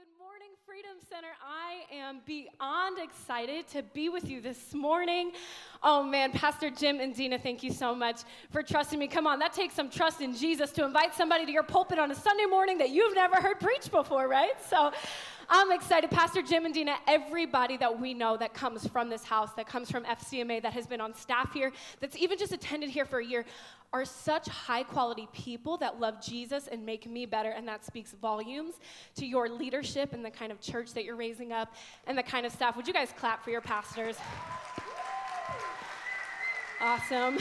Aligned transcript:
good 0.00 0.18
morning, 0.18 0.48
Freedom 0.64 0.96
Center. 1.10 1.28
I 1.46 1.94
am 1.94 2.20
beyond 2.24 2.98
excited 2.98 3.68
to 3.68 3.82
be 3.82 4.08
with 4.08 4.30
you 4.30 4.40
this 4.40 4.72
morning. 4.72 5.32
Oh 5.82 6.02
man, 6.02 6.32
Pastor 6.32 6.70
Jim 6.70 7.00
and 7.00 7.14
Dina, 7.14 7.38
thank 7.38 7.62
you 7.62 7.70
so 7.70 7.94
much 7.94 8.22
for 8.50 8.62
trusting 8.62 8.98
me. 8.98 9.08
Come 9.08 9.26
on, 9.26 9.38
that 9.40 9.52
takes 9.52 9.74
some 9.74 9.90
trust 9.90 10.22
in 10.22 10.34
Jesus 10.34 10.70
to 10.72 10.86
invite 10.86 11.14
somebody 11.14 11.44
to 11.44 11.52
your 11.52 11.64
pulpit 11.64 11.98
on 11.98 12.10
a 12.10 12.14
Sunday 12.14 12.46
morning 12.46 12.78
that 12.78 12.88
you've 12.88 13.14
never 13.14 13.42
heard 13.42 13.60
preach 13.60 13.90
before, 13.90 14.26
right? 14.26 14.54
So 14.70 14.90
I'm 15.52 15.72
excited. 15.72 16.12
Pastor 16.12 16.42
Jim 16.42 16.64
and 16.64 16.72
Dina, 16.72 16.94
everybody 17.08 17.76
that 17.78 17.98
we 17.98 18.14
know 18.14 18.36
that 18.36 18.54
comes 18.54 18.86
from 18.86 19.10
this 19.10 19.24
house, 19.24 19.50
that 19.56 19.66
comes 19.66 19.90
from 19.90 20.04
FCMA, 20.04 20.62
that 20.62 20.72
has 20.72 20.86
been 20.86 21.00
on 21.00 21.12
staff 21.12 21.52
here, 21.52 21.72
that's 21.98 22.16
even 22.16 22.38
just 22.38 22.52
attended 22.52 22.88
here 22.88 23.04
for 23.04 23.18
a 23.18 23.24
year, 23.24 23.44
are 23.92 24.04
such 24.04 24.46
high 24.46 24.84
quality 24.84 25.28
people 25.32 25.76
that 25.78 25.98
love 25.98 26.24
Jesus 26.24 26.68
and 26.68 26.86
make 26.86 27.04
me 27.10 27.26
better, 27.26 27.50
and 27.50 27.66
that 27.66 27.84
speaks 27.84 28.12
volumes 28.12 28.74
to 29.16 29.26
your 29.26 29.48
leadership 29.48 30.12
and 30.12 30.24
the 30.24 30.30
kind 30.30 30.52
of 30.52 30.60
church 30.60 30.94
that 30.94 31.04
you're 31.04 31.16
raising 31.16 31.50
up 31.50 31.74
and 32.06 32.16
the 32.16 32.22
kind 32.22 32.46
of 32.46 32.52
staff. 32.52 32.76
Would 32.76 32.86
you 32.86 32.94
guys 32.94 33.12
clap 33.18 33.42
for 33.42 33.50
your 33.50 33.60
pastors? 33.60 34.16
Awesome. 36.80 37.38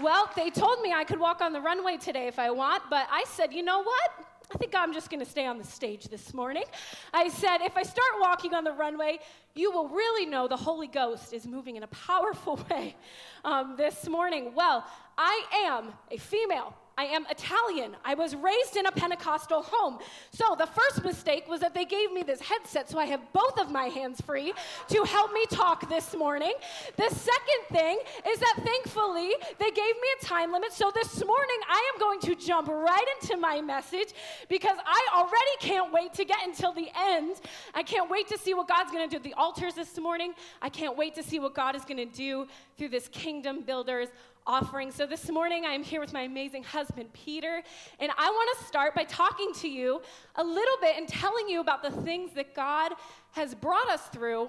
Well, 0.00 0.28
they 0.34 0.50
told 0.50 0.82
me 0.82 0.92
I 0.92 1.04
could 1.04 1.20
walk 1.20 1.40
on 1.40 1.52
the 1.52 1.60
runway 1.60 1.98
today 1.98 2.26
if 2.26 2.40
I 2.40 2.50
want, 2.50 2.82
but 2.90 3.06
I 3.12 3.24
said, 3.28 3.52
you 3.52 3.62
know 3.62 3.84
what? 3.84 4.10
I 4.52 4.56
think 4.56 4.74
I'm 4.74 4.94
just 4.94 5.10
going 5.10 5.22
to 5.22 5.30
stay 5.30 5.46
on 5.46 5.58
the 5.58 5.64
stage 5.64 6.04
this 6.04 6.32
morning. 6.32 6.64
I 7.12 7.28
said, 7.28 7.58
if 7.58 7.76
I 7.76 7.82
start 7.82 8.08
walking 8.18 8.54
on 8.54 8.64
the 8.64 8.72
runway, 8.72 9.18
you 9.54 9.70
will 9.70 9.88
really 9.88 10.24
know 10.24 10.48
the 10.48 10.56
Holy 10.56 10.86
Ghost 10.86 11.34
is 11.34 11.46
moving 11.46 11.76
in 11.76 11.82
a 11.82 11.88
powerful 11.88 12.58
way 12.70 12.96
um, 13.44 13.74
this 13.76 14.08
morning. 14.08 14.54
Well, 14.54 14.86
I 15.18 15.44
am 15.66 15.92
a 16.10 16.16
female 16.16 16.74
I 16.98 17.04
am 17.04 17.26
Italian. 17.30 17.94
I 18.04 18.14
was 18.14 18.34
raised 18.34 18.76
in 18.76 18.86
a 18.86 18.90
Pentecostal 18.90 19.62
home. 19.62 19.98
So 20.32 20.56
the 20.58 20.66
first 20.66 21.04
mistake 21.04 21.48
was 21.48 21.60
that 21.60 21.72
they 21.72 21.84
gave 21.84 22.10
me 22.12 22.24
this 22.24 22.40
headset 22.40 22.90
so 22.90 22.98
I 22.98 23.04
have 23.04 23.20
both 23.32 23.56
of 23.60 23.70
my 23.70 23.84
hands 23.84 24.20
free 24.20 24.52
to 24.88 25.04
help 25.04 25.32
me 25.32 25.46
talk 25.46 25.88
this 25.88 26.16
morning. 26.16 26.54
The 26.96 27.08
second 27.08 27.62
thing 27.70 28.00
is 28.28 28.40
that 28.40 28.56
thankfully 28.64 29.30
they 29.60 29.70
gave 29.70 29.76
me 29.76 30.08
a 30.20 30.24
time 30.24 30.50
limit. 30.50 30.72
So 30.72 30.90
this 30.92 31.24
morning 31.24 31.58
I 31.68 31.92
am 31.94 32.00
going 32.00 32.18
to 32.22 32.34
jump 32.34 32.66
right 32.66 33.06
into 33.20 33.36
my 33.36 33.60
message 33.60 34.08
because 34.48 34.76
I 34.84 35.08
already 35.14 35.56
can't 35.60 35.92
wait 35.92 36.14
to 36.14 36.24
get 36.24 36.38
until 36.44 36.72
the 36.72 36.88
end. 36.96 37.36
I 37.74 37.84
can't 37.84 38.10
wait 38.10 38.26
to 38.26 38.38
see 38.38 38.54
what 38.54 38.66
God's 38.66 38.90
going 38.90 39.08
to 39.08 39.10
do 39.10 39.18
at 39.18 39.22
the 39.22 39.34
altars 39.34 39.74
this 39.74 39.96
morning. 39.98 40.32
I 40.60 40.68
can't 40.68 40.96
wait 40.96 41.14
to 41.14 41.22
see 41.22 41.38
what 41.38 41.54
God 41.54 41.76
is 41.76 41.84
going 41.84 41.98
to 41.98 42.16
do 42.16 42.48
through 42.76 42.88
this 42.88 43.06
Kingdom 43.06 43.62
Builders 43.62 44.08
offering. 44.48 44.90
So 44.90 45.04
this 45.04 45.30
morning 45.30 45.66
I'm 45.66 45.82
here 45.82 46.00
with 46.00 46.14
my 46.14 46.22
amazing 46.22 46.62
husband, 46.62 47.12
Peter, 47.12 47.62
and 48.00 48.10
I 48.16 48.30
want 48.30 48.58
to 48.58 48.64
start 48.64 48.94
by 48.94 49.04
talking 49.04 49.52
to 49.56 49.68
you 49.68 50.00
a 50.36 50.42
little 50.42 50.76
bit 50.80 50.96
and 50.96 51.06
telling 51.06 51.50
you 51.50 51.60
about 51.60 51.82
the 51.82 51.90
things 51.90 52.32
that 52.32 52.54
God 52.54 52.92
has 53.32 53.54
brought 53.54 53.90
us 53.90 54.00
through 54.06 54.48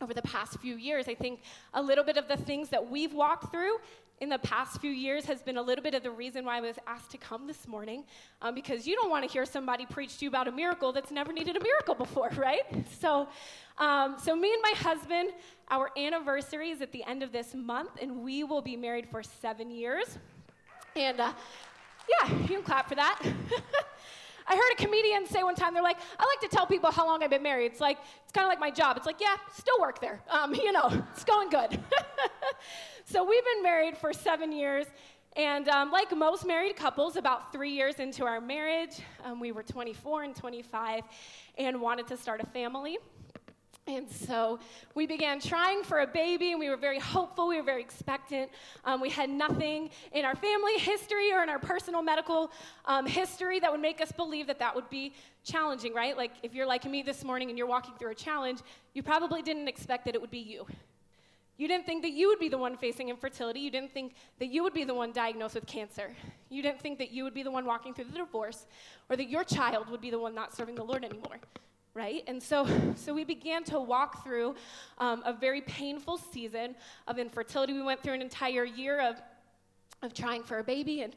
over 0.00 0.12
the 0.12 0.22
past 0.22 0.58
few 0.60 0.76
years. 0.76 1.08
I 1.08 1.14
think 1.14 1.40
a 1.74 1.82
little 1.82 2.04
bit 2.04 2.16
of 2.16 2.28
the 2.28 2.36
things 2.36 2.68
that 2.70 2.90
we've 2.90 3.14
walked 3.14 3.50
through 3.50 3.76
in 4.20 4.28
the 4.30 4.38
past 4.38 4.80
few 4.80 4.90
years 4.90 5.26
has 5.26 5.42
been 5.42 5.58
a 5.58 5.62
little 5.62 5.82
bit 5.82 5.94
of 5.94 6.02
the 6.02 6.10
reason 6.10 6.44
why 6.44 6.56
I 6.56 6.60
was 6.60 6.76
asked 6.86 7.10
to 7.10 7.18
come 7.18 7.46
this 7.46 7.68
morning, 7.68 8.04
um, 8.40 8.54
because 8.54 8.86
you 8.86 8.94
don't 8.96 9.10
want 9.10 9.26
to 9.26 9.30
hear 9.30 9.44
somebody 9.44 9.84
preach 9.84 10.18
to 10.18 10.24
you 10.24 10.30
about 10.30 10.48
a 10.48 10.52
miracle 10.52 10.90
that's 10.90 11.10
never 11.10 11.32
needed 11.32 11.56
a 11.56 11.60
miracle 11.60 11.94
before, 11.94 12.30
right? 12.36 12.62
So, 12.98 13.28
um, 13.78 14.16
so 14.18 14.34
me 14.34 14.52
and 14.52 14.62
my 14.62 14.74
husband, 14.78 15.30
our 15.70 15.90
anniversary 15.98 16.70
is 16.70 16.80
at 16.80 16.92
the 16.92 17.04
end 17.04 17.22
of 17.22 17.30
this 17.30 17.54
month, 17.54 17.90
and 18.00 18.22
we 18.22 18.42
will 18.42 18.62
be 18.62 18.76
married 18.76 19.06
for 19.10 19.22
seven 19.22 19.70
years. 19.70 20.18
And 20.94 21.20
uh, 21.20 21.32
yeah, 22.08 22.38
you 22.38 22.46
can 22.46 22.62
clap 22.62 22.88
for 22.88 22.94
that. 22.94 23.20
I 24.48 24.54
heard 24.54 24.72
a 24.78 24.82
comedian 24.84 25.26
say 25.26 25.42
one 25.42 25.54
time, 25.54 25.74
they're 25.74 25.82
like, 25.82 25.98
I 26.18 26.24
like 26.24 26.50
to 26.50 26.56
tell 26.56 26.66
people 26.66 26.90
how 26.90 27.06
long 27.06 27.22
I've 27.22 27.30
been 27.30 27.42
married. 27.42 27.72
It's 27.72 27.80
like, 27.80 27.98
it's 28.22 28.32
kind 28.32 28.44
of 28.44 28.48
like 28.48 28.60
my 28.60 28.70
job. 28.70 28.96
It's 28.96 29.06
like, 29.06 29.20
yeah, 29.20 29.36
still 29.52 29.80
work 29.80 30.00
there. 30.00 30.20
Um, 30.30 30.54
you 30.66 30.72
know, 30.72 30.90
it's 31.12 31.24
going 31.24 31.48
good. 31.48 31.78
so 33.04 33.24
we've 33.24 33.44
been 33.44 33.62
married 33.62 33.96
for 33.96 34.12
seven 34.12 34.52
years. 34.52 34.86
And 35.36 35.68
um, 35.68 35.90
like 35.90 36.16
most 36.16 36.46
married 36.46 36.76
couples, 36.76 37.16
about 37.16 37.52
three 37.52 37.72
years 37.72 37.96
into 37.96 38.24
our 38.24 38.40
marriage, 38.40 39.00
um, 39.22 39.38
we 39.38 39.52
were 39.52 39.62
24 39.62 40.22
and 40.22 40.34
25 40.34 41.02
and 41.58 41.80
wanted 41.80 42.06
to 42.06 42.16
start 42.16 42.40
a 42.40 42.46
family. 42.46 42.96
And 43.88 44.10
so 44.10 44.58
we 44.96 45.06
began 45.06 45.38
trying 45.38 45.84
for 45.84 46.00
a 46.00 46.06
baby, 46.08 46.50
and 46.50 46.58
we 46.58 46.68
were 46.68 46.76
very 46.76 46.98
hopeful. 46.98 47.46
We 47.46 47.56
were 47.56 47.62
very 47.62 47.80
expectant. 47.80 48.50
Um, 48.84 49.00
we 49.00 49.10
had 49.10 49.30
nothing 49.30 49.90
in 50.10 50.24
our 50.24 50.34
family 50.34 50.76
history 50.78 51.32
or 51.32 51.44
in 51.44 51.48
our 51.48 51.60
personal 51.60 52.02
medical 52.02 52.50
um, 52.86 53.06
history 53.06 53.60
that 53.60 53.70
would 53.70 53.80
make 53.80 54.00
us 54.00 54.10
believe 54.10 54.48
that 54.48 54.58
that 54.58 54.74
would 54.74 54.90
be 54.90 55.14
challenging, 55.44 55.94
right? 55.94 56.16
Like 56.16 56.32
if 56.42 56.52
you're 56.52 56.66
like 56.66 56.84
me 56.84 57.02
this 57.02 57.22
morning 57.22 57.48
and 57.48 57.56
you're 57.56 57.68
walking 57.68 57.94
through 57.96 58.10
a 58.10 58.14
challenge, 58.16 58.58
you 58.92 59.04
probably 59.04 59.40
didn't 59.40 59.68
expect 59.68 60.04
that 60.06 60.16
it 60.16 60.20
would 60.20 60.32
be 60.32 60.40
you. 60.40 60.66
You 61.56 61.68
didn't 61.68 61.86
think 61.86 62.02
that 62.02 62.10
you 62.12 62.26
would 62.28 62.40
be 62.40 62.48
the 62.48 62.58
one 62.58 62.76
facing 62.76 63.08
infertility. 63.08 63.60
You 63.60 63.70
didn't 63.70 63.92
think 63.92 64.14
that 64.40 64.48
you 64.48 64.64
would 64.64 64.74
be 64.74 64.82
the 64.82 64.94
one 64.94 65.12
diagnosed 65.12 65.54
with 65.54 65.66
cancer. 65.66 66.10
You 66.50 66.60
didn't 66.60 66.80
think 66.80 66.98
that 66.98 67.12
you 67.12 67.22
would 67.22 67.34
be 67.34 67.44
the 67.44 67.52
one 67.52 67.64
walking 67.64 67.94
through 67.94 68.06
the 68.06 68.18
divorce 68.18 68.66
or 69.08 69.16
that 69.16 69.30
your 69.30 69.44
child 69.44 69.88
would 69.90 70.00
be 70.00 70.10
the 70.10 70.18
one 70.18 70.34
not 70.34 70.54
serving 70.56 70.74
the 70.74 70.84
Lord 70.84 71.04
anymore 71.04 71.38
right? 71.96 72.22
And 72.26 72.40
so, 72.40 72.68
so 72.94 73.14
we 73.14 73.24
began 73.24 73.64
to 73.64 73.80
walk 73.80 74.22
through 74.22 74.54
um, 74.98 75.22
a 75.24 75.32
very 75.32 75.62
painful 75.62 76.18
season 76.18 76.76
of 77.08 77.18
infertility. 77.18 77.72
We 77.72 77.82
went 77.82 78.02
through 78.02 78.14
an 78.14 78.22
entire 78.22 78.64
year 78.64 79.00
of, 79.00 79.16
of 80.02 80.12
trying 80.12 80.44
for 80.44 80.58
a 80.58 80.64
baby 80.64 81.00
and, 81.00 81.16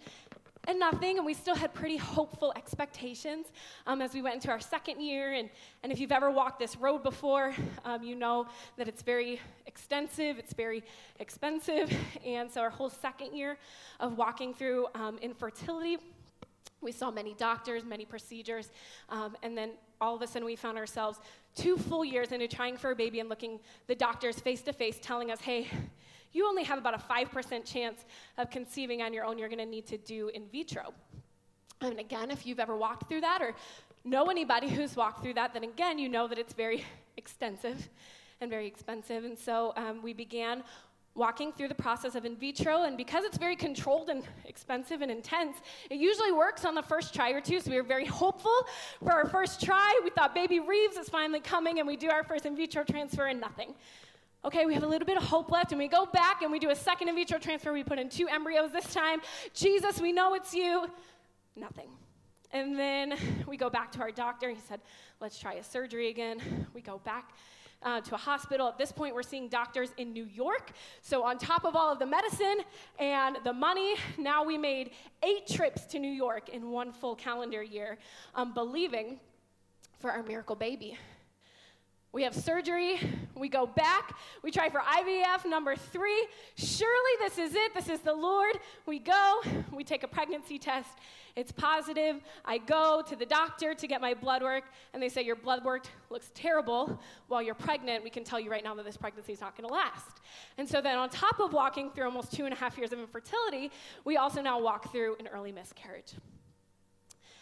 and 0.67 0.79
nothing, 0.79 1.17
and 1.17 1.25
we 1.25 1.33
still 1.33 1.55
had 1.55 1.73
pretty 1.73 1.97
hopeful 1.97 2.53
expectations 2.55 3.47
um, 3.87 4.01
as 4.01 4.13
we 4.13 4.21
went 4.21 4.35
into 4.35 4.49
our 4.49 4.59
second 4.59 5.01
year. 5.01 5.33
And, 5.33 5.49
and 5.83 5.91
if 5.91 5.99
you've 5.99 6.11
ever 6.11 6.31
walked 6.31 6.59
this 6.59 6.77
road 6.77 7.03
before, 7.03 7.53
um, 7.83 8.03
you 8.03 8.15
know 8.15 8.47
that 8.77 8.87
it's 8.87 9.01
very 9.01 9.41
extensive, 9.67 10.37
it's 10.39 10.53
very 10.53 10.83
expensive. 11.19 11.91
And 12.25 12.51
so, 12.51 12.61
our 12.61 12.69
whole 12.69 12.89
second 12.89 13.35
year 13.35 13.57
of 13.99 14.17
walking 14.17 14.53
through 14.53 14.87
um, 14.93 15.17
infertility, 15.21 15.97
we 16.81 16.91
saw 16.91 17.11
many 17.11 17.33
doctors, 17.33 17.83
many 17.85 18.05
procedures, 18.05 18.71
um, 19.09 19.35
and 19.43 19.57
then 19.57 19.71
all 20.01 20.15
of 20.15 20.21
a 20.21 20.27
sudden 20.27 20.45
we 20.45 20.55
found 20.55 20.77
ourselves 20.77 21.19
two 21.55 21.77
full 21.77 22.05
years 22.05 22.31
into 22.31 22.47
trying 22.47 22.77
for 22.77 22.91
a 22.91 22.95
baby 22.95 23.19
and 23.19 23.29
looking 23.29 23.59
the 23.87 23.95
doctors 23.95 24.39
face 24.39 24.61
to 24.61 24.73
face 24.73 24.97
telling 25.01 25.31
us, 25.31 25.41
hey, 25.41 25.67
you 26.31 26.47
only 26.47 26.63
have 26.63 26.77
about 26.77 26.93
a 26.93 26.97
5% 26.97 27.65
chance 27.65 28.05
of 28.37 28.49
conceiving 28.49 29.01
on 29.01 29.13
your 29.13 29.25
own. 29.25 29.37
You're 29.37 29.49
going 29.49 29.59
to 29.59 29.65
need 29.65 29.87
to 29.87 29.97
do 29.97 30.29
in 30.29 30.47
vitro. 30.47 30.93
And 31.81 31.99
again, 31.99 32.29
if 32.29 32.45
you've 32.45 32.59
ever 32.59 32.77
walked 32.77 33.09
through 33.09 33.21
that 33.21 33.41
or 33.41 33.55
know 34.03 34.25
anybody 34.25 34.69
who's 34.69 34.95
walked 34.95 35.23
through 35.23 35.35
that, 35.35 35.53
then 35.53 35.63
again, 35.63 35.97
you 35.97 36.09
know 36.09 36.27
that 36.27 36.37
it's 36.37 36.53
very 36.53 36.85
extensive 37.17 37.89
and 38.41 38.49
very 38.49 38.67
expensive. 38.67 39.25
And 39.25 39.37
so 39.37 39.73
um, 39.75 40.01
we 40.01 40.13
began 40.13 40.63
walking 41.15 41.51
through 41.51 41.67
the 41.67 41.75
process 41.75 42.15
of 42.15 42.25
in 42.25 42.35
vitro, 42.35 42.83
and 42.83 42.95
because 42.95 43.23
it's 43.25 43.37
very 43.37 43.55
controlled 43.55 44.09
and 44.09 44.23
expensive 44.45 45.01
and 45.01 45.11
intense, 45.11 45.57
it 45.89 45.97
usually 45.97 46.31
works 46.31 46.65
on 46.65 46.75
the 46.75 46.81
first 46.81 47.13
try 47.13 47.31
or 47.31 47.41
two. 47.41 47.59
So 47.59 47.71
we 47.71 47.77
were 47.77 47.83
very 47.83 48.05
hopeful 48.05 48.65
for 49.03 49.11
our 49.11 49.27
first 49.27 49.63
try. 49.63 49.99
We 50.03 50.09
thought 50.09 50.33
baby 50.33 50.59
Reeves 50.59 50.97
is 50.97 51.09
finally 51.09 51.41
coming, 51.41 51.79
and 51.79 51.87
we 51.87 51.97
do 51.97 52.09
our 52.09 52.23
first 52.23 52.45
in 52.45 52.55
vitro 52.55 52.83
transfer, 52.83 53.25
and 53.25 53.39
nothing. 53.39 53.73
Okay, 54.45 54.65
we 54.65 54.73
have 54.73 54.83
a 54.83 54.87
little 54.87 55.05
bit 55.05 55.17
of 55.17 55.23
hope 55.23 55.51
left, 55.51 55.73
and 55.73 55.79
we 55.79 55.89
go 55.89 56.05
back 56.05 56.43
and 56.43 56.51
we 56.51 56.59
do 56.59 56.69
a 56.69 56.75
second 56.75 57.09
in 57.09 57.15
vitro 57.15 57.37
transfer. 57.37 57.73
We 57.73 57.83
put 57.83 57.99
in 57.99 58.07
two 58.07 58.27
embryos 58.29 58.71
this 58.71 58.93
time. 58.93 59.19
Jesus, 59.53 59.99
we 59.99 60.13
know 60.13 60.33
it's 60.33 60.53
you. 60.53 60.87
Nothing. 61.57 61.89
And 62.51 62.79
then 62.79 63.15
we 63.47 63.57
go 63.57 63.69
back 63.69 63.91
to 63.91 63.99
our 63.99 64.11
doctor. 64.11 64.49
He 64.49 64.59
said, 64.67 64.79
let's 65.19 65.37
try 65.37 65.55
a 65.55 65.63
surgery 65.63 66.09
again. 66.09 66.67
We 66.73 66.81
go 66.81 66.99
back 66.99 67.33
uh, 67.83 68.01
to 68.01 68.15
a 68.15 68.17
hospital. 68.17 68.67
At 68.67 68.77
this 68.77 68.91
point, 68.91 69.15
we're 69.15 69.23
seeing 69.23 69.47
doctors 69.47 69.91
in 69.97 70.13
New 70.13 70.25
York. 70.25 70.71
So, 71.01 71.23
on 71.23 71.37
top 71.37 71.65
of 71.65 71.75
all 71.75 71.91
of 71.91 71.99
the 71.99 72.05
medicine 72.05 72.59
and 72.97 73.37
the 73.43 73.53
money, 73.53 73.95
now 74.17 74.43
we 74.43 74.57
made 74.57 74.91
eight 75.23 75.47
trips 75.47 75.85
to 75.87 75.99
New 75.99 76.11
York 76.11 76.49
in 76.49 76.71
one 76.71 76.91
full 76.91 77.15
calendar 77.15 77.63
year, 77.63 77.97
um, 78.35 78.53
believing 78.53 79.19
for 79.99 80.11
our 80.11 80.23
miracle 80.23 80.55
baby. 80.55 80.97
We 82.11 82.23
have 82.23 82.33
surgery, 82.33 82.99
we 83.35 83.49
go 83.49 83.67
back, 83.67 84.17
we 84.41 84.49
try 84.49 84.69
for 84.69 84.79
IVF 84.79 85.45
number 85.45 85.75
three. 85.75 86.27
Surely 86.55 87.11
this 87.19 87.37
is 87.37 87.53
it, 87.53 87.75
this 87.75 87.87
is 87.87 87.99
the 87.99 88.13
Lord. 88.13 88.57
We 88.87 88.97
go, 88.97 89.41
we 89.71 89.83
take 89.83 90.01
a 90.01 90.07
pregnancy 90.07 90.57
test, 90.57 90.89
it's 91.35 91.51
positive. 91.51 92.19
I 92.43 92.57
go 92.57 93.03
to 93.07 93.15
the 93.15 93.27
doctor 93.27 93.75
to 93.75 93.87
get 93.87 94.01
my 94.01 94.15
blood 94.15 94.41
work, 94.41 94.63
and 94.93 95.01
they 95.01 95.07
say, 95.07 95.21
Your 95.21 95.35
blood 95.35 95.63
work 95.63 95.85
looks 96.09 96.31
terrible. 96.33 96.99
While 97.27 97.43
you're 97.43 97.53
pregnant, 97.53 98.03
we 98.03 98.09
can 98.09 98.23
tell 98.23 98.39
you 98.39 98.49
right 98.49 98.63
now 98.63 98.73
that 98.75 98.85
this 98.85 98.97
pregnancy 98.97 99.33
is 99.33 99.41
not 99.41 99.55
going 99.55 99.67
to 99.67 99.73
last. 99.73 100.19
And 100.57 100.67
so, 100.67 100.81
then 100.81 100.97
on 100.97 101.09
top 101.09 101.39
of 101.39 101.53
walking 101.53 101.91
through 101.91 102.05
almost 102.05 102.33
two 102.33 102.45
and 102.45 102.53
a 102.53 102.57
half 102.57 102.77
years 102.77 102.91
of 102.91 102.99
infertility, 102.99 103.71
we 104.03 104.17
also 104.17 104.41
now 104.41 104.59
walk 104.59 104.91
through 104.91 105.15
an 105.19 105.27
early 105.27 105.51
miscarriage. 105.51 106.15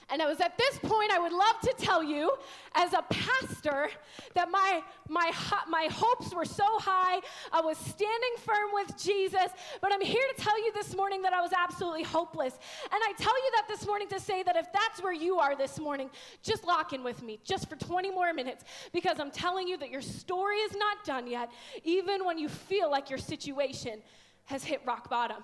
And 0.09 0.21
it 0.21 0.27
was 0.27 0.39
at 0.39 0.57
this 0.57 0.79
point 0.79 1.11
I 1.11 1.19
would 1.19 1.33
love 1.33 1.59
to 1.63 1.73
tell 1.77 2.01
you, 2.01 2.31
as 2.73 2.93
a 2.93 3.01
pastor, 3.09 3.89
that 4.35 4.49
my, 4.49 4.81
my, 5.09 5.31
my 5.67 5.89
hopes 5.91 6.33
were 6.33 6.45
so 6.45 6.63
high. 6.79 7.19
I 7.51 7.59
was 7.59 7.77
standing 7.77 8.35
firm 8.45 8.69
with 8.73 8.97
Jesus. 8.97 9.51
But 9.81 9.91
I'm 9.91 10.01
here 10.01 10.23
to 10.35 10.41
tell 10.41 10.57
you 10.63 10.71
this 10.73 10.95
morning 10.95 11.21
that 11.23 11.33
I 11.33 11.41
was 11.41 11.51
absolutely 11.51 12.03
hopeless. 12.03 12.53
And 12.83 13.01
I 13.05 13.13
tell 13.17 13.35
you 13.35 13.51
that 13.55 13.65
this 13.67 13.85
morning 13.85 14.07
to 14.09 14.19
say 14.19 14.43
that 14.43 14.55
if 14.55 14.71
that's 14.71 15.03
where 15.03 15.13
you 15.13 15.39
are 15.39 15.57
this 15.57 15.77
morning, 15.77 16.09
just 16.41 16.65
lock 16.65 16.93
in 16.93 17.03
with 17.03 17.21
me 17.21 17.39
just 17.43 17.69
for 17.69 17.75
20 17.75 18.09
more 18.11 18.33
minutes 18.33 18.63
because 18.93 19.19
I'm 19.19 19.31
telling 19.31 19.67
you 19.67 19.75
that 19.77 19.89
your 19.89 20.01
story 20.01 20.57
is 20.57 20.75
not 20.75 21.03
done 21.03 21.27
yet, 21.27 21.51
even 21.83 22.23
when 22.23 22.37
you 22.37 22.47
feel 22.47 22.89
like 22.89 23.09
your 23.09 23.19
situation 23.19 24.01
has 24.45 24.63
hit 24.63 24.81
rock 24.85 25.09
bottom. 25.09 25.43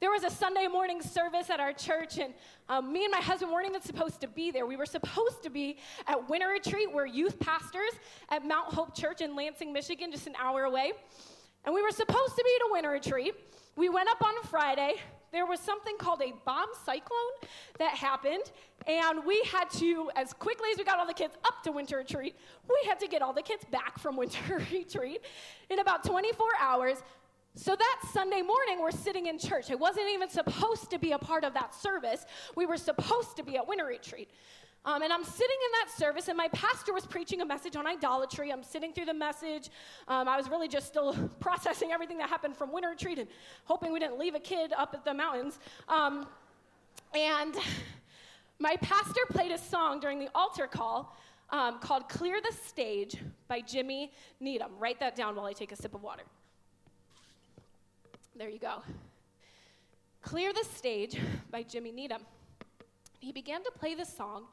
There 0.00 0.10
was 0.10 0.24
a 0.24 0.30
Sunday 0.30 0.66
morning 0.66 1.00
service 1.00 1.50
at 1.50 1.60
our 1.60 1.72
church, 1.72 2.18
and 2.18 2.34
um, 2.68 2.92
me 2.92 3.04
and 3.04 3.12
my 3.12 3.20
husband 3.20 3.52
weren't 3.52 3.68
even 3.68 3.80
supposed 3.80 4.20
to 4.22 4.28
be 4.28 4.50
there. 4.50 4.66
We 4.66 4.76
were 4.76 4.86
supposed 4.86 5.42
to 5.44 5.50
be 5.50 5.78
at 6.06 6.28
Winter 6.28 6.48
Retreat. 6.48 6.92
We're 6.92 7.06
youth 7.06 7.38
pastors 7.38 7.92
at 8.28 8.44
Mount 8.44 8.74
Hope 8.74 8.94
Church 8.94 9.20
in 9.20 9.36
Lansing, 9.36 9.72
Michigan, 9.72 10.10
just 10.10 10.26
an 10.26 10.34
hour 10.38 10.64
away. 10.64 10.92
And 11.64 11.74
we 11.74 11.80
were 11.80 11.92
supposed 11.92 12.36
to 12.36 12.44
be 12.44 12.50
at 12.56 12.68
a 12.68 12.72
Winter 12.72 12.90
Retreat. 12.90 13.34
We 13.76 13.88
went 13.88 14.08
up 14.08 14.22
on 14.22 14.34
Friday. 14.44 14.94
There 15.32 15.46
was 15.46 15.58
something 15.60 15.96
called 15.96 16.22
a 16.22 16.32
bomb 16.44 16.68
cyclone 16.84 17.50
that 17.78 17.94
happened, 17.96 18.52
and 18.86 19.24
we 19.24 19.42
had 19.50 19.68
to, 19.78 20.10
as 20.14 20.32
quickly 20.32 20.68
as 20.72 20.78
we 20.78 20.84
got 20.84 20.98
all 20.98 21.06
the 21.06 21.14
kids 21.14 21.34
up 21.44 21.62
to 21.64 21.72
Winter 21.72 21.96
Retreat, 21.98 22.36
we 22.68 22.88
had 22.88 23.00
to 23.00 23.08
get 23.08 23.20
all 23.22 23.32
the 23.32 23.42
kids 23.42 23.64
back 23.70 23.98
from 23.98 24.16
Winter 24.18 24.62
Retreat 24.72 25.22
in 25.70 25.78
about 25.78 26.04
24 26.04 26.46
hours 26.60 27.02
so 27.56 27.76
that 27.76 28.00
Sunday 28.12 28.42
morning, 28.42 28.80
we're 28.80 28.90
sitting 28.90 29.26
in 29.26 29.38
church. 29.38 29.70
I 29.70 29.76
wasn't 29.76 30.08
even 30.12 30.28
supposed 30.28 30.90
to 30.90 30.98
be 30.98 31.12
a 31.12 31.18
part 31.18 31.44
of 31.44 31.54
that 31.54 31.72
service. 31.72 32.26
We 32.56 32.66
were 32.66 32.76
supposed 32.76 33.36
to 33.36 33.44
be 33.44 33.56
at 33.56 33.68
winter 33.68 33.86
retreat. 33.86 34.28
Um, 34.84 35.02
and 35.02 35.12
I'm 35.12 35.24
sitting 35.24 35.56
in 35.64 35.86
that 35.86 35.96
service, 35.96 36.28
and 36.28 36.36
my 36.36 36.48
pastor 36.48 36.92
was 36.92 37.06
preaching 37.06 37.40
a 37.40 37.46
message 37.46 37.76
on 37.76 37.86
idolatry. 37.86 38.52
I'm 38.52 38.62
sitting 38.64 38.92
through 38.92 39.06
the 39.06 39.14
message. 39.14 39.70
Um, 40.08 40.28
I 40.28 40.36
was 40.36 40.50
really 40.50 40.68
just 40.68 40.88
still 40.88 41.14
processing 41.40 41.92
everything 41.92 42.18
that 42.18 42.28
happened 42.28 42.56
from 42.56 42.72
winter 42.72 42.90
retreat 42.90 43.18
and 43.18 43.28
hoping 43.64 43.92
we 43.92 44.00
didn't 44.00 44.18
leave 44.18 44.34
a 44.34 44.40
kid 44.40 44.72
up 44.76 44.92
at 44.92 45.04
the 45.04 45.14
mountains. 45.14 45.58
Um, 45.88 46.26
and 47.14 47.54
my 48.58 48.76
pastor 48.82 49.20
played 49.30 49.52
a 49.52 49.58
song 49.58 50.00
during 50.00 50.18
the 50.18 50.28
altar 50.34 50.66
call 50.66 51.16
um, 51.50 51.78
called 51.78 52.08
Clear 52.08 52.40
the 52.42 52.54
Stage 52.66 53.16
by 53.46 53.60
Jimmy 53.60 54.12
Needham. 54.40 54.72
Write 54.78 54.98
that 55.00 55.14
down 55.14 55.36
while 55.36 55.46
I 55.46 55.52
take 55.52 55.70
a 55.70 55.76
sip 55.76 55.94
of 55.94 56.02
water. 56.02 56.24
There 58.36 58.48
you 58.48 58.58
go. 58.58 58.82
Clear 60.20 60.52
the 60.52 60.64
Stage 60.64 61.16
by 61.52 61.62
Jimmy 61.62 61.92
Needham. 61.92 62.22
He 63.20 63.30
began 63.30 63.62
to 63.62 63.70
play 63.70 63.94
this 63.94 64.12
song, 64.12 64.46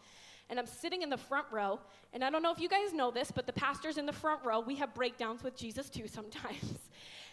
and 0.52 0.60
I'm 0.60 0.68
sitting 0.68 1.02
in 1.02 1.10
the 1.10 1.18
front 1.18 1.48
row. 1.52 1.80
And 2.14 2.24
I 2.24 2.30
don't 2.30 2.44
know 2.44 2.52
if 2.52 2.60
you 2.60 2.70
guys 2.70 2.94
know 2.94 3.10
this, 3.10 3.32
but 3.32 3.48
the 3.48 3.54
pastors 3.54 3.98
in 3.98 4.06
the 4.06 4.14
front 4.14 4.46
row, 4.46 4.60
we 4.60 4.76
have 4.76 4.94
breakdowns 4.94 5.42
with 5.42 5.58
Jesus 5.58 5.90
too 5.90 6.08
sometimes. 6.14 6.76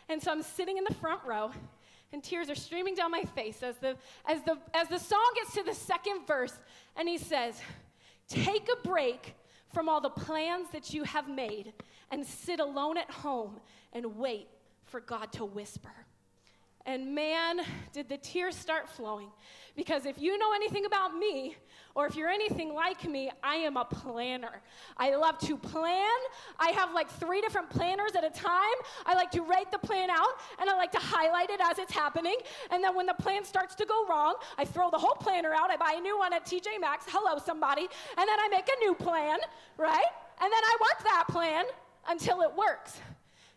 And 0.08 0.22
so 0.22 0.30
I'm 0.30 0.42
sitting 0.42 0.78
in 0.78 0.84
the 0.84 0.94
front 0.94 1.20
row, 1.26 1.50
and 2.14 2.24
tears 2.24 2.48
are 2.48 2.54
streaming 2.54 2.94
down 2.94 3.10
my 3.10 3.24
face 3.24 3.62
as 3.62 3.76
the, 3.76 3.94
as 4.24 4.40
the, 4.44 4.56
as 4.72 4.88
the 4.88 4.98
song 4.98 5.30
gets 5.34 5.52
to 5.52 5.62
the 5.62 5.74
second 5.74 6.26
verse, 6.26 6.58
and 6.96 7.06
he 7.06 7.18
says, 7.18 7.60
Take 8.26 8.70
a 8.72 8.88
break 8.88 9.34
from 9.74 9.90
all 9.90 10.00
the 10.00 10.08
plans 10.08 10.68
that 10.72 10.94
you 10.94 11.04
have 11.04 11.28
made 11.28 11.74
and 12.10 12.24
sit 12.24 12.58
alone 12.58 12.96
at 12.96 13.10
home 13.10 13.60
and 13.92 14.16
wait 14.16 14.48
for 14.86 15.00
God 15.00 15.30
to 15.32 15.44
whisper. 15.44 15.92
And 16.88 17.14
man, 17.14 17.61
did 17.93 18.08
the 18.08 18.17
tears 18.17 18.56
start 18.56 18.88
flowing. 18.88 19.29
Because 19.76 20.06
if 20.06 20.19
you 20.19 20.38
know 20.38 20.55
anything 20.55 20.87
about 20.87 21.14
me, 21.14 21.55
or 21.94 22.06
if 22.06 22.17
you're 22.17 22.31
anything 22.31 22.73
like 22.73 23.06
me, 23.06 23.31
I 23.43 23.56
am 23.56 23.76
a 23.76 23.85
planner. 23.85 24.62
I 24.96 25.14
love 25.14 25.37
to 25.40 25.58
plan. 25.58 26.19
I 26.58 26.70
have 26.70 26.94
like 26.94 27.11
three 27.11 27.43
different 27.43 27.69
planners 27.69 28.12
at 28.17 28.25
a 28.25 28.31
time. 28.31 28.79
I 29.05 29.14
like 29.14 29.31
to 29.32 29.43
write 29.43 29.70
the 29.70 29.79
plan 29.79 30.08
out 30.08 30.40
and 30.58 30.70
I 30.70 30.76
like 30.76 30.90
to 30.93 30.99
highlight 30.99 31.50
it 31.50 31.61
as 31.62 31.79
it's 31.79 31.93
happening. 31.93 32.37
And 32.70 32.82
then 32.82 32.96
when 32.96 33.05
the 33.05 33.14
plan 33.14 33.44
starts 33.44 33.75
to 33.75 33.84
go 33.84 34.06
wrong, 34.06 34.37
I 34.56 34.64
throw 34.64 34.88
the 34.91 34.99
whole 34.99 35.14
planner 35.14 35.52
out. 35.52 35.70
I 35.70 35.76
buy 35.76 35.96
a 35.99 36.00
new 36.00 36.17
one 36.17 36.32
at 36.32 36.46
TJ 36.46 36.81
Maxx. 36.81 37.05
Hello, 37.06 37.38
somebody. 37.44 37.82
And 37.82 38.26
then 38.26 38.41
I 38.41 38.49
make 38.50 38.67
a 38.67 38.81
new 38.81 38.94
plan, 38.94 39.41
right? 39.76 40.11
And 40.41 40.50
then 40.50 40.64
I 40.64 40.76
work 40.81 41.05
that 41.05 41.25
plan 41.29 41.67
until 42.08 42.41
it 42.41 42.56
works. 42.56 42.99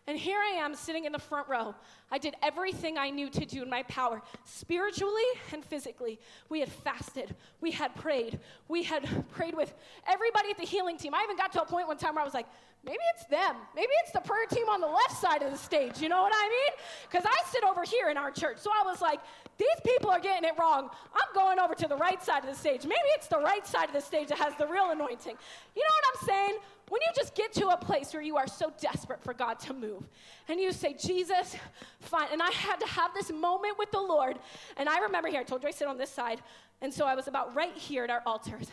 And 0.08 0.18
here 0.18 0.38
I 0.38 0.56
am 0.58 0.74
sitting 0.74 1.04
in 1.04 1.12
the 1.12 1.18
front 1.18 1.48
row. 1.48 1.74
I 2.10 2.18
did 2.18 2.34
everything 2.42 2.98
I 2.98 3.10
knew 3.10 3.30
to 3.30 3.44
do 3.46 3.62
in 3.62 3.70
my 3.70 3.84
power, 3.84 4.20
spiritually 4.44 5.22
and 5.52 5.64
physically. 5.64 6.18
We 6.48 6.58
had 6.58 6.70
fasted, 6.70 7.36
we 7.60 7.70
had 7.70 7.94
prayed, 7.94 8.40
we 8.68 8.82
had 8.82 9.08
prayed 9.30 9.54
with 9.54 9.72
everybody 10.08 10.50
at 10.50 10.58
the 10.58 10.66
healing 10.66 10.98
team. 10.98 11.14
I 11.14 11.22
even 11.22 11.36
got 11.36 11.52
to 11.52 11.62
a 11.62 11.66
point 11.66 11.86
one 11.86 11.98
time 11.98 12.16
where 12.16 12.22
I 12.22 12.24
was 12.24 12.34
like, 12.34 12.46
maybe 12.84 12.98
it's 13.14 13.24
them. 13.26 13.56
Maybe 13.76 13.92
it's 14.02 14.10
the 14.10 14.20
prayer 14.20 14.46
team 14.46 14.68
on 14.68 14.80
the 14.80 14.88
left 14.88 15.20
side 15.20 15.42
of 15.42 15.52
the 15.52 15.58
stage. 15.58 16.00
You 16.00 16.08
know 16.08 16.22
what 16.22 16.32
I 16.34 16.48
mean? 16.48 16.78
Because 17.08 17.24
I 17.24 17.50
sit 17.50 17.62
over 17.62 17.84
here 17.84 18.10
in 18.10 18.16
our 18.16 18.32
church. 18.32 18.58
So 18.58 18.70
I 18.70 18.84
was 18.84 19.00
like, 19.00 19.20
these 19.56 19.68
people 19.86 20.10
are 20.10 20.18
getting 20.18 20.48
it 20.48 20.54
wrong. 20.58 20.90
I'm 21.14 21.34
going 21.34 21.60
over 21.60 21.74
to 21.74 21.86
the 21.86 21.96
right 21.96 22.22
side 22.22 22.42
of 22.42 22.50
the 22.50 22.56
stage. 22.56 22.82
Maybe 22.82 23.08
it's 23.14 23.28
the 23.28 23.38
right 23.38 23.64
side 23.64 23.86
of 23.86 23.94
the 23.94 24.00
stage 24.00 24.28
that 24.28 24.38
has 24.38 24.54
the 24.56 24.66
real 24.66 24.90
anointing. 24.90 25.36
You 25.76 25.82
know 25.82 25.94
what 25.94 26.04
I'm 26.10 26.26
saying? 26.26 26.58
When 26.88 27.00
you 27.00 27.12
just 27.16 27.34
get 27.34 27.52
to 27.54 27.68
a 27.68 27.76
place 27.76 28.12
where 28.12 28.22
you 28.22 28.36
are 28.36 28.46
so 28.46 28.72
desperate 28.80 29.22
for 29.22 29.32
God 29.32 29.58
to 29.60 29.72
move, 29.72 30.06
and 30.48 30.60
you 30.60 30.72
say, 30.72 30.94
Jesus, 30.94 31.56
fine. 32.00 32.28
And 32.32 32.42
I 32.42 32.50
had 32.50 32.76
to 32.80 32.86
have 32.86 33.14
this 33.14 33.30
moment 33.30 33.78
with 33.78 33.90
the 33.92 34.00
Lord. 34.00 34.38
And 34.76 34.88
I 34.88 34.98
remember 35.00 35.28
here, 35.28 35.40
I 35.40 35.44
told 35.44 35.62
you 35.62 35.68
I 35.68 35.72
sit 35.72 35.88
on 35.88 35.96
this 35.96 36.10
side. 36.10 36.42
And 36.82 36.92
so 36.92 37.06
I 37.06 37.14
was 37.14 37.28
about 37.28 37.54
right 37.54 37.74
here 37.74 38.04
at 38.04 38.10
our 38.10 38.22
altars. 38.26 38.70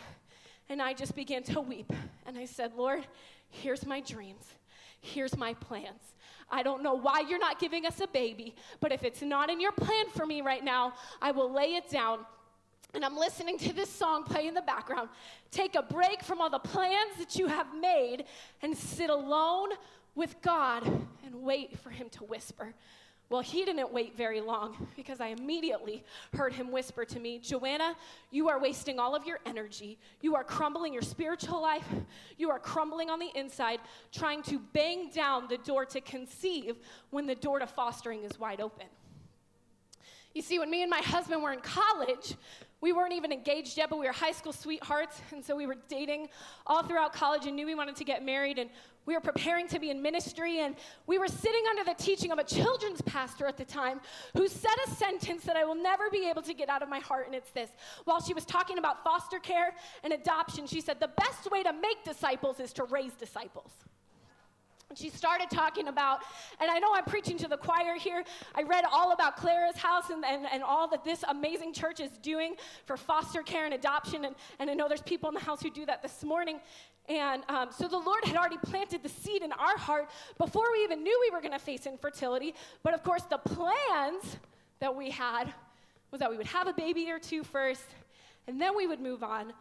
And 0.68 0.82
I 0.82 0.92
just 0.92 1.14
began 1.14 1.42
to 1.44 1.60
weep. 1.60 1.92
And 2.26 2.36
I 2.36 2.44
said, 2.44 2.72
Lord, 2.76 3.06
here's 3.48 3.86
my 3.86 4.00
dreams, 4.00 4.54
here's 5.00 5.36
my 5.36 5.54
plans. 5.54 6.14
I 6.50 6.62
don't 6.62 6.82
know 6.82 6.94
why 6.94 7.20
you're 7.20 7.38
not 7.38 7.60
giving 7.60 7.86
us 7.86 8.00
a 8.00 8.08
baby, 8.08 8.54
but 8.80 8.90
if 8.92 9.04
it's 9.04 9.22
not 9.22 9.50
in 9.50 9.60
your 9.60 9.72
plan 9.72 10.06
for 10.14 10.26
me 10.26 10.42
right 10.42 10.64
now, 10.64 10.94
I 11.22 11.30
will 11.30 11.52
lay 11.52 11.76
it 11.76 11.88
down 11.88 12.20
and 12.94 13.04
I'm 13.04 13.16
listening 13.16 13.58
to 13.58 13.72
this 13.72 13.88
song 13.90 14.24
play 14.24 14.46
in 14.46 14.54
the 14.54 14.62
background. 14.62 15.08
Take 15.50 15.74
a 15.74 15.82
break 15.82 16.22
from 16.22 16.40
all 16.40 16.50
the 16.50 16.58
plans 16.58 17.16
that 17.18 17.36
you 17.36 17.46
have 17.46 17.74
made 17.74 18.24
and 18.62 18.76
sit 18.76 19.10
alone 19.10 19.70
with 20.14 20.40
God 20.42 20.84
and 21.24 21.42
wait 21.42 21.78
for 21.78 21.90
Him 21.90 22.08
to 22.10 22.24
whisper. 22.24 22.74
Well, 23.30 23.42
he 23.42 23.64
didn't 23.64 23.92
wait 23.92 24.16
very 24.16 24.40
long 24.40 24.88
because 24.96 25.20
I 25.20 25.28
immediately 25.28 26.02
heard 26.34 26.52
him 26.52 26.72
whisper 26.72 27.04
to 27.04 27.20
me, 27.20 27.38
Joanna, 27.38 27.94
you 28.32 28.48
are 28.48 28.58
wasting 28.58 28.98
all 28.98 29.14
of 29.14 29.24
your 29.24 29.38
energy. 29.46 29.98
You 30.20 30.34
are 30.34 30.42
crumbling 30.42 30.92
your 30.92 31.02
spiritual 31.02 31.62
life. 31.62 31.86
You 32.38 32.50
are 32.50 32.58
crumbling 32.58 33.08
on 33.08 33.20
the 33.20 33.30
inside, 33.36 33.78
trying 34.10 34.42
to 34.44 34.58
bang 34.72 35.10
down 35.14 35.46
the 35.46 35.58
door 35.58 35.84
to 35.86 36.00
conceive 36.00 36.74
when 37.10 37.26
the 37.26 37.36
door 37.36 37.60
to 37.60 37.68
fostering 37.68 38.24
is 38.24 38.36
wide 38.36 38.60
open. 38.60 38.86
You 40.34 40.42
see, 40.42 40.58
when 40.58 40.70
me 40.70 40.82
and 40.82 40.90
my 40.90 40.98
husband 41.00 41.40
were 41.40 41.52
in 41.52 41.60
college, 41.60 42.34
we 42.80 42.92
weren't 42.92 43.12
even 43.12 43.30
engaged 43.30 43.76
yet, 43.76 43.90
but 43.90 43.98
we 43.98 44.06
were 44.06 44.12
high 44.12 44.32
school 44.32 44.52
sweethearts. 44.52 45.20
And 45.32 45.44
so 45.44 45.54
we 45.56 45.66
were 45.66 45.76
dating 45.88 46.28
all 46.66 46.82
throughout 46.82 47.12
college 47.12 47.46
and 47.46 47.54
knew 47.56 47.66
we 47.66 47.74
wanted 47.74 47.96
to 47.96 48.04
get 48.04 48.24
married. 48.24 48.58
And 48.58 48.68
we 49.06 49.14
were 49.14 49.20
preparing 49.20 49.68
to 49.68 49.78
be 49.78 49.90
in 49.90 50.02
ministry. 50.02 50.60
And 50.60 50.76
we 51.06 51.18
were 51.18 51.28
sitting 51.28 51.62
under 51.70 51.84
the 51.84 51.94
teaching 51.94 52.32
of 52.32 52.38
a 52.38 52.44
children's 52.44 53.00
pastor 53.02 53.46
at 53.46 53.56
the 53.56 53.64
time 53.64 54.00
who 54.36 54.48
said 54.48 54.74
a 54.86 54.90
sentence 54.90 55.44
that 55.44 55.56
I 55.56 55.64
will 55.64 55.74
never 55.74 56.10
be 56.10 56.28
able 56.28 56.42
to 56.42 56.54
get 56.54 56.68
out 56.68 56.82
of 56.82 56.88
my 56.88 57.00
heart. 57.00 57.26
And 57.26 57.34
it's 57.34 57.50
this 57.50 57.70
While 58.04 58.20
she 58.20 58.34
was 58.34 58.44
talking 58.44 58.78
about 58.78 59.04
foster 59.04 59.38
care 59.38 59.74
and 60.02 60.12
adoption, 60.12 60.66
she 60.66 60.80
said, 60.80 61.00
The 61.00 61.10
best 61.16 61.50
way 61.50 61.62
to 61.62 61.72
make 61.72 62.04
disciples 62.04 62.60
is 62.60 62.72
to 62.74 62.84
raise 62.84 63.12
disciples 63.14 63.72
she 64.96 65.08
started 65.08 65.50
talking 65.50 65.88
about, 65.88 66.20
and 66.60 66.70
I 66.70 66.78
know 66.78 66.88
I'm 66.94 67.04
preaching 67.04 67.38
to 67.38 67.48
the 67.48 67.56
choir 67.56 67.96
here. 67.96 68.24
I 68.54 68.62
read 68.62 68.84
all 68.90 69.12
about 69.12 69.36
Clara's 69.36 69.76
house 69.76 70.10
and, 70.10 70.24
and, 70.24 70.46
and 70.52 70.62
all 70.62 70.88
that 70.88 71.04
this 71.04 71.24
amazing 71.28 71.72
church 71.72 72.00
is 72.00 72.10
doing 72.22 72.54
for 72.86 72.96
foster 72.96 73.42
care 73.42 73.64
and 73.64 73.74
adoption. 73.74 74.24
And, 74.24 74.34
and 74.58 74.68
I 74.68 74.74
know 74.74 74.88
there's 74.88 75.02
people 75.02 75.28
in 75.28 75.34
the 75.34 75.40
house 75.40 75.62
who 75.62 75.70
do 75.70 75.86
that 75.86 76.02
this 76.02 76.24
morning. 76.24 76.58
And 77.08 77.42
um, 77.48 77.70
so 77.76 77.88
the 77.88 77.98
Lord 77.98 78.24
had 78.24 78.36
already 78.36 78.58
planted 78.58 79.02
the 79.02 79.08
seed 79.08 79.42
in 79.42 79.52
our 79.52 79.78
heart 79.78 80.10
before 80.38 80.70
we 80.72 80.82
even 80.82 81.02
knew 81.02 81.18
we 81.20 81.30
were 81.30 81.40
going 81.40 81.52
to 81.52 81.58
face 81.58 81.86
infertility. 81.86 82.54
But 82.82 82.94
of 82.94 83.02
course, 83.02 83.22
the 83.22 83.38
plans 83.38 84.38
that 84.80 84.94
we 84.94 85.10
had 85.10 85.52
was 86.10 86.18
that 86.18 86.30
we 86.30 86.36
would 86.36 86.46
have 86.46 86.66
a 86.66 86.72
baby 86.72 87.10
or 87.10 87.18
two 87.18 87.44
first, 87.44 87.84
and 88.48 88.60
then 88.60 88.76
we 88.76 88.86
would 88.86 89.00
move 89.00 89.22
on 89.22 89.52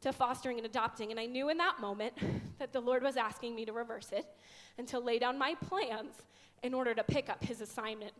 to 0.00 0.12
fostering 0.12 0.58
and 0.58 0.66
adopting. 0.66 1.12
And 1.12 1.20
I 1.20 1.26
knew 1.26 1.48
in 1.48 1.58
that 1.58 1.80
moment 1.80 2.14
that 2.58 2.72
the 2.72 2.80
Lord 2.80 3.02
was 3.02 3.16
asking 3.16 3.54
me 3.54 3.64
to 3.64 3.72
reverse 3.72 4.10
it 4.12 4.26
and 4.78 4.86
to 4.88 4.98
lay 4.98 5.18
down 5.18 5.38
my 5.38 5.54
plans 5.66 6.14
in 6.62 6.74
order 6.74 6.94
to 6.94 7.02
pick 7.02 7.28
up 7.28 7.44
his 7.44 7.60
assignment. 7.60 8.12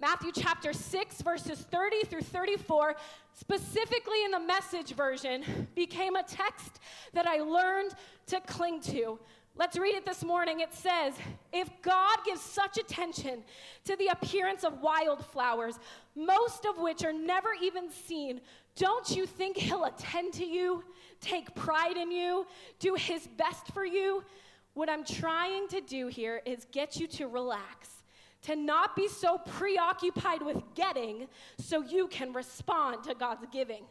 Matthew 0.00 0.32
chapter 0.34 0.72
6, 0.72 1.20
verses 1.20 1.58
30 1.58 2.06
through 2.06 2.22
34, 2.22 2.96
specifically 3.34 4.24
in 4.24 4.30
the 4.30 4.40
message 4.40 4.94
version, 4.94 5.68
became 5.74 6.16
a 6.16 6.22
text 6.22 6.80
that 7.12 7.26
I 7.26 7.40
learned 7.40 7.92
to 8.28 8.40
cling 8.40 8.80
to. 8.82 9.18
Let's 9.56 9.76
read 9.76 9.94
it 9.94 10.06
this 10.06 10.24
morning. 10.24 10.60
It 10.60 10.72
says, 10.72 11.12
If 11.52 11.68
God 11.82 12.16
gives 12.24 12.40
such 12.40 12.78
attention 12.78 13.42
to 13.84 13.94
the 13.96 14.06
appearance 14.06 14.64
of 14.64 14.80
wildflowers, 14.80 15.78
most 16.16 16.64
of 16.64 16.78
which 16.78 17.04
are 17.04 17.12
never 17.12 17.50
even 17.62 17.90
seen, 17.90 18.40
Don't 18.76 19.10
you 19.10 19.26
think 19.26 19.58
He'll 19.58 19.84
attend 19.84 20.32
to 20.34 20.46
you, 20.46 20.82
take 21.20 21.54
pride 21.54 21.98
in 21.98 22.10
you, 22.10 22.46
do 22.78 22.94
His 22.94 23.26
best 23.36 23.66
for 23.74 23.84
you? 23.84 24.24
What 24.74 24.88
I'm 24.88 25.04
trying 25.04 25.68
to 25.68 25.80
do 25.80 26.06
here 26.06 26.42
is 26.46 26.66
get 26.72 26.96
you 26.96 27.06
to 27.08 27.26
relax, 27.26 28.02
to 28.42 28.56
not 28.56 28.94
be 28.94 29.08
so 29.08 29.38
preoccupied 29.38 30.42
with 30.42 30.62
getting 30.74 31.26
so 31.58 31.82
you 31.82 32.06
can 32.08 32.32
respond 32.32 33.02
to 33.04 33.14
God's 33.14 33.46
giving. 33.52 33.84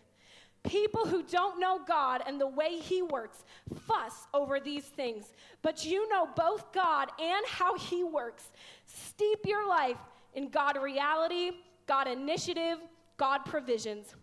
People 0.63 1.05
who 1.05 1.23
don't 1.23 1.59
know 1.59 1.79
God 1.87 2.21
and 2.27 2.39
the 2.39 2.47
way 2.47 2.77
He 2.77 3.01
works 3.01 3.45
fuss 3.85 4.27
over 4.33 4.59
these 4.59 4.83
things, 4.83 5.33
but 5.61 5.85
you 5.85 6.09
know 6.09 6.27
both 6.35 6.73
God 6.73 7.09
and 7.19 7.45
how 7.47 7.77
He 7.77 8.03
works. 8.03 8.51
Steep 8.85 9.39
your 9.45 9.67
life 9.67 9.97
in 10.33 10.49
God 10.49 10.77
reality, 10.81 11.51
God 11.87 12.07
initiative, 12.07 12.79
God 13.17 13.39
provisions. 13.45 14.15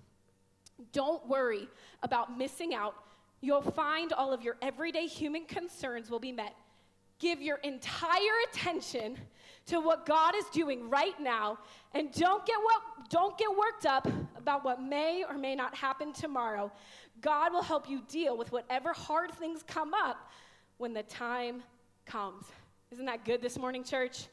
Don't 0.92 1.26
worry 1.26 1.68
about 2.02 2.36
missing 2.36 2.74
out. 2.74 2.94
You'll 3.40 3.62
find 3.62 4.12
all 4.12 4.32
of 4.32 4.42
your 4.42 4.56
everyday 4.62 5.06
human 5.06 5.44
concerns 5.44 6.10
will 6.10 6.18
be 6.18 6.32
met. 6.32 6.54
Give 7.18 7.40
your 7.40 7.56
entire 7.58 8.18
attention 8.50 9.16
to 9.66 9.80
what 9.80 10.06
God 10.06 10.34
is 10.36 10.44
doing 10.52 10.88
right 10.88 11.18
now 11.18 11.58
and 11.94 12.12
don't 12.12 12.44
get 12.46 12.56
what 12.62 12.82
don't 13.08 13.38
get 13.38 13.48
worked 13.50 13.86
up 13.86 14.08
about 14.36 14.64
what 14.64 14.82
may 14.82 15.24
or 15.28 15.38
may 15.38 15.54
not 15.54 15.74
happen 15.74 16.12
tomorrow. 16.12 16.70
God 17.20 17.52
will 17.52 17.62
help 17.62 17.88
you 17.88 18.02
deal 18.08 18.36
with 18.36 18.52
whatever 18.52 18.92
hard 18.92 19.32
things 19.32 19.62
come 19.66 19.94
up 19.94 20.30
when 20.78 20.92
the 20.92 21.04
time 21.04 21.62
comes. 22.04 22.44
Isn't 22.90 23.06
that 23.06 23.24
good 23.24 23.42
this 23.42 23.58
morning, 23.58 23.82
church? 23.82 24.26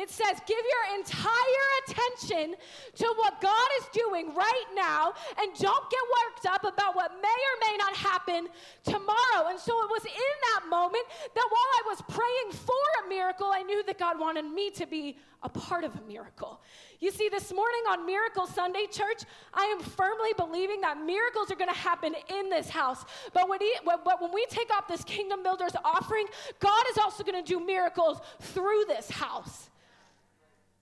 It 0.00 0.08
says, 0.08 0.40
give 0.46 0.56
your 0.56 0.98
entire 0.98 1.68
attention 1.84 2.56
to 2.96 3.14
what 3.18 3.38
God 3.42 3.68
is 3.80 3.86
doing 3.92 4.34
right 4.34 4.70
now 4.74 5.12
and 5.38 5.52
don't 5.58 5.90
get 5.90 6.00
worked 6.24 6.46
up 6.46 6.64
about 6.64 6.96
what 6.96 7.12
may 7.20 7.28
or 7.28 7.70
may 7.70 7.76
not 7.76 7.94
happen 7.94 8.48
tomorrow. 8.82 9.48
And 9.48 9.60
so 9.60 9.72
it 9.84 9.90
was 9.90 10.06
in 10.06 10.36
that 10.54 10.70
moment 10.70 11.04
that 11.34 11.46
while 11.50 11.70
I 11.78 11.82
was 11.86 12.02
praying 12.08 12.64
for 12.64 13.04
a 13.04 13.08
miracle, 13.10 13.50
I 13.52 13.62
knew 13.62 13.82
that 13.84 13.98
God 13.98 14.18
wanted 14.18 14.46
me 14.46 14.70
to 14.70 14.86
be 14.86 15.18
a 15.42 15.50
part 15.50 15.84
of 15.84 15.94
a 15.96 16.02
miracle. 16.08 16.62
You 16.98 17.10
see, 17.10 17.28
this 17.28 17.52
morning 17.52 17.80
on 17.90 18.06
Miracle 18.06 18.46
Sunday, 18.46 18.86
church, 18.90 19.24
I 19.52 19.64
am 19.64 19.80
firmly 19.80 20.30
believing 20.36 20.80
that 20.80 20.98
miracles 21.04 21.50
are 21.50 21.56
going 21.56 21.70
to 21.70 21.78
happen 21.78 22.14
in 22.38 22.48
this 22.48 22.70
house. 22.70 23.04
But 23.34 23.50
when, 23.50 23.60
he, 23.60 23.72
but 23.84 24.20
when 24.20 24.32
we 24.32 24.46
take 24.48 24.70
off 24.74 24.88
this 24.88 25.04
Kingdom 25.04 25.42
Builders 25.42 25.72
offering, 25.84 26.26
God 26.58 26.84
is 26.90 26.96
also 26.96 27.22
going 27.22 27.42
to 27.42 27.46
do 27.46 27.64
miracles 27.64 28.20
through 28.40 28.84
this 28.88 29.10
house. 29.10 29.68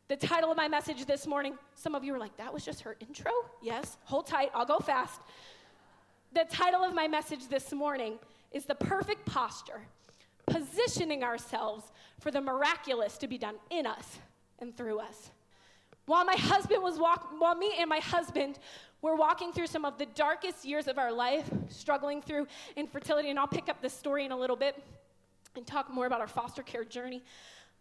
The 0.08 0.16
title 0.16 0.50
of 0.50 0.56
my 0.56 0.68
message 0.68 1.04
this 1.04 1.26
morning, 1.26 1.58
some 1.74 1.94
of 1.94 2.02
you 2.02 2.14
were 2.14 2.18
like, 2.18 2.34
that 2.38 2.52
was 2.52 2.64
just 2.64 2.80
her 2.80 2.96
intro? 2.98 3.30
Yes, 3.60 3.98
hold 4.04 4.26
tight, 4.26 4.50
I'll 4.54 4.64
go 4.64 4.78
fast. 4.78 5.20
The 6.32 6.46
title 6.48 6.82
of 6.82 6.94
my 6.94 7.06
message 7.06 7.46
this 7.48 7.74
morning 7.74 8.18
is 8.50 8.64
The 8.64 8.74
Perfect 8.74 9.26
Posture, 9.26 9.82
positioning 10.46 11.22
ourselves 11.22 11.92
for 12.20 12.30
the 12.30 12.40
miraculous 12.40 13.18
to 13.18 13.28
be 13.28 13.36
done 13.36 13.56
in 13.68 13.84
us 13.84 14.18
and 14.60 14.74
through 14.74 14.98
us. 14.98 15.30
While 16.06 16.24
my 16.24 16.36
husband 16.36 16.82
was 16.82 16.98
walking, 16.98 17.38
while 17.38 17.54
me 17.54 17.74
and 17.78 17.86
my 17.86 17.98
husband 17.98 18.58
were 19.02 19.14
walking 19.14 19.52
through 19.52 19.66
some 19.66 19.84
of 19.84 19.98
the 19.98 20.06
darkest 20.06 20.64
years 20.64 20.88
of 20.88 20.96
our 20.96 21.12
life, 21.12 21.50
struggling 21.68 22.22
through 22.22 22.46
infertility, 22.76 23.28
and 23.28 23.38
I'll 23.38 23.46
pick 23.46 23.68
up 23.68 23.82
this 23.82 23.92
story 23.92 24.24
in 24.24 24.32
a 24.32 24.38
little 24.38 24.56
bit 24.56 24.82
and 25.54 25.66
talk 25.66 25.92
more 25.92 26.06
about 26.06 26.22
our 26.22 26.28
foster 26.28 26.62
care 26.62 26.84
journey. 26.84 27.22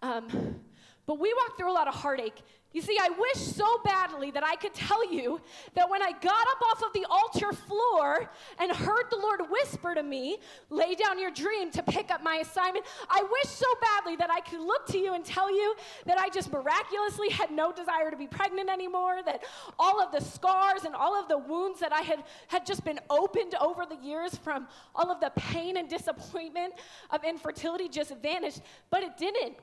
Um, 0.02 0.60
but 1.08 1.20
we 1.20 1.34
walked 1.34 1.58
through 1.58 1.72
a 1.72 1.74
lot 1.74 1.88
of 1.88 1.96
heartache. 1.96 2.44
You 2.74 2.82
see, 2.82 2.98
I 3.02 3.10
wish 3.18 3.38
so 3.38 3.80
badly 3.86 4.30
that 4.32 4.44
I 4.44 4.56
could 4.58 4.74
tell 4.74 5.12
you 5.12 5.40
that 5.74 5.90
when 5.90 6.04
I 6.04 6.12
got 6.12 6.48
up 6.48 6.62
off 6.70 6.84
of 6.84 6.94
the 6.94 7.06
altar 7.10 7.54
floor 7.54 8.30
and 8.60 8.72
heard 8.72 9.06
the 9.10 9.16
Lord 9.16 9.40
whisper 9.50 9.96
to 9.96 10.04
me, 10.04 10.38
lay 10.70 10.94
down 10.94 11.18
your 11.18 11.32
dream 11.32 11.72
to 11.72 11.82
pick 11.82 12.12
up 12.12 12.22
my 12.22 12.36
assignment, 12.36 12.86
I 13.10 13.24
wish 13.24 13.52
so 13.52 13.66
badly 13.82 14.18
that 14.18 14.30
I 14.30 14.42
could 14.42 14.60
look 14.60 14.86
to 14.88 14.98
you 14.98 15.14
and 15.14 15.24
tell 15.24 15.50
you 15.50 15.76
that 16.06 16.20
I 16.20 16.28
just 16.28 16.52
miraculously 16.52 17.30
had 17.30 17.52
no 17.52 17.72
desire 17.72 18.12
to 18.12 18.18
be 18.18 18.28
pregnant 18.28 18.70
anymore, 18.70 19.22
that 19.26 19.44
all 19.80 20.02
of 20.02 20.12
the 20.12 20.20
scars 20.22 20.84
and 20.84 20.94
all 20.94 21.20
of 21.20 21.30
the 21.30 21.38
wounds 21.38 21.80
that 21.80 21.94
I 21.94 22.02
had, 22.02 22.26
had 22.48 22.66
just 22.66 22.84
been 22.84 23.00
opened 23.10 23.56
over 23.62 23.86
the 23.86 23.98
years 24.06 24.36
from 24.36 24.68
all 24.94 25.10
of 25.10 25.22
the 25.22 25.32
pain 25.38 25.78
and 25.78 25.90
disappointment 25.90 26.74
of 27.12 27.24
infertility 27.24 27.88
just 27.88 28.14
vanished, 28.22 28.60
but 28.92 29.04
it 29.04 29.18
didn't 29.18 29.56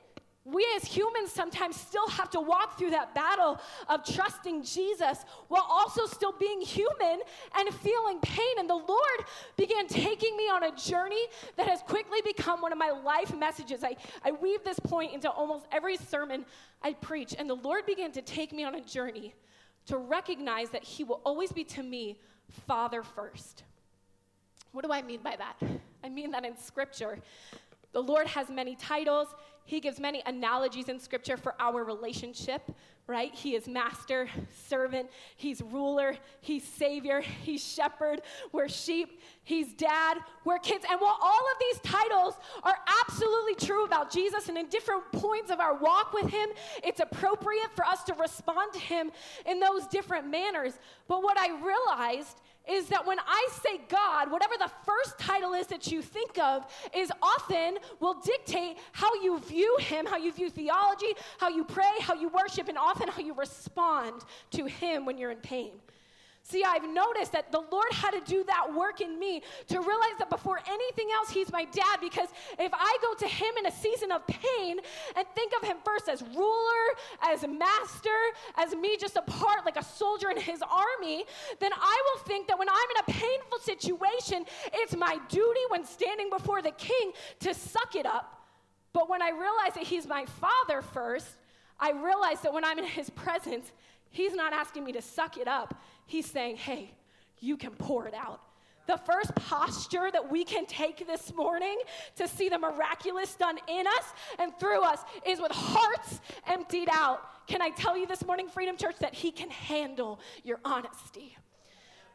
we 0.45 0.65
as 0.75 0.83
humans 0.83 1.31
sometimes 1.31 1.75
still 1.75 2.07
have 2.07 2.29
to 2.29 2.39
walk 2.39 2.77
through 2.77 2.91
that 2.91 3.15
battle 3.15 3.59
of 3.89 4.05
trusting 4.05 4.63
Jesus 4.63 5.25
while 5.47 5.65
also 5.67 6.05
still 6.05 6.33
being 6.33 6.61
human 6.61 7.21
and 7.57 7.73
feeling 7.73 8.19
pain. 8.19 8.59
And 8.59 8.69
the 8.69 8.75
Lord 8.75 9.25
began 9.57 9.87
taking 9.87 10.37
me 10.37 10.43
on 10.43 10.63
a 10.63 10.75
journey 10.75 11.25
that 11.57 11.67
has 11.67 11.81
quickly 11.81 12.19
become 12.23 12.61
one 12.61 12.71
of 12.71 12.77
my 12.77 12.91
life 12.91 13.35
messages. 13.35 13.83
I, 13.83 13.97
I 14.23 14.31
weave 14.33 14.63
this 14.63 14.79
point 14.79 15.13
into 15.13 15.31
almost 15.31 15.65
every 15.71 15.97
sermon 15.97 16.45
I 16.83 16.93
preach. 16.93 17.33
And 17.37 17.49
the 17.49 17.55
Lord 17.55 17.87
began 17.87 18.11
to 18.11 18.21
take 18.21 18.53
me 18.53 18.63
on 18.63 18.75
a 18.75 18.81
journey 18.81 19.33
to 19.87 19.97
recognize 19.97 20.69
that 20.69 20.83
He 20.83 21.03
will 21.03 21.21
always 21.25 21.51
be 21.51 21.63
to 21.63 21.81
me 21.81 22.19
Father 22.67 23.01
first. 23.01 23.63
What 24.73 24.85
do 24.85 24.91
I 24.91 25.01
mean 25.01 25.21
by 25.23 25.37
that? 25.37 25.55
I 26.03 26.09
mean 26.09 26.29
that 26.31 26.45
in 26.45 26.55
Scripture, 26.55 27.17
the 27.93 28.03
Lord 28.03 28.27
has 28.27 28.49
many 28.49 28.75
titles. 28.75 29.29
He 29.65 29.79
gives 29.79 29.99
many 29.99 30.21
analogies 30.25 30.89
in 30.89 30.99
scripture 30.99 31.37
for 31.37 31.55
our 31.59 31.83
relationship, 31.83 32.61
right? 33.07 33.33
He 33.33 33.55
is 33.55 33.67
master, 33.67 34.27
servant, 34.67 35.09
he's 35.35 35.61
ruler, 35.61 36.15
he's 36.41 36.63
savior, 36.63 37.21
he's 37.21 37.63
shepherd, 37.63 38.21
we're 38.51 38.67
sheep, 38.67 39.21
he's 39.43 39.73
dad, 39.73 40.17
we're 40.43 40.57
kids. 40.57 40.85
And 40.89 40.99
while 40.99 41.17
all 41.21 41.39
of 41.53 41.59
these 41.59 41.79
titles 41.91 42.33
are 42.63 42.77
absolutely 43.03 43.55
true 43.55 43.85
about 43.85 44.11
Jesus 44.11 44.49
and 44.49 44.57
in 44.57 44.67
different 44.69 45.03
points 45.11 45.51
of 45.51 45.59
our 45.59 45.75
walk 45.75 46.13
with 46.13 46.31
him, 46.31 46.49
it's 46.83 46.99
appropriate 46.99 47.69
for 47.75 47.85
us 47.85 48.03
to 48.05 48.13
respond 48.15 48.73
to 48.73 48.79
him 48.79 49.11
in 49.45 49.59
those 49.59 49.85
different 49.87 50.27
manners. 50.29 50.73
But 51.07 51.21
what 51.21 51.37
I 51.39 51.49
realized 51.63 52.41
is 52.67 52.87
that 52.87 53.05
when 53.05 53.19
I 53.19 53.47
say 53.63 53.81
God, 53.89 54.31
whatever 54.31 54.53
the 54.57 54.71
first 54.85 55.19
title 55.19 55.53
is 55.53 55.67
that 55.67 55.91
you 55.91 56.01
think 56.01 56.37
of, 56.39 56.65
is 56.95 57.11
often 57.21 57.77
will 57.99 58.15
dictate 58.15 58.77
how 58.91 59.13
you 59.21 59.39
view 59.39 59.77
Him, 59.79 60.05
how 60.05 60.17
you 60.17 60.31
view 60.31 60.49
theology, 60.49 61.13
how 61.37 61.49
you 61.49 61.63
pray, 61.63 61.91
how 61.99 62.13
you 62.13 62.29
worship, 62.29 62.67
and 62.67 62.77
often 62.77 62.94
how 63.09 63.21
you 63.21 63.33
respond 63.33 64.23
to 64.51 64.65
Him 64.65 65.05
when 65.05 65.17
you're 65.17 65.31
in 65.31 65.37
pain. 65.37 65.71
See, 66.47 66.63
I've 66.63 66.87
noticed 66.87 67.31
that 67.31 67.51
the 67.51 67.63
Lord 67.71 67.91
had 67.91 68.11
to 68.11 68.21
do 68.21 68.43
that 68.43 68.71
work 68.71 69.01
in 69.01 69.17
me 69.17 69.41
to 69.67 69.79
realize 69.79 70.13
that 70.19 70.29
before 70.29 70.59
anything 70.69 71.07
else, 71.15 71.31
He's 71.31 71.51
my 71.51 71.65
dad. 71.65 71.97
Because 71.99 72.29
if 72.59 72.71
I 72.71 72.97
go 73.01 73.15
to 73.15 73.27
Him 73.27 73.51
in 73.57 73.65
a 73.65 73.71
season 73.71 74.11
of 74.11 74.27
pain 74.27 74.77
and 75.15 75.25
think 75.33 75.53
of 75.59 75.67
Him 75.67 75.77
first 75.83 76.07
as 76.07 76.21
ruler, 76.21 76.85
as 77.23 77.47
master, 77.47 78.09
as 78.57 78.75
me 78.75 78.95
just 78.95 79.15
a 79.15 79.23
part, 79.23 79.65
like 79.65 79.75
a 79.75 79.83
soldier 79.83 80.29
in 80.29 80.39
His 80.39 80.61
army, 80.61 81.25
then 81.59 81.71
I 81.73 82.01
will 82.05 82.21
think 82.25 82.47
that 82.47 82.59
when 82.59 82.69
I'm 82.69 82.75
in 82.75 82.97
a 83.07 83.19
painful 83.19 83.57
situation, 83.63 84.45
it's 84.71 84.95
my 84.95 85.17
duty 85.29 85.61
when 85.69 85.83
standing 85.83 86.29
before 86.29 86.61
the 86.61 86.71
King 86.71 87.11
to 87.39 87.55
suck 87.55 87.95
it 87.95 88.05
up. 88.05 88.45
But 88.93 89.09
when 89.09 89.23
I 89.23 89.31
realize 89.31 89.73
that 89.73 89.83
He's 89.83 90.05
my 90.05 90.25
Father 90.25 90.83
first, 90.83 91.37
I 91.79 91.91
realize 91.91 92.41
that 92.41 92.53
when 92.53 92.63
I'm 92.63 92.79
in 92.79 92.85
His 92.85 93.09
presence, 93.23 93.71
He's 94.09 94.33
not 94.33 94.53
asking 94.53 94.85
me 94.85 94.93
to 94.93 95.01
suck 95.01 95.37
it 95.37 95.47
up. 95.47 95.81
He's 96.05 96.25
saying, 96.25 96.55
hey, 96.57 96.91
you 97.39 97.57
can 97.57 97.71
pour 97.71 98.07
it 98.07 98.13
out. 98.13 98.41
The 98.87 98.97
first 98.97 99.33
posture 99.35 100.09
that 100.11 100.31
we 100.31 100.43
can 100.43 100.65
take 100.67 101.05
this 101.07 101.33
morning 101.33 101.77
to 102.17 102.27
see 102.27 102.49
the 102.49 102.59
miraculous 102.59 103.35
done 103.35 103.57
in 103.67 103.87
us 103.87 104.13
and 104.37 104.57
through 104.59 104.83
us 104.83 104.99
is 105.25 105.41
with 105.41 105.51
hearts 105.51 106.21
emptied 106.47 106.89
out. 106.91 107.47
Can 107.47 107.61
I 107.61 107.71
tell 107.71 107.97
you 107.97 108.05
this 108.05 108.25
morning, 108.25 108.47
Freedom 108.47 108.77
Church, 108.77 108.97
that 108.99 109.13
He 109.13 109.31
can 109.31 109.49
handle 109.49 110.19
your 110.43 110.59
honesty? 110.63 111.35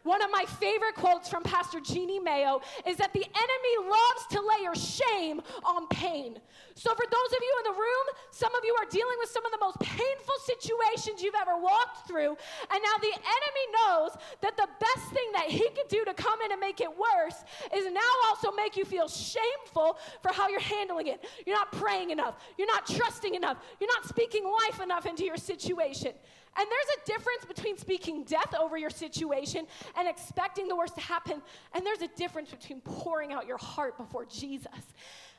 One 0.02 0.22
of 0.22 0.30
my 0.30 0.44
favorite 0.58 0.94
quotes 0.94 1.28
from 1.28 1.42
Pastor 1.42 1.78
Jeanne 1.78 2.24
Mayo 2.24 2.60
is 2.86 2.96
that 2.96 3.12
the 3.12 3.24
enemy 3.24 3.90
loves 3.90 4.26
to 4.30 4.40
layer 4.40 4.74
shame 4.74 5.42
on 5.62 5.86
pain. 5.88 6.38
So, 6.74 6.94
for 6.94 7.04
those 7.04 7.32
of 7.36 7.40
you 7.42 7.54
in 7.58 7.72
the 7.74 7.78
room, 7.78 8.06
some 8.30 8.54
of 8.54 8.64
you 8.64 8.74
are 8.80 8.88
dealing 8.88 9.16
with 9.18 9.28
some 9.28 9.44
of 9.44 9.52
the 9.52 9.58
most 9.60 9.78
painful 9.80 10.34
situations 10.44 11.22
you've 11.22 11.34
ever 11.38 11.58
walked 11.58 12.08
through, 12.08 12.30
and 12.30 12.80
now 12.82 12.96
the 13.02 13.12
enemy 13.12 13.66
knows 13.76 14.10
that 14.40 14.56
the 14.56 14.68
best 14.80 15.12
thing 15.12 15.30
that 15.34 15.48
he 15.48 15.68
can 15.68 15.84
do 15.90 16.02
to 16.06 16.14
come 16.14 16.40
in 16.42 16.52
and 16.52 16.60
make 16.60 16.80
it 16.80 16.88
worse 16.88 17.44
is 17.76 17.84
now 17.92 18.00
also 18.28 18.50
make 18.52 18.78
you 18.78 18.86
feel 18.86 19.08
shameful 19.08 19.98
for 20.22 20.32
how 20.32 20.48
you're 20.48 20.60
handling 20.60 21.08
it. 21.08 21.26
You're 21.44 21.56
not 21.56 21.72
praying 21.72 22.10
enough, 22.10 22.36
you're 22.56 22.68
not 22.68 22.86
trusting 22.86 23.34
enough, 23.34 23.58
you're 23.78 23.92
not 23.92 24.08
speaking 24.08 24.44
life 24.44 24.80
enough 24.80 25.04
into 25.04 25.24
your 25.24 25.36
situation. 25.36 26.12
And 26.56 26.66
there's 26.68 26.98
a 26.98 27.06
difference 27.06 27.44
between 27.46 27.78
speaking 27.78 28.24
death 28.24 28.54
over 28.58 28.76
your 28.76 28.90
situation 28.90 29.66
and 29.96 30.08
expecting 30.08 30.68
the 30.68 30.76
worst 30.76 30.94
to 30.96 31.00
happen. 31.00 31.40
And 31.72 31.86
there's 31.86 32.02
a 32.02 32.08
difference 32.08 32.50
between 32.50 32.80
pouring 32.80 33.32
out 33.32 33.46
your 33.46 33.58
heart 33.58 33.96
before 33.96 34.24
Jesus. 34.26 34.68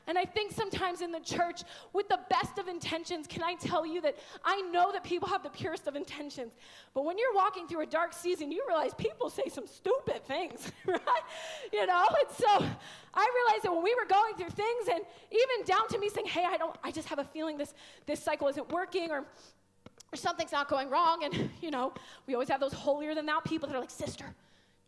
And 0.07 0.17
I 0.17 0.25
think 0.25 0.51
sometimes 0.51 1.01
in 1.01 1.11
the 1.11 1.19
church, 1.19 1.61
with 1.93 2.09
the 2.09 2.19
best 2.29 2.57
of 2.57 2.67
intentions, 2.67 3.27
can 3.27 3.43
I 3.43 3.53
tell 3.53 3.85
you 3.85 4.01
that 4.01 4.17
I 4.43 4.61
know 4.61 4.91
that 4.91 5.03
people 5.03 5.27
have 5.27 5.43
the 5.43 5.49
purest 5.49 5.87
of 5.87 5.95
intentions. 5.95 6.53
But 6.93 7.05
when 7.05 7.17
you're 7.17 7.35
walking 7.35 7.67
through 7.67 7.81
a 7.81 7.85
dark 7.85 8.13
season, 8.13 8.51
you 8.51 8.65
realize 8.67 8.93
people 8.95 9.29
say 9.29 9.43
some 9.47 9.67
stupid 9.67 10.25
things, 10.25 10.71
right? 10.87 10.99
You 11.71 11.85
know? 11.85 12.07
And 12.07 12.35
so 12.35 12.65
I 13.13 13.45
realized 13.47 13.63
that 13.63 13.71
when 13.71 13.83
we 13.83 13.93
were 13.93 14.07
going 14.07 14.33
through 14.35 14.49
things, 14.49 14.87
and 14.91 15.03
even 15.31 15.65
down 15.65 15.87
to 15.89 15.99
me 15.99 16.09
saying, 16.09 16.27
hey, 16.27 16.45
I 16.49 16.57
don't, 16.57 16.75
I 16.83 16.91
just 16.91 17.07
have 17.09 17.19
a 17.19 17.25
feeling 17.25 17.57
this, 17.57 17.73
this 18.07 18.23
cycle 18.23 18.47
isn't 18.47 18.71
working, 18.71 19.11
or, 19.11 19.25
or 20.13 20.17
something's 20.17 20.51
not 20.51 20.69
going 20.69 20.89
wrong. 20.89 21.23
And, 21.23 21.49
you 21.61 21.71
know, 21.71 21.93
we 22.27 22.33
always 22.33 22.49
have 22.49 22.59
those 22.59 22.73
holier 22.73 23.15
than 23.15 23.25
thou 23.25 23.39
people 23.39 23.67
that 23.69 23.75
are 23.75 23.79
like, 23.81 23.91
sister, 23.91 24.25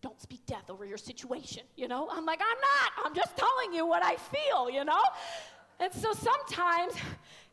don't 0.01 0.19
speak 0.21 0.45
death 0.45 0.69
over 0.69 0.85
your 0.85 0.97
situation, 0.97 1.63
you 1.77 1.87
know? 1.87 2.09
I'm 2.11 2.25
like, 2.25 2.41
I'm 2.41 2.57
not. 2.59 3.05
I'm 3.05 3.15
just 3.15 3.37
telling 3.37 3.73
you 3.73 3.85
what 3.85 4.03
I 4.03 4.15
feel, 4.15 4.69
you 4.69 4.83
know? 4.83 5.01
And 5.79 5.93
so 5.93 6.11
sometimes 6.13 6.93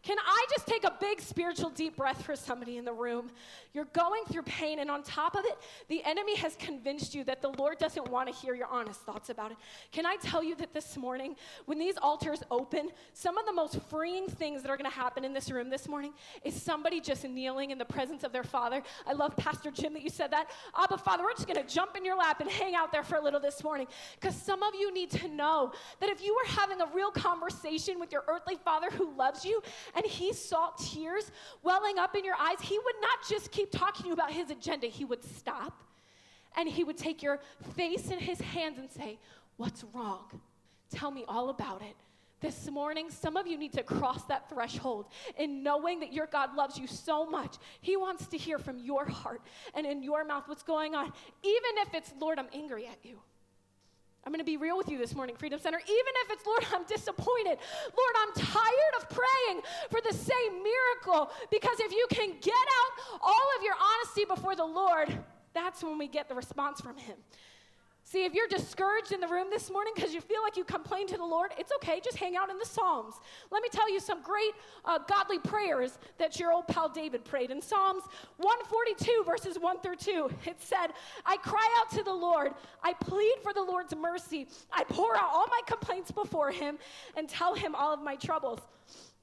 can 0.03 0.17
I 0.19 0.47
just 0.51 0.67
take 0.67 0.85
a 0.85 0.93
big 1.01 1.21
spiritual 1.21 1.71
deep 1.71 1.97
breath 1.97 2.23
for 2.25 2.35
somebody 2.35 2.79
in 2.79 2.85
the 2.85 2.93
room? 2.93 3.31
You're 3.75 3.87
going 3.87 4.25
through 4.31 4.43
pain, 4.43 4.79
and 4.79 4.91
on 4.91 5.03
top 5.03 5.35
of 5.35 5.45
it, 5.45 5.59
the 5.89 6.03
enemy 6.05 6.37
has 6.37 6.57
convinced 6.57 7.15
you 7.15 7.23
that 7.25 7.43
the 7.43 7.51
Lord 7.51 7.79
doesn't 7.79 8.11
want 8.11 8.29
to 8.29 8.35
hear 8.35 8.55
your 8.55 8.67
honest 8.69 9.01
thoughts 9.01 9.29
about 9.29 9.51
it. 9.53 9.59
Can 9.93 10.07
I 10.07 10.17
tell 10.17 10.43
you 10.43 10.55
that 10.57 10.73
this 10.73 10.97
morning, 10.97 11.37
when 11.67 11.79
these 11.79 11.97
altars 11.99 12.43
open, 12.51 12.91
some 13.13 13.37
of 13.37 13.47
the 13.47 13.53
most 13.53 13.79
freeing 13.91 14.27
things 14.27 14.63
that 14.63 14.71
are 14.71 14.77
going 14.77 14.91
to 14.91 14.97
happen 14.97 15.25
in 15.25 15.33
this 15.33 15.51
room 15.51 15.69
this 15.69 15.87
morning 15.87 16.13
is 16.45 16.61
somebody 16.61 17.01
just 17.01 17.25
kneeling 17.25 17.71
in 17.71 17.79
the 17.79 17.85
presence 17.85 18.25
of 18.25 18.33
their 18.33 18.45
Father. 18.45 18.83
I 19.07 19.13
love 19.13 19.37
Pastor 19.37 19.71
Jim 19.71 19.93
that 19.95 20.03
you 20.03 20.11
said 20.11 20.31
that. 20.33 20.51
Abba, 20.79 20.99
Father, 20.99 21.25
we're 21.25 21.35
just 21.35 21.47
going 21.47 21.65
to 21.65 21.73
jump 21.73 21.97
in 21.97 22.05
your 22.05 22.17
lap 22.17 22.41
and 22.41 22.51
hang 22.51 22.75
out 22.75 22.91
there 22.91 23.03
for 23.03 23.17
a 23.17 23.23
little 23.23 23.41
this 23.41 23.63
morning 23.63 23.87
because 24.19 24.35
some 24.35 24.63
of 24.63 24.75
you 24.75 24.93
need 24.93 25.11
to 25.11 25.29
know 25.29 25.73
that 26.01 26.09
if 26.09 26.23
you 26.25 26.35
were 26.35 26.53
having 26.53 26.81
a 26.81 26.87
real 26.95 27.11
conversation 27.11 28.01
with 28.01 28.13
your 28.13 28.25
earthly 28.29 28.57
Father 28.57 28.89
who 28.91 29.15
loves 29.17 29.45
you, 29.45 29.63
and 29.95 30.05
he 30.05 30.33
saw 30.33 30.71
tears 30.79 31.31
welling 31.63 31.99
up 31.99 32.17
in 32.17 32.25
your 32.25 32.37
eyes, 32.37 32.61
he 32.61 32.79
would 32.79 32.95
not 33.01 33.19
just 33.29 33.51
keep 33.51 33.71
talking 33.71 34.03
to 34.03 34.09
you 34.09 34.15
about 34.15 34.33
his 34.33 34.51
agenda, 34.51 34.87
he 34.87 35.05
would 35.05 35.25
stop 35.25 35.83
and 36.57 36.69
he 36.69 36.85
would 36.85 36.97
take 36.97 37.23
your 37.23 37.41
face 37.77 38.11
in 38.11 38.19
his 38.19 38.41
hands 38.41 38.79
and 38.79 38.91
say, 38.91 39.19
What's 39.57 39.85
wrong? 39.93 40.41
Tell 40.91 41.11
me 41.11 41.25
all 41.29 41.51
about 41.51 41.83
it. 41.83 41.95
This 42.41 42.71
morning, 42.71 43.11
some 43.11 43.37
of 43.37 43.47
you 43.47 43.59
need 43.59 43.75
to 43.75 43.83
cross 43.83 44.25
that 44.25 44.49
threshold 44.49 45.05
in 45.37 45.63
knowing 45.63 46.01
that 46.01 46.15
your 46.15 46.27
God 46.27 46.55
loves 46.57 46.79
you 46.79 46.87
so 46.87 47.27
much. 47.27 47.57
He 47.83 47.99
wants 47.99 48.27
to 48.29 48.39
hear 48.39 48.59
from 48.59 48.79
your 48.79 49.05
heart 49.05 49.43
and 49.75 49.87
in 49.87 50.03
your 50.03 50.25
mouth 50.25 50.45
what's 50.49 50.63
going 50.63 50.95
on, 50.95 51.13
even 51.43 51.73
if 51.77 51.93
it's, 51.93 52.15
Lord, 52.19 52.39
I'm 52.39 52.49
angry 52.55 52.87
at 52.87 52.97
you. 53.03 53.19
I'm 54.25 54.33
going 54.33 54.41
to 54.41 54.45
be 54.45 54.59
real 54.59 54.77
with 54.77 54.91
you 54.91 54.99
this 54.99 55.15
morning, 55.15 55.35
Freedom 55.37 55.59
Center. 55.59 55.79
Even 55.79 56.13
if 56.25 56.33
it's, 56.33 56.47
Lord, 56.47 56.65
I'm 56.75 56.85
disappointed. 56.85 57.57
Lord, 57.57 58.15
I'm 58.21 58.35
tired 58.35 58.95
of 58.99 59.09
praying 59.09 59.63
for 59.91 60.01
the 60.07 60.13
same 60.13 60.63
miracle 60.63 61.31
because 61.51 61.81
if 61.81 61.93
you 61.93 62.07
can 62.11 62.35
get 62.41 62.55
out 62.55 63.21
all 63.23 63.47
of 63.57 63.65
your 63.65 63.75
honesty 63.75 64.27
before 64.27 64.55
the 64.55 64.65
Lord, 64.65 65.19
that's 65.55 65.83
when 65.83 65.97
we 65.97 66.07
get 66.07 66.29
the 66.29 66.35
response 66.35 66.81
from 66.81 66.99
Him. 66.99 67.17
See, 68.11 68.25
if 68.25 68.35
you're 68.35 68.49
discouraged 68.49 69.13
in 69.13 69.21
the 69.21 69.29
room 69.29 69.47
this 69.51 69.71
morning 69.71 69.93
because 69.95 70.13
you 70.13 70.21
feel 70.21 70.43
like 70.43 70.57
you 70.57 70.65
complain 70.65 71.07
to 71.07 71.17
the 71.17 71.25
Lord, 71.25 71.53
it's 71.57 71.71
okay. 71.77 72.01
Just 72.03 72.17
hang 72.17 72.35
out 72.35 72.51
in 72.51 72.59
the 72.59 72.67
Psalms. 72.67 73.15
Let 73.53 73.63
me 73.63 73.69
tell 73.71 73.89
you 73.89 74.01
some 74.01 74.21
great 74.21 74.51
uh, 74.85 74.99
godly 75.09 75.39
prayers 75.39 75.97
that 76.19 76.41
your 76.41 76.51
old 76.51 76.67
pal 76.67 76.89
David 76.89 77.25
prayed. 77.25 77.53
In 77.53 77.63
Psalms 77.63 78.03
142, 78.39 79.23
verses 79.25 79.61
1 79.61 79.79
through 79.79 79.95
2, 79.95 80.29
it 80.45 80.61
said, 80.61 80.89
I 81.25 81.37
cry 81.37 81.65
out 81.79 81.89
to 81.99 82.03
the 82.03 82.13
Lord. 82.13 82.55
I 82.83 82.95
plead 82.95 83.37
for 83.45 83.53
the 83.53 83.63
Lord's 83.63 83.95
mercy. 83.95 84.49
I 84.73 84.83
pour 84.83 85.15
out 85.15 85.31
all 85.33 85.47
my 85.47 85.61
complaints 85.69 86.11
before 86.11 86.51
him 86.51 86.79
and 87.17 87.29
tell 87.29 87.55
him 87.55 87.77
all 87.77 87.95
of 87.95 88.03
my 88.03 88.17
troubles. 88.17 88.59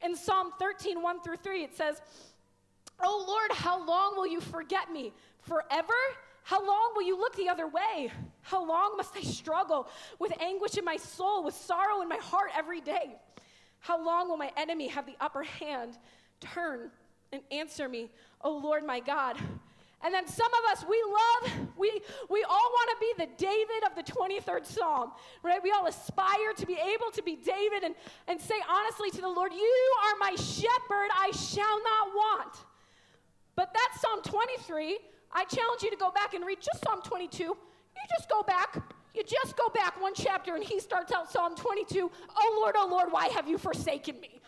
In 0.01 0.15
Psalm 0.15 0.51
13, 0.59 1.01
1 1.01 1.21
through 1.23 1.35
3, 1.43 1.63
it 1.65 1.75
says, 1.75 2.01
Oh 3.03 3.25
Lord, 3.27 3.51
how 3.51 3.85
long 3.85 4.15
will 4.15 4.27
you 4.27 4.39
forget 4.39 4.93
me? 4.93 5.11
Forever? 5.41 5.93
How 6.47 6.65
long 6.65 6.93
will 6.95 7.03
you 7.03 7.17
look 7.17 7.35
the 7.35 7.49
other 7.49 7.67
way? 7.67 8.09
How 8.39 8.65
long 8.65 8.95
must 8.95 9.17
I 9.17 9.19
struggle 9.19 9.89
with 10.17 10.31
anguish 10.41 10.77
in 10.77 10.85
my 10.85 10.95
soul, 10.95 11.43
with 11.43 11.53
sorrow 11.53 12.01
in 12.01 12.07
my 12.07 12.15
heart 12.15 12.51
every 12.55 12.79
day? 12.79 13.17
How 13.79 14.01
long 14.01 14.29
will 14.29 14.37
my 14.37 14.49
enemy 14.55 14.87
have 14.87 15.05
the 15.05 15.17
upper 15.19 15.43
hand? 15.43 15.97
Turn 16.39 16.89
and 17.33 17.41
answer 17.51 17.89
me, 17.89 18.09
O 18.39 18.55
Lord 18.55 18.85
my 18.85 19.01
God. 19.01 19.35
And 20.01 20.13
then 20.13 20.25
some 20.25 20.47
of 20.53 20.71
us, 20.71 20.85
we 20.87 21.03
love, 21.03 21.51
we, 21.77 21.99
we 22.29 22.41
all 22.43 22.71
want 22.71 22.91
to 22.91 22.97
be 23.01 23.25
the 23.25 23.29
David 23.37 23.83
of 23.85 23.95
the 23.97 24.09
23rd 24.09 24.65
Psalm, 24.65 25.11
right? 25.43 25.61
We 25.61 25.71
all 25.71 25.87
aspire 25.87 26.53
to 26.55 26.65
be 26.65 26.75
able 26.75 27.11
to 27.11 27.21
be 27.23 27.35
David 27.35 27.83
and, 27.83 27.93
and 28.29 28.39
say 28.39 28.55
honestly 28.69 29.11
to 29.11 29.19
the 29.19 29.27
Lord, 29.27 29.51
You 29.51 29.95
are 30.05 30.17
my 30.17 30.33
shepherd, 30.35 31.09
I 31.13 31.29
shall 31.31 31.83
not 31.83 32.07
want. 32.15 32.55
But 33.57 33.73
that's 33.73 33.99
Psalm 33.99 34.21
23 34.21 34.97
I 35.37 35.43
challenge 35.43 35.83
you 35.83 35.91
to 35.91 35.95
go 35.97 36.09
back 36.09 36.33
and 36.33 36.43
read 36.43 36.57
just 36.61 36.83
Psalm 36.83 36.99
22. 37.03 37.43
You 37.43 37.55
just 38.17 38.27
go 38.27 38.41
back. 38.41 38.81
You 39.13 39.23
just 39.23 39.55
go 39.55 39.69
back 39.69 40.01
one 40.01 40.15
chapter 40.15 40.55
and 40.55 40.63
he 40.63 40.79
starts 40.79 41.11
out 41.11 41.31
Psalm 41.31 41.55
22. 41.55 42.09
Oh 42.35 42.59
Lord, 42.59 42.73
oh 42.75 42.87
Lord, 42.89 43.11
why 43.11 43.27
have 43.27 43.47
you 43.47 43.59
forsaken 43.59 44.19
me? 44.19 44.41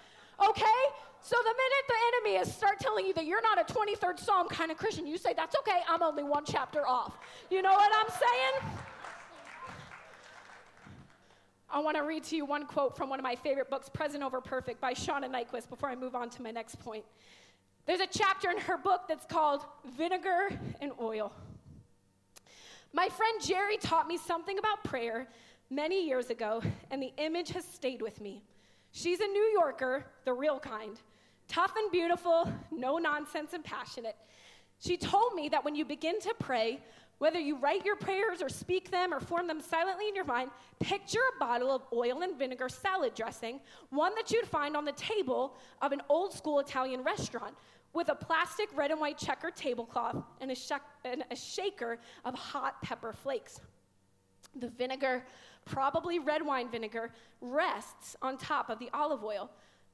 Okay? 0.44 0.82
So 1.22 1.36
the 1.44 1.54
minute 1.54 1.86
the 1.88 1.94
enemy 2.08 2.42
is 2.42 2.52
start 2.52 2.80
telling 2.80 3.06
you 3.06 3.14
that 3.14 3.28
you're 3.28 3.42
not 3.42 3.60
a 3.60 3.72
23rd 3.72 4.20
Psalm 4.20 4.48
kind 4.50 4.72
of 4.72 4.78
Christian, 4.78 5.06
you 5.06 5.20
say, 5.20 5.34
that's 5.36 5.56
okay, 5.58 5.82
I'm 5.88 6.02
only 6.02 6.24
one 6.24 6.44
chapter 6.44 6.88
off. 6.88 7.20
You 7.52 7.62
know 7.62 7.74
what 7.74 7.92
I'm 7.96 8.10
saying? 8.10 8.74
I 11.70 11.80
want 11.80 11.98
to 11.98 12.04
read 12.04 12.24
to 12.26 12.36
you 12.36 12.46
one 12.46 12.66
quote 12.66 12.98
from 12.98 13.10
one 13.10 13.20
of 13.20 13.24
my 13.24 13.36
favorite 13.36 13.70
books, 13.70 13.90
Present 13.90 14.24
Over 14.24 14.42
Perfect 14.42 14.82
by 14.82 14.96
Shauna 14.96 15.30
Niequist, 15.30 15.70
before 15.70 15.90
I 15.90 15.96
move 15.96 16.16
on 16.16 16.32
to 16.32 16.42
my 16.42 16.50
next 16.50 16.80
point. 16.80 17.06
There's 17.90 18.02
a 18.02 18.06
chapter 18.06 18.52
in 18.52 18.60
her 18.60 18.78
book 18.78 19.08
that's 19.10 19.26
called 19.26 19.66
Vinegar 19.98 20.50
and 20.80 20.92
Oil. 21.02 21.34
My 22.94 23.10
friend 23.10 23.42
Jerry 23.44 23.78
taught 23.78 24.08
me 24.08 24.16
something 24.16 24.60
about 24.60 24.84
prayer 24.84 25.28
many 25.72 26.06
years 26.06 26.30
ago, 26.30 26.62
and 26.92 27.02
the 27.02 27.12
image 27.18 27.50
has 27.50 27.66
stayed 27.66 28.04
with 28.04 28.22
me. 28.22 28.44
She's 28.92 29.22
a 29.22 29.26
New 29.26 29.50
Yorker, 29.54 30.06
the 30.24 30.34
real 30.34 30.60
kind, 30.60 31.00
tough 31.48 31.74
and 31.76 31.92
beautiful, 31.92 32.54
no 32.72 33.00
nonsense 33.00 33.54
and 33.54 33.64
passionate. 33.64 34.16
She 34.78 34.96
told 34.96 35.34
me 35.34 35.50
that 35.50 35.66
when 35.66 35.74
you 35.74 35.84
begin 35.84 36.22
to 36.22 36.36
pray, 36.38 36.82
whether 37.18 37.40
you 37.40 37.58
write 37.58 37.86
your 37.86 37.98
prayers 37.98 38.42
or 38.42 38.50
speak 38.50 38.92
them 38.92 39.14
or 39.14 39.20
form 39.20 39.46
them 39.46 39.60
silently 39.60 40.08
in 40.08 40.16
your 40.16 40.26
mind, 40.26 40.52
picture 40.80 41.20
a 41.36 41.40
bottle 41.40 41.70
of 41.70 41.82
oil 41.92 42.22
and 42.22 42.38
vinegar 42.38 42.70
salad 42.70 43.14
dressing, 43.14 43.60
one 43.90 44.14
that 44.16 44.32
you'd 44.32 44.48
find 44.48 44.78
on 44.78 44.86
the 44.86 44.94
table 44.94 45.58
of 45.82 45.92
an 45.92 46.02
old 46.08 46.34
school 46.34 46.60
Italian 46.60 47.04
restaurant 47.04 47.56
with 47.94 48.10
a 48.10 48.16
plastic 48.16 48.70
red 48.76 48.92
and 48.92 49.00
white 49.00 49.18
checker 49.18 49.52
tablecloth 49.52 50.24
and 50.42 50.52
a, 50.52 50.56
sh- 50.56 50.72
and 51.04 51.24
a 51.32 51.36
shaker 51.36 52.00
of 52.26 52.36
hot 52.36 52.82
pepper 52.82 53.14
flakes. 53.14 53.60
The 54.60 54.70
vinegar, 54.70 55.24
probably 55.66 56.20
red 56.20 56.46
wine 56.46 56.70
vinegar, 56.70 57.12
rests 57.42 58.16
on 58.22 58.38
top 58.38 58.70
of 58.70 58.80
the 58.80 58.90
olive 58.94 59.24
oil, 59.24 59.50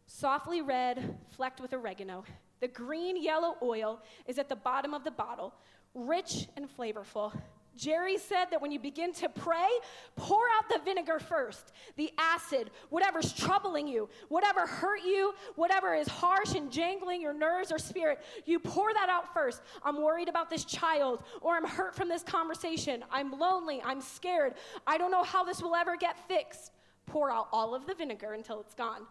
softly 0.08 0.62
red, 0.62 1.18
flecked 1.30 1.62
with 1.62 1.74
oregano. 1.74 2.24
The 2.62 2.68
green 2.68 3.22
yellow 3.22 3.56
oil 3.62 4.02
is 4.28 4.40
at 4.40 4.50
the 4.50 4.56
bottom 4.56 4.94
of 4.94 5.04
the 5.04 5.12
bottle, 5.12 5.54
rich 5.94 6.48
and 6.56 6.68
flavorful, 6.70 7.34
Jerry 7.76 8.18
said 8.18 8.46
that 8.52 8.62
when 8.62 8.72
you 8.72 8.80
begin 8.80 9.14
to 9.14 9.30
pray, 9.30 9.68
pour 10.16 10.42
out 10.58 10.70
the 10.70 10.80
vinegar 10.84 11.20
first, 11.20 11.74
the 11.98 12.12
acid, 12.18 12.72
whatever's 12.90 13.34
troubling 13.34 13.88
you, 13.88 14.10
whatever 14.30 14.66
hurt 14.66 15.02
you, 15.04 15.34
whatever 15.56 15.94
is 15.94 16.08
harsh 16.08 16.56
and 16.56 16.72
jangling 16.72 17.22
your 17.22 17.34
nerves 17.34 17.72
or 17.72 17.78
spirit, 17.78 18.20
you 18.46 18.60
pour 18.60 18.94
that 18.94 19.10
out 19.10 19.34
first. 19.34 19.62
I'm 19.84 20.02
worried 20.02 20.30
about 20.30 20.50
this 20.50 20.66
child, 20.66 21.24
or 21.42 21.56
I'm 21.56 21.66
hurt 21.66 21.96
from 21.96 22.10
this 22.10 22.24
conversation. 22.24 23.04
I'm 23.12 23.38
lonely. 23.38 23.82
I'm 23.84 24.02
scared. 24.02 24.56
I 24.88 24.98
don't 24.98 25.12
know 25.12 25.24
how 25.24 25.44
this 25.44 25.62
will 25.62 25.76
ever 25.76 25.98
get 25.98 26.18
fixed. 26.28 26.72
Pour 27.06 27.30
out 27.30 27.48
all 27.52 27.76
of 27.76 27.86
the 27.86 27.94
vinegar 27.94 28.34
until 28.34 28.60
it's 28.62 28.74
gone. 28.74 29.02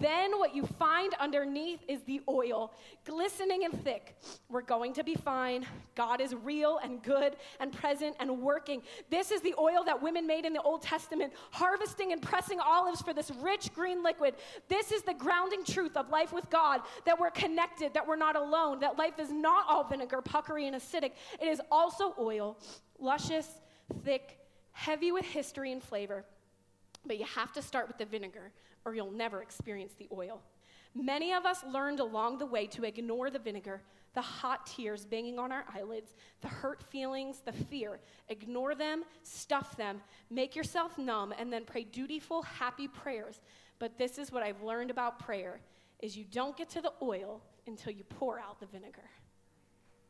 Then 0.00 0.38
what 0.38 0.54
you 0.54 0.66
find 0.66 1.14
underneath 1.20 1.80
is 1.86 2.02
the 2.02 2.20
oil, 2.28 2.72
glistening 3.04 3.64
and 3.64 3.84
thick. 3.84 4.16
We're 4.48 4.62
going 4.62 4.92
to 4.94 5.04
be 5.04 5.14
fine. 5.14 5.64
God 5.94 6.20
is 6.20 6.34
real 6.34 6.80
and 6.82 7.00
good 7.02 7.36
and 7.60 7.72
present 7.72 8.16
and 8.18 8.42
working. 8.42 8.82
This 9.10 9.30
is 9.30 9.42
the 9.42 9.54
oil 9.58 9.84
that 9.84 10.02
women 10.02 10.26
made 10.26 10.44
in 10.44 10.52
the 10.52 10.62
Old 10.62 10.82
Testament, 10.82 11.32
harvesting 11.52 12.12
and 12.12 12.20
pressing 12.20 12.58
olives 12.58 13.00
for 13.00 13.14
this 13.14 13.30
rich 13.40 13.72
green 13.74 14.02
liquid. 14.02 14.34
This 14.68 14.90
is 14.90 15.02
the 15.02 15.14
grounding 15.14 15.64
truth 15.64 15.96
of 15.96 16.10
life 16.10 16.32
with 16.32 16.50
God 16.50 16.80
that 17.04 17.18
we're 17.18 17.30
connected, 17.30 17.94
that 17.94 18.06
we're 18.06 18.16
not 18.16 18.34
alone, 18.34 18.80
that 18.80 18.98
life 18.98 19.20
is 19.20 19.30
not 19.30 19.66
all 19.68 19.84
vinegar, 19.84 20.20
puckery, 20.20 20.66
and 20.66 20.74
acidic. 20.74 21.12
It 21.40 21.46
is 21.46 21.60
also 21.70 22.12
oil, 22.18 22.58
luscious, 22.98 23.48
thick, 24.04 24.40
heavy 24.72 25.12
with 25.12 25.24
history 25.24 25.70
and 25.70 25.82
flavor. 25.82 26.24
But 27.06 27.18
you 27.18 27.24
have 27.24 27.52
to 27.52 27.62
start 27.62 27.86
with 27.86 27.98
the 27.98 28.04
vinegar 28.04 28.50
or 28.86 28.94
you'll 28.94 29.10
never 29.10 29.42
experience 29.42 29.92
the 29.98 30.08
oil. 30.10 30.40
Many 30.94 31.34
of 31.34 31.44
us 31.44 31.62
learned 31.70 32.00
along 32.00 32.38
the 32.38 32.46
way 32.46 32.66
to 32.68 32.84
ignore 32.84 33.28
the 33.28 33.38
vinegar, 33.38 33.82
the 34.14 34.22
hot 34.22 34.64
tears 34.64 35.04
banging 35.04 35.38
on 35.38 35.52
our 35.52 35.66
eyelids, 35.74 36.14
the 36.40 36.48
hurt 36.48 36.82
feelings, 36.82 37.42
the 37.44 37.52
fear. 37.52 38.00
Ignore 38.30 38.74
them, 38.74 39.04
stuff 39.22 39.76
them, 39.76 40.00
make 40.30 40.56
yourself 40.56 40.96
numb, 40.96 41.34
and 41.38 41.52
then 41.52 41.64
pray 41.66 41.84
dutiful, 41.84 42.40
happy 42.42 42.88
prayers. 42.88 43.42
But 43.78 43.98
this 43.98 44.16
is 44.16 44.32
what 44.32 44.42
I've 44.42 44.62
learned 44.62 44.90
about 44.90 45.18
prayer 45.18 45.60
is 46.00 46.16
you 46.16 46.24
don't 46.24 46.56
get 46.56 46.70
to 46.70 46.80
the 46.80 46.92
oil 47.02 47.42
until 47.66 47.92
you 47.92 48.04
pour 48.04 48.38
out 48.38 48.58
the 48.58 48.66
vinegar. 48.66 49.10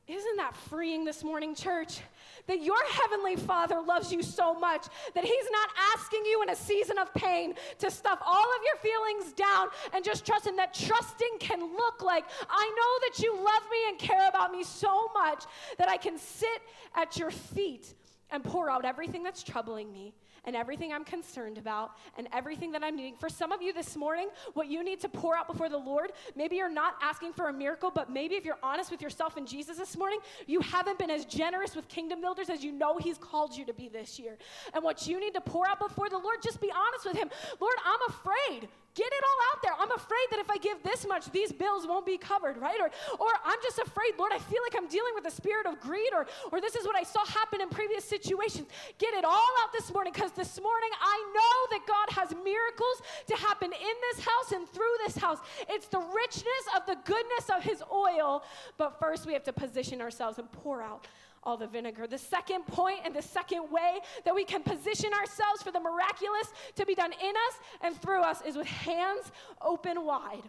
Isn't 0.08 0.36
that 0.36 0.54
freeing 0.54 1.04
this 1.04 1.24
morning, 1.24 1.52
church? 1.52 1.98
That 2.46 2.62
your 2.62 2.78
heavenly 2.88 3.34
Father 3.34 3.80
loves 3.80 4.12
you 4.12 4.22
so 4.22 4.54
much 4.54 4.86
that 5.14 5.24
He's 5.24 5.50
not 5.50 5.68
asking 5.96 6.24
you 6.24 6.42
in 6.42 6.50
a 6.50 6.54
season 6.54 6.96
of 6.96 7.12
pain 7.14 7.54
to 7.80 7.90
stuff 7.90 8.20
all 8.24 8.44
of 8.44 8.60
your 8.64 8.76
feelings 8.76 9.32
down 9.32 9.68
and 9.92 10.04
just 10.04 10.24
trusting 10.24 10.54
that 10.56 10.74
trusting 10.74 11.38
can 11.40 11.60
look 11.60 12.04
like, 12.04 12.24
I 12.48 12.74
know 12.76 13.08
that 13.08 13.20
you 13.20 13.34
love 13.34 13.62
me 13.68 13.78
and 13.88 13.98
care 13.98 14.28
about 14.28 14.52
me 14.52 14.62
so 14.62 15.08
much 15.12 15.44
that 15.76 15.88
I 15.88 15.96
can 15.96 16.18
sit 16.18 16.62
at 16.94 17.16
your 17.16 17.32
feet 17.32 17.92
and 18.30 18.44
pour 18.44 18.70
out 18.70 18.84
everything 18.84 19.24
that's 19.24 19.42
troubling 19.42 19.92
me 19.92 20.14
and 20.46 20.56
everything 20.56 20.92
I'm 20.92 21.04
concerned 21.04 21.58
about 21.58 21.92
and 22.16 22.28
everything 22.32 22.72
that 22.72 22.82
I'm 22.82 22.96
needing. 22.96 23.16
For 23.16 23.28
some 23.28 23.52
of 23.52 23.60
you 23.60 23.72
this 23.72 23.96
morning, 23.96 24.28
what 24.54 24.68
you 24.68 24.82
need 24.82 25.00
to 25.00 25.08
pour 25.08 25.36
out 25.36 25.48
before 25.48 25.68
the 25.68 25.76
Lord, 25.76 26.12
maybe 26.34 26.56
you're 26.56 26.70
not 26.70 26.94
asking 27.02 27.32
for 27.32 27.48
a 27.48 27.52
miracle, 27.52 27.90
but 27.90 28.10
maybe 28.10 28.36
if 28.36 28.44
you're 28.44 28.58
honest 28.62 28.90
with 28.90 29.02
yourself 29.02 29.36
and 29.36 29.46
Jesus 29.46 29.76
this 29.76 29.96
morning, 29.96 30.20
you 30.46 30.60
haven't 30.60 30.98
been 30.98 31.10
as 31.10 31.24
generous 31.24 31.74
with 31.74 31.88
kingdom 31.88 32.20
builders 32.20 32.48
as 32.48 32.64
you 32.64 32.72
know 32.72 32.96
He's 32.98 33.18
called 33.18 33.56
you 33.56 33.64
to 33.66 33.74
be 33.74 33.88
this 33.88 34.18
year. 34.18 34.38
And 34.74 34.82
what 34.82 35.06
you 35.06 35.20
need 35.20 35.34
to 35.34 35.40
pour 35.40 35.68
out 35.68 35.78
before 35.78 36.08
the 36.08 36.18
Lord, 36.18 36.36
just 36.42 36.60
be 36.60 36.70
honest 36.70 37.04
with 37.04 37.16
Him. 37.16 37.30
Lord, 37.60 37.74
I'm 37.84 38.00
afraid. 38.08 38.68
Get 38.96 39.12
it 39.12 39.24
all 39.28 39.40
out 39.52 39.62
there. 39.62 39.72
I'm 39.78 39.92
afraid 39.92 40.26
that 40.30 40.40
if 40.40 40.48
I 40.48 40.56
give 40.56 40.82
this 40.82 41.06
much, 41.06 41.30
these 41.30 41.52
bills 41.52 41.86
won't 41.86 42.06
be 42.06 42.16
covered, 42.16 42.56
right? 42.56 42.80
Or, 42.80 42.90
or 43.20 43.28
I'm 43.44 43.58
just 43.62 43.78
afraid, 43.78 44.14
Lord, 44.18 44.32
I 44.32 44.38
feel 44.38 44.62
like 44.64 44.74
I'm 44.74 44.88
dealing 44.88 45.12
with 45.14 45.26
a 45.26 45.30
spirit 45.30 45.66
of 45.66 45.78
greed, 45.80 46.08
or, 46.14 46.26
or 46.50 46.62
this 46.62 46.74
is 46.74 46.86
what 46.86 46.96
I 46.96 47.02
saw 47.02 47.22
happen 47.26 47.60
in 47.60 47.68
previous 47.68 48.06
situations. 48.06 48.68
Get 48.96 49.12
it 49.12 49.22
all 49.22 49.52
out 49.60 49.70
this 49.74 49.92
morning 49.92 50.14
because 50.14 50.32
this 50.32 50.58
morning 50.62 50.88
I 50.98 51.16
know 51.36 51.76
that 51.76 51.86
God 51.86 52.08
has 52.16 52.34
miracles 52.42 53.02
to 53.26 53.36
happen 53.36 53.70
in 53.70 53.96
this 54.10 54.24
house 54.24 54.52
and 54.52 54.66
through 54.66 54.96
this 55.04 55.18
house. 55.18 55.40
It's 55.68 55.88
the 55.88 56.00
richness 56.00 56.64
of 56.74 56.86
the 56.86 56.96
goodness 57.04 57.50
of 57.54 57.62
His 57.62 57.82
oil. 57.92 58.44
But 58.78 58.98
first, 58.98 59.26
we 59.26 59.34
have 59.34 59.44
to 59.44 59.52
position 59.52 60.00
ourselves 60.00 60.38
and 60.38 60.50
pour 60.50 60.80
out 60.80 61.06
all 61.46 61.56
the 61.56 61.66
vinegar. 61.66 62.06
The 62.06 62.18
second 62.18 62.66
point 62.66 62.98
and 63.04 63.14
the 63.14 63.22
second 63.22 63.70
way 63.70 64.00
that 64.24 64.34
we 64.34 64.44
can 64.44 64.62
position 64.62 65.12
ourselves 65.14 65.62
for 65.62 65.70
the 65.70 65.80
miraculous 65.80 66.52
to 66.74 66.84
be 66.84 66.94
done 66.94 67.12
in 67.12 67.30
us 67.30 67.54
and 67.82 67.96
through 68.02 68.20
us 68.20 68.42
is 68.44 68.56
with 68.56 68.66
hands 68.66 69.30
open 69.62 70.04
wide, 70.04 70.42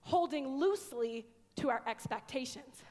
holding 0.00 0.56
loosely 0.56 1.26
to 1.56 1.68
our 1.68 1.82
expectations. 1.86 2.82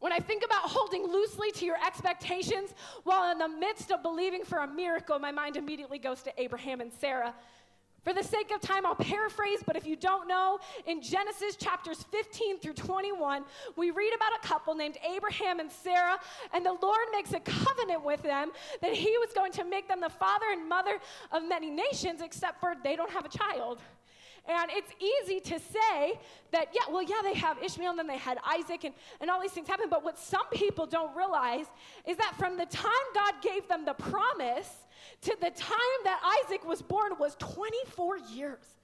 When 0.00 0.12
I 0.12 0.18
think 0.18 0.44
about 0.44 0.62
holding 0.62 1.06
loosely 1.06 1.50
to 1.52 1.64
your 1.64 1.76
expectations 1.86 2.74
while 3.04 3.30
in 3.30 3.38
the 3.38 3.48
midst 3.48 3.90
of 3.90 4.02
believing 4.02 4.44
for 4.44 4.58
a 4.58 4.66
miracle, 4.66 5.18
my 5.18 5.30
mind 5.30 5.56
immediately 5.56 5.98
goes 5.98 6.22
to 6.22 6.32
Abraham 6.40 6.80
and 6.80 6.92
Sarah. 6.92 7.34
For 8.04 8.12
the 8.12 8.22
sake 8.22 8.52
of 8.54 8.60
time, 8.60 8.84
I'll 8.84 8.94
paraphrase, 8.94 9.60
but 9.64 9.76
if 9.76 9.86
you 9.86 9.96
don't 9.96 10.28
know, 10.28 10.58
in 10.86 11.00
Genesis 11.00 11.56
chapters 11.56 12.04
15 12.10 12.58
through 12.58 12.74
21, 12.74 13.44
we 13.76 13.90
read 13.90 14.12
about 14.14 14.32
a 14.36 14.46
couple 14.46 14.74
named 14.74 14.98
Abraham 15.16 15.58
and 15.58 15.72
Sarah, 15.72 16.18
and 16.52 16.66
the 16.66 16.76
Lord 16.82 17.06
makes 17.12 17.32
a 17.32 17.40
covenant 17.40 18.04
with 18.04 18.22
them 18.22 18.52
that 18.82 18.92
He 18.92 19.16
was 19.18 19.30
going 19.34 19.52
to 19.52 19.64
make 19.64 19.88
them 19.88 20.02
the 20.02 20.10
father 20.10 20.44
and 20.52 20.68
mother 20.68 20.98
of 21.32 21.48
many 21.48 21.70
nations, 21.70 22.20
except 22.20 22.60
for 22.60 22.74
they 22.84 22.94
don't 22.94 23.10
have 23.10 23.24
a 23.24 23.30
child. 23.30 23.78
And 24.46 24.70
it's 24.72 24.92
easy 25.00 25.40
to 25.40 25.58
say 25.58 26.20
that, 26.52 26.68
yeah, 26.74 26.92
well, 26.92 27.02
yeah, 27.02 27.22
they 27.22 27.32
have 27.32 27.56
Ishmael 27.62 27.90
and 27.90 27.98
then 27.98 28.06
they 28.06 28.18
had 28.18 28.36
Isaac 28.46 28.84
and, 28.84 28.94
and 29.22 29.30
all 29.30 29.40
these 29.40 29.52
things 29.52 29.66
happen. 29.66 29.86
But 29.88 30.04
what 30.04 30.18
some 30.18 30.46
people 30.52 30.84
don't 30.84 31.16
realize 31.16 31.64
is 32.06 32.18
that 32.18 32.34
from 32.38 32.58
the 32.58 32.66
time 32.66 32.92
God 33.14 33.34
gave 33.40 33.66
them 33.68 33.86
the 33.86 33.94
promise 33.94 34.83
to 35.22 35.36
the 35.40 35.50
time 35.50 36.00
that 36.04 36.20
Isaac 36.44 36.66
was 36.66 36.82
born 36.82 37.12
was 37.18 37.36
24 37.38 38.18
years. 38.32 38.74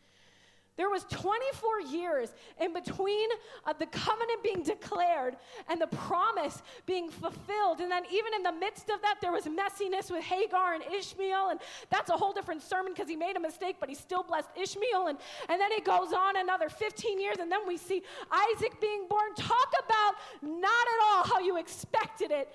There 0.81 0.89
was 0.89 1.05
24 1.11 1.93
years 1.93 2.33
in 2.59 2.73
between 2.73 3.29
uh, 3.67 3.75
the 3.75 3.85
covenant 3.85 4.43
being 4.43 4.63
declared 4.63 5.37
and 5.69 5.79
the 5.79 5.89
promise 5.89 6.63
being 6.87 7.11
fulfilled. 7.11 7.81
And 7.81 7.93
then, 7.93 8.05
even 8.11 8.33
in 8.35 8.43
the 8.43 8.53
midst 8.53 8.89
of 8.89 9.03
that, 9.03 9.17
there 9.21 9.31
was 9.31 9.45
messiness 9.45 10.11
with 10.11 10.25
Hagar 10.25 10.73
and 10.73 10.83
Ishmael. 10.83 11.51
And 11.51 11.61
that's 11.91 12.09
a 12.09 12.17
whole 12.17 12.33
different 12.33 12.63
sermon 12.63 12.95
because 12.95 13.11
he 13.11 13.17
made 13.17 13.37
a 13.37 13.41
mistake, 13.41 13.77
but 13.79 13.91
he 13.91 13.95
still 13.95 14.23
blessed 14.23 14.49
Ishmael. 14.57 15.09
And, 15.09 15.19
and 15.51 15.61
then 15.61 15.71
it 15.73 15.85
goes 15.85 16.15
on 16.15 16.39
another 16.39 16.71
15 16.71 17.21
years. 17.21 17.37
And 17.41 17.53
then 17.53 17.69
we 17.69 17.77
see 17.77 18.03
Isaac 18.33 18.81
being 18.81 19.07
born. 19.07 19.35
Talk 19.35 19.73
about 19.85 20.15
not 20.41 20.65
at 20.65 21.05
all 21.13 21.25
how 21.27 21.41
you 21.41 21.59
expected 21.59 22.31
it 22.31 22.49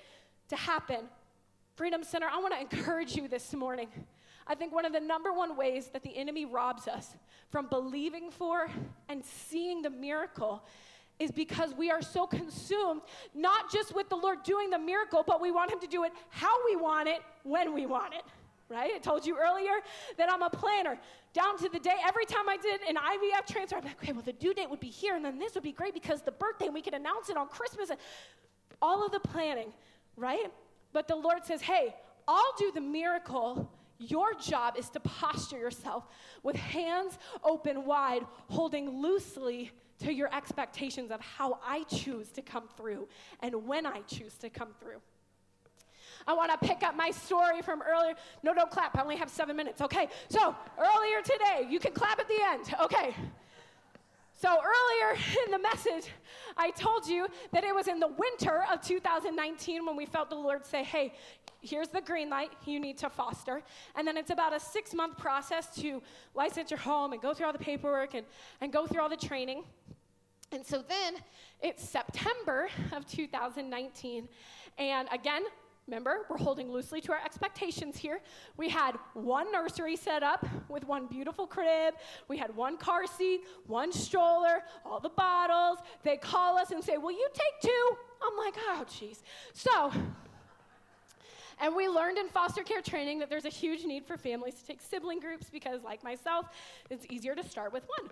to 0.48 0.56
happen. 0.56 1.04
Freedom 1.76 2.02
Center, 2.02 2.26
I 2.32 2.38
want 2.38 2.54
to 2.54 2.60
encourage 2.60 3.14
you 3.16 3.28
this 3.28 3.52
morning. 3.52 3.88
I 4.46 4.54
think 4.54 4.72
one 4.72 4.86
of 4.86 4.94
the 4.94 5.00
number 5.00 5.30
one 5.30 5.58
ways 5.58 5.90
that 5.92 6.02
the 6.02 6.16
enemy 6.16 6.46
robs 6.46 6.88
us 6.88 7.14
from 7.50 7.66
believing 7.66 8.30
for 8.30 8.68
and 9.10 9.22
seeing 9.22 9.82
the 9.82 9.90
miracle 9.90 10.64
is 11.18 11.30
because 11.30 11.74
we 11.74 11.90
are 11.90 12.00
so 12.00 12.26
consumed, 12.26 13.02
not 13.34 13.70
just 13.70 13.94
with 13.94 14.08
the 14.08 14.16
Lord 14.16 14.42
doing 14.42 14.70
the 14.70 14.78
miracle, 14.78 15.22
but 15.26 15.38
we 15.38 15.50
want 15.50 15.70
Him 15.70 15.78
to 15.80 15.86
do 15.86 16.04
it 16.04 16.12
how 16.30 16.54
we 16.64 16.76
want 16.76 17.08
it, 17.08 17.20
when 17.42 17.74
we 17.74 17.84
want 17.84 18.14
it. 18.14 18.24
Right? 18.70 18.92
I 18.94 18.98
told 18.98 19.26
you 19.26 19.36
earlier 19.38 19.80
that 20.16 20.32
I'm 20.32 20.42
a 20.42 20.50
planner. 20.50 20.98
Down 21.34 21.58
to 21.58 21.68
the 21.68 21.78
day, 21.78 21.96
every 22.08 22.24
time 22.24 22.48
I 22.48 22.56
did 22.56 22.80
an 22.88 22.96
IVF 22.96 23.46
transfer, 23.52 23.76
I'm 23.76 23.84
like, 23.84 24.02
okay, 24.02 24.12
well, 24.12 24.22
the 24.22 24.32
due 24.32 24.54
date 24.54 24.70
would 24.70 24.80
be 24.80 24.88
here, 24.88 25.14
and 25.14 25.22
then 25.22 25.38
this 25.38 25.54
would 25.54 25.62
be 25.62 25.72
great 25.72 25.92
because 25.92 26.22
the 26.22 26.32
birthday, 26.32 26.64
and 26.64 26.74
we 26.74 26.80
could 26.80 26.94
announce 26.94 27.28
it 27.28 27.36
on 27.36 27.48
Christmas, 27.48 27.90
and 27.90 27.98
all 28.80 29.04
of 29.04 29.12
the 29.12 29.20
planning, 29.20 29.74
right? 30.16 30.50
But 30.96 31.08
the 31.08 31.16
Lord 31.16 31.44
says, 31.44 31.60
hey, 31.60 31.94
I'll 32.26 32.54
do 32.56 32.72
the 32.72 32.80
miracle. 32.80 33.70
Your 33.98 34.32
job 34.32 34.78
is 34.78 34.88
to 34.88 35.00
posture 35.00 35.58
yourself 35.58 36.04
with 36.42 36.56
hands 36.56 37.18
open 37.44 37.84
wide, 37.84 38.22
holding 38.48 39.02
loosely 39.02 39.72
to 39.98 40.10
your 40.10 40.34
expectations 40.34 41.10
of 41.10 41.20
how 41.20 41.58
I 41.62 41.82
choose 41.82 42.30
to 42.30 42.40
come 42.40 42.66
through 42.78 43.08
and 43.40 43.66
when 43.66 43.84
I 43.84 44.00
choose 44.06 44.38
to 44.38 44.48
come 44.48 44.70
through. 44.80 45.02
I 46.26 46.32
want 46.32 46.58
to 46.58 46.66
pick 46.66 46.82
up 46.82 46.96
my 46.96 47.10
story 47.10 47.60
from 47.60 47.82
earlier. 47.82 48.14
No, 48.42 48.54
don't 48.54 48.70
clap. 48.70 48.96
I 48.96 49.02
only 49.02 49.16
have 49.16 49.28
seven 49.28 49.54
minutes. 49.54 49.82
Okay. 49.82 50.08
So 50.30 50.56
earlier 50.78 51.20
today, 51.22 51.68
you 51.68 51.78
can 51.78 51.92
clap 51.92 52.18
at 52.20 52.26
the 52.26 52.42
end. 52.42 52.74
Okay. 52.84 53.14
So, 54.38 54.50
earlier 54.50 55.18
in 55.46 55.50
the 55.50 55.58
message, 55.58 56.12
I 56.58 56.70
told 56.70 57.06
you 57.06 57.26
that 57.52 57.64
it 57.64 57.74
was 57.74 57.88
in 57.88 57.98
the 57.98 58.08
winter 58.08 58.64
of 58.70 58.82
2019 58.82 59.86
when 59.86 59.96
we 59.96 60.04
felt 60.04 60.28
the 60.28 60.36
Lord 60.36 60.66
say, 60.66 60.84
Hey, 60.84 61.14
here's 61.62 61.88
the 61.88 62.02
green 62.02 62.28
light, 62.28 62.50
you 62.66 62.78
need 62.78 62.98
to 62.98 63.08
foster. 63.08 63.62
And 63.96 64.06
then 64.06 64.18
it's 64.18 64.30
about 64.30 64.54
a 64.54 64.60
six 64.60 64.92
month 64.92 65.16
process 65.16 65.74
to 65.76 66.02
license 66.34 66.70
your 66.70 66.78
home 66.78 67.14
and 67.14 67.22
go 67.22 67.32
through 67.32 67.46
all 67.46 67.52
the 67.52 67.58
paperwork 67.58 68.14
and, 68.14 68.26
and 68.60 68.72
go 68.72 68.86
through 68.86 69.00
all 69.00 69.08
the 69.08 69.16
training. 69.16 69.64
And 70.52 70.64
so 70.64 70.84
then 70.86 71.14
it's 71.62 71.88
September 71.88 72.68
of 72.92 73.06
2019. 73.06 74.28
And 74.78 75.08
again, 75.12 75.42
Remember, 75.86 76.26
we're 76.28 76.36
holding 76.36 76.70
loosely 76.70 77.00
to 77.02 77.12
our 77.12 77.20
expectations 77.24 77.96
here. 77.96 78.20
We 78.56 78.68
had 78.68 78.96
one 79.14 79.52
nursery 79.52 79.94
set 79.94 80.24
up 80.24 80.44
with 80.68 80.84
one 80.84 81.06
beautiful 81.06 81.46
crib. 81.46 81.94
We 82.26 82.36
had 82.36 82.54
one 82.56 82.76
car 82.76 83.06
seat, 83.06 83.42
one 83.66 83.92
stroller, 83.92 84.64
all 84.84 84.98
the 84.98 85.10
bottles. 85.10 85.78
They 86.02 86.16
call 86.16 86.58
us 86.58 86.72
and 86.72 86.82
say, 86.82 86.96
Will 86.96 87.12
you 87.12 87.28
take 87.32 87.70
two? 87.70 87.96
I'm 88.20 88.36
like, 88.36 88.54
Oh, 88.58 88.84
jeez. 88.88 89.22
So, 89.52 89.92
and 91.60 91.74
we 91.76 91.88
learned 91.88 92.18
in 92.18 92.28
foster 92.28 92.64
care 92.64 92.82
training 92.82 93.20
that 93.20 93.30
there's 93.30 93.44
a 93.44 93.50
huge 93.50 93.84
need 93.84 94.04
for 94.04 94.16
families 94.16 94.54
to 94.54 94.66
take 94.66 94.82
sibling 94.82 95.20
groups 95.20 95.48
because, 95.50 95.84
like 95.84 96.02
myself, 96.02 96.46
it's 96.90 97.06
easier 97.08 97.36
to 97.36 97.44
start 97.48 97.72
with 97.72 97.84
one. 97.98 98.10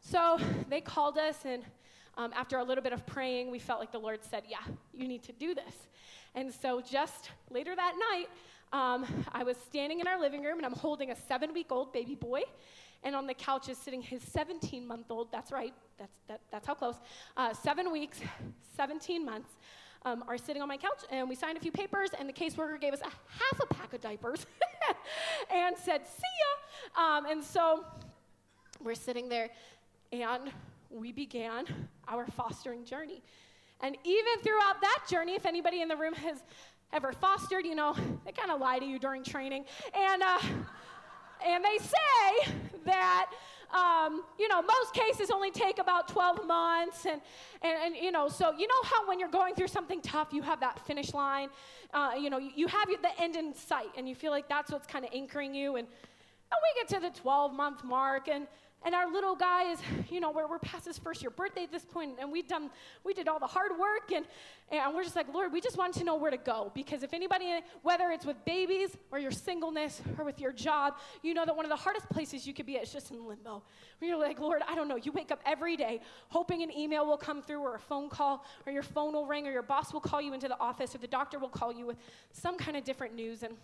So 0.00 0.38
they 0.68 0.80
called 0.80 1.18
us, 1.18 1.38
and 1.44 1.62
um, 2.16 2.32
after 2.34 2.58
a 2.58 2.64
little 2.64 2.82
bit 2.82 2.92
of 2.92 3.06
praying, 3.06 3.50
we 3.50 3.58
felt 3.58 3.80
like 3.80 3.92
the 3.92 3.98
Lord 3.98 4.20
said, 4.22 4.44
Yeah, 4.48 4.58
you 4.92 5.08
need 5.08 5.22
to 5.24 5.32
do 5.32 5.54
this. 5.54 5.74
And 6.34 6.52
so 6.52 6.80
just 6.80 7.30
later 7.50 7.74
that 7.74 7.94
night, 8.10 8.28
um, 8.72 9.04
I 9.32 9.42
was 9.44 9.56
standing 9.58 10.00
in 10.00 10.06
our 10.06 10.18
living 10.18 10.42
room 10.42 10.56
and 10.56 10.66
I'm 10.66 10.72
holding 10.72 11.10
a 11.10 11.16
seven 11.16 11.52
week 11.52 11.70
old 11.70 11.92
baby 11.92 12.14
boy. 12.14 12.42
And 13.04 13.16
on 13.16 13.26
the 13.26 13.34
couch 13.34 13.68
is 13.68 13.78
sitting 13.78 14.00
his 14.00 14.22
17 14.22 14.86
month 14.86 15.10
old, 15.10 15.32
that's 15.32 15.50
right, 15.50 15.74
that's, 15.98 16.14
that, 16.28 16.40
that's 16.50 16.66
how 16.66 16.74
close, 16.74 16.96
uh, 17.36 17.52
seven 17.52 17.90
weeks, 17.90 18.20
17 18.76 19.24
months, 19.24 19.50
um, 20.04 20.24
are 20.28 20.38
sitting 20.38 20.62
on 20.62 20.68
my 20.68 20.76
couch. 20.76 21.02
And 21.10 21.28
we 21.28 21.34
signed 21.34 21.56
a 21.56 21.60
few 21.60 21.72
papers, 21.72 22.10
and 22.18 22.28
the 22.28 22.32
caseworker 22.32 22.80
gave 22.80 22.92
us 22.92 23.00
a 23.00 23.04
half 23.04 23.60
a 23.60 23.66
pack 23.74 23.92
of 23.92 24.00
diapers 24.00 24.46
and 25.52 25.76
said, 25.76 26.06
See 26.06 26.22
ya. 26.96 27.02
Um, 27.02 27.26
and 27.26 27.42
so 27.42 27.84
we're 28.80 28.94
sitting 28.94 29.28
there, 29.28 29.50
and 30.12 30.52
we 30.92 31.12
began 31.12 31.64
our 32.08 32.26
fostering 32.26 32.84
journey. 32.84 33.22
And 33.80 33.96
even 34.04 34.42
throughout 34.42 34.80
that 34.80 35.04
journey, 35.08 35.34
if 35.34 35.46
anybody 35.46 35.80
in 35.80 35.88
the 35.88 35.96
room 35.96 36.14
has 36.14 36.42
ever 36.92 37.12
fostered, 37.12 37.64
you 37.64 37.74
know, 37.74 37.94
they 38.24 38.32
kind 38.32 38.50
of 38.50 38.60
lie 38.60 38.78
to 38.78 38.84
you 38.84 38.98
during 38.98 39.24
training. 39.24 39.64
And, 39.94 40.22
uh, 40.22 40.38
and 41.44 41.64
they 41.64 41.78
say 41.78 42.52
that 42.84 43.30
um, 43.72 44.22
you 44.38 44.48
know, 44.48 44.60
most 44.60 44.92
cases 44.92 45.30
only 45.30 45.50
take 45.50 45.78
about 45.78 46.08
12 46.08 46.46
months. 46.46 47.06
And, 47.06 47.20
and, 47.62 47.72
and, 47.84 47.96
you 47.96 48.12
know, 48.12 48.28
so 48.28 48.52
you 48.52 48.66
know 48.68 48.82
how 48.84 49.08
when 49.08 49.18
you're 49.18 49.30
going 49.30 49.54
through 49.54 49.68
something 49.68 50.00
tough, 50.02 50.28
you 50.32 50.42
have 50.42 50.60
that 50.60 50.84
finish 50.86 51.14
line. 51.14 51.48
Uh, 51.94 52.12
you 52.18 52.30
know, 52.30 52.38
you, 52.38 52.50
you 52.54 52.66
have 52.66 52.88
the 52.88 53.22
end 53.22 53.36
in 53.36 53.54
sight, 53.54 53.88
and 53.96 54.08
you 54.08 54.14
feel 54.14 54.30
like 54.30 54.48
that's 54.48 54.70
what's 54.70 54.86
kind 54.86 55.04
of 55.04 55.10
anchoring 55.14 55.54
you. 55.54 55.76
And, 55.76 55.86
and 55.86 56.58
we 56.62 56.80
get 56.80 56.88
to 56.94 57.00
the 57.00 57.18
12 57.20 57.54
month 57.54 57.82
mark, 57.82 58.28
and 58.28 58.46
and 58.84 58.94
our 58.94 59.10
little 59.10 59.34
guy 59.34 59.70
is, 59.70 59.78
you 60.10 60.20
know, 60.20 60.30
we're, 60.30 60.48
we're 60.48 60.58
past 60.58 60.86
his 60.86 60.98
first 60.98 61.22
year 61.22 61.30
birthday 61.30 61.64
at 61.64 61.72
this 61.72 61.84
point, 61.84 62.16
and 62.20 62.30
we've 62.30 62.48
done, 62.48 62.70
we 63.04 63.14
did 63.14 63.28
all 63.28 63.38
the 63.38 63.46
hard 63.46 63.72
work, 63.78 64.12
and, 64.14 64.26
and 64.70 64.94
we're 64.94 65.04
just 65.04 65.16
like, 65.16 65.32
Lord, 65.32 65.52
we 65.52 65.60
just 65.60 65.76
want 65.76 65.94
to 65.94 66.04
know 66.04 66.16
where 66.16 66.30
to 66.30 66.36
go. 66.36 66.70
Because 66.74 67.02
if 67.02 67.14
anybody, 67.14 67.60
whether 67.82 68.10
it's 68.10 68.26
with 68.26 68.42
babies 68.44 68.96
or 69.10 69.18
your 69.18 69.30
singleness 69.30 70.02
or 70.18 70.24
with 70.24 70.40
your 70.40 70.52
job, 70.52 70.94
you 71.22 71.34
know 71.34 71.44
that 71.44 71.54
one 71.54 71.64
of 71.64 71.70
the 71.70 71.76
hardest 71.76 72.08
places 72.10 72.46
you 72.46 72.54
could 72.54 72.66
be 72.66 72.74
is 72.74 72.92
just 72.92 73.10
in 73.10 73.26
limbo. 73.26 73.62
Where 73.98 74.10
you're 74.10 74.18
like, 74.18 74.40
Lord, 74.40 74.62
I 74.66 74.74
don't 74.74 74.88
know. 74.88 74.96
You 74.96 75.12
wake 75.12 75.30
up 75.30 75.40
every 75.46 75.76
day 75.76 76.00
hoping 76.28 76.62
an 76.62 76.76
email 76.76 77.06
will 77.06 77.16
come 77.16 77.42
through, 77.42 77.60
or 77.60 77.74
a 77.76 77.80
phone 77.80 78.08
call, 78.08 78.44
or 78.66 78.72
your 78.72 78.82
phone 78.82 79.12
will 79.12 79.26
ring, 79.26 79.46
or 79.46 79.52
your 79.52 79.62
boss 79.62 79.92
will 79.92 80.00
call 80.00 80.20
you 80.20 80.34
into 80.34 80.48
the 80.48 80.58
office, 80.60 80.94
or 80.94 80.98
the 80.98 81.06
doctor 81.06 81.38
will 81.38 81.48
call 81.48 81.72
you 81.72 81.86
with 81.86 81.98
some 82.32 82.56
kind 82.56 82.76
of 82.76 82.84
different 82.84 83.14
news. 83.14 83.42
And 83.42 83.54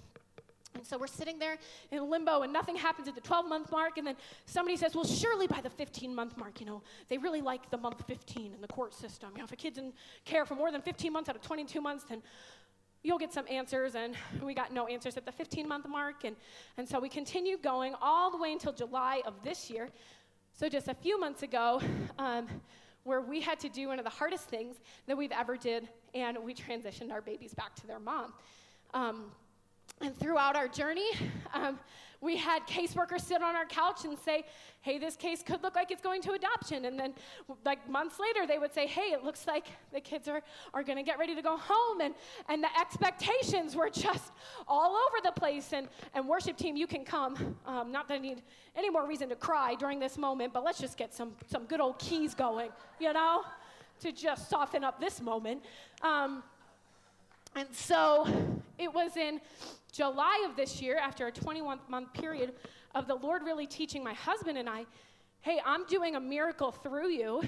and 0.78 0.86
so 0.86 0.96
we're 0.96 1.06
sitting 1.06 1.38
there 1.38 1.58
in 1.90 2.08
limbo 2.08 2.42
and 2.42 2.52
nothing 2.52 2.76
happens 2.76 3.08
at 3.08 3.14
the 3.14 3.20
12 3.20 3.48
month 3.48 3.70
mark. 3.70 3.98
And 3.98 4.06
then 4.06 4.16
somebody 4.46 4.76
says, 4.76 4.94
well, 4.94 5.04
surely 5.04 5.46
by 5.46 5.60
the 5.60 5.70
15 5.70 6.14
month 6.14 6.36
mark, 6.36 6.60
you 6.60 6.66
know, 6.66 6.82
they 7.08 7.18
really 7.18 7.40
like 7.40 7.70
the 7.70 7.76
month 7.76 8.04
15 8.06 8.54
in 8.54 8.60
the 8.60 8.68
court 8.68 8.94
system. 8.94 9.30
You 9.32 9.38
know, 9.38 9.44
if 9.44 9.52
a 9.52 9.56
kid 9.56 9.74
didn't 9.74 9.94
care 10.24 10.46
for 10.46 10.54
more 10.54 10.70
than 10.70 10.80
15 10.80 11.12
months 11.12 11.28
out 11.28 11.36
of 11.36 11.42
22 11.42 11.80
months, 11.80 12.04
then 12.08 12.22
you'll 13.02 13.18
get 13.18 13.32
some 13.32 13.44
answers. 13.50 13.94
And 13.94 14.14
we 14.42 14.54
got 14.54 14.72
no 14.72 14.86
answers 14.86 15.16
at 15.16 15.26
the 15.26 15.32
15 15.32 15.68
month 15.68 15.88
mark. 15.88 16.24
And, 16.24 16.36
and 16.76 16.88
so 16.88 16.98
we 16.98 17.08
continued 17.08 17.62
going 17.62 17.94
all 18.00 18.30
the 18.30 18.38
way 18.38 18.52
until 18.52 18.72
July 18.72 19.22
of 19.26 19.34
this 19.42 19.68
year. 19.68 19.90
So 20.52 20.68
just 20.68 20.88
a 20.88 20.94
few 20.94 21.20
months 21.20 21.42
ago, 21.42 21.80
um, 22.18 22.48
where 23.04 23.20
we 23.20 23.40
had 23.40 23.58
to 23.60 23.68
do 23.68 23.88
one 23.88 23.98
of 23.98 24.04
the 24.04 24.10
hardest 24.10 24.48
things 24.48 24.76
that 25.06 25.16
we've 25.16 25.32
ever 25.32 25.56
did, 25.56 25.88
and 26.14 26.36
we 26.44 26.54
transitioned 26.54 27.10
our 27.10 27.22
babies 27.22 27.54
back 27.54 27.74
to 27.76 27.86
their 27.86 27.98
mom. 27.98 28.34
Um, 28.92 29.30
and 30.00 30.16
throughout 30.16 30.56
our 30.56 30.68
journey, 30.68 31.11
um, 31.52 31.78
we 32.20 32.37
had 32.37 32.66
caseworkers 32.66 33.20
sit 33.20 33.42
on 33.42 33.54
our 33.54 33.64
couch 33.64 34.04
and 34.04 34.18
say, 34.18 34.44
hey, 34.80 34.98
this 34.98 35.14
case 35.14 35.42
could 35.42 35.62
look 35.62 35.76
like 35.76 35.92
it's 35.92 36.02
going 36.02 36.20
to 36.22 36.32
adoption. 36.32 36.87
And 36.87 36.98
then, 36.98 37.14
like 37.64 37.88
months 37.88 38.18
later, 38.18 38.46
they 38.46 38.58
would 38.58 38.74
say, 38.74 38.87
hey, 38.87 39.12
it 39.12 39.22
looks 39.22 39.46
like 39.46 39.66
the 39.92 40.00
kids 40.00 40.26
are, 40.26 40.42
are 40.74 40.82
going 40.82 40.98
to 40.98 41.04
get 41.04 41.18
ready 41.18 41.37
to 41.37 41.42
go 41.42 41.56
home. 41.56 42.00
And, 42.00 42.14
and 42.48 42.62
the 42.62 42.68
expectations 42.80 43.76
were 43.76 43.88
just 43.88 44.32
all 44.66 44.96
over 44.96 45.16
the 45.22 45.30
place. 45.30 45.72
And, 45.72 45.88
and 46.14 46.26
worship 46.26 46.56
team, 46.56 46.76
you 46.76 46.88
can 46.88 47.04
come. 47.04 47.56
Um, 47.66 47.92
not 47.92 48.08
that 48.08 48.14
I 48.14 48.18
need 48.18 48.42
any 48.76 48.90
more 48.90 49.06
reason 49.06 49.28
to 49.28 49.37
cry 49.37 49.76
during 49.76 50.00
this 50.00 50.18
moment, 50.18 50.52
but 50.52 50.64
let's 50.64 50.80
just 50.80 50.96
get 50.96 51.14
some, 51.14 51.32
some 51.46 51.66
good 51.66 51.80
old 51.80 52.00
keys 52.00 52.34
going, 52.34 52.70
you 52.98 53.12
know, 53.12 53.44
to 54.00 54.11
just 54.11 54.50
soften 54.50 54.82
up 54.82 55.00
this 55.00 55.20
moment. 55.20 55.62
Um, 56.02 56.42
and 57.54 57.68
so 57.72 58.26
it 58.78 58.92
was 58.92 59.16
in 59.16 59.40
July 59.92 60.46
of 60.48 60.56
this 60.56 60.80
year, 60.80 60.96
after 60.96 61.26
a 61.26 61.32
21 61.32 61.80
month 61.88 62.12
period 62.12 62.54
of 62.94 63.06
the 63.06 63.14
Lord 63.14 63.42
really 63.42 63.66
teaching 63.66 64.02
my 64.02 64.14
husband 64.14 64.58
and 64.58 64.68
I, 64.68 64.86
hey, 65.40 65.60
I'm 65.64 65.86
doing 65.86 66.16
a 66.16 66.20
miracle 66.20 66.72
through 66.72 67.08
you. 67.08 67.42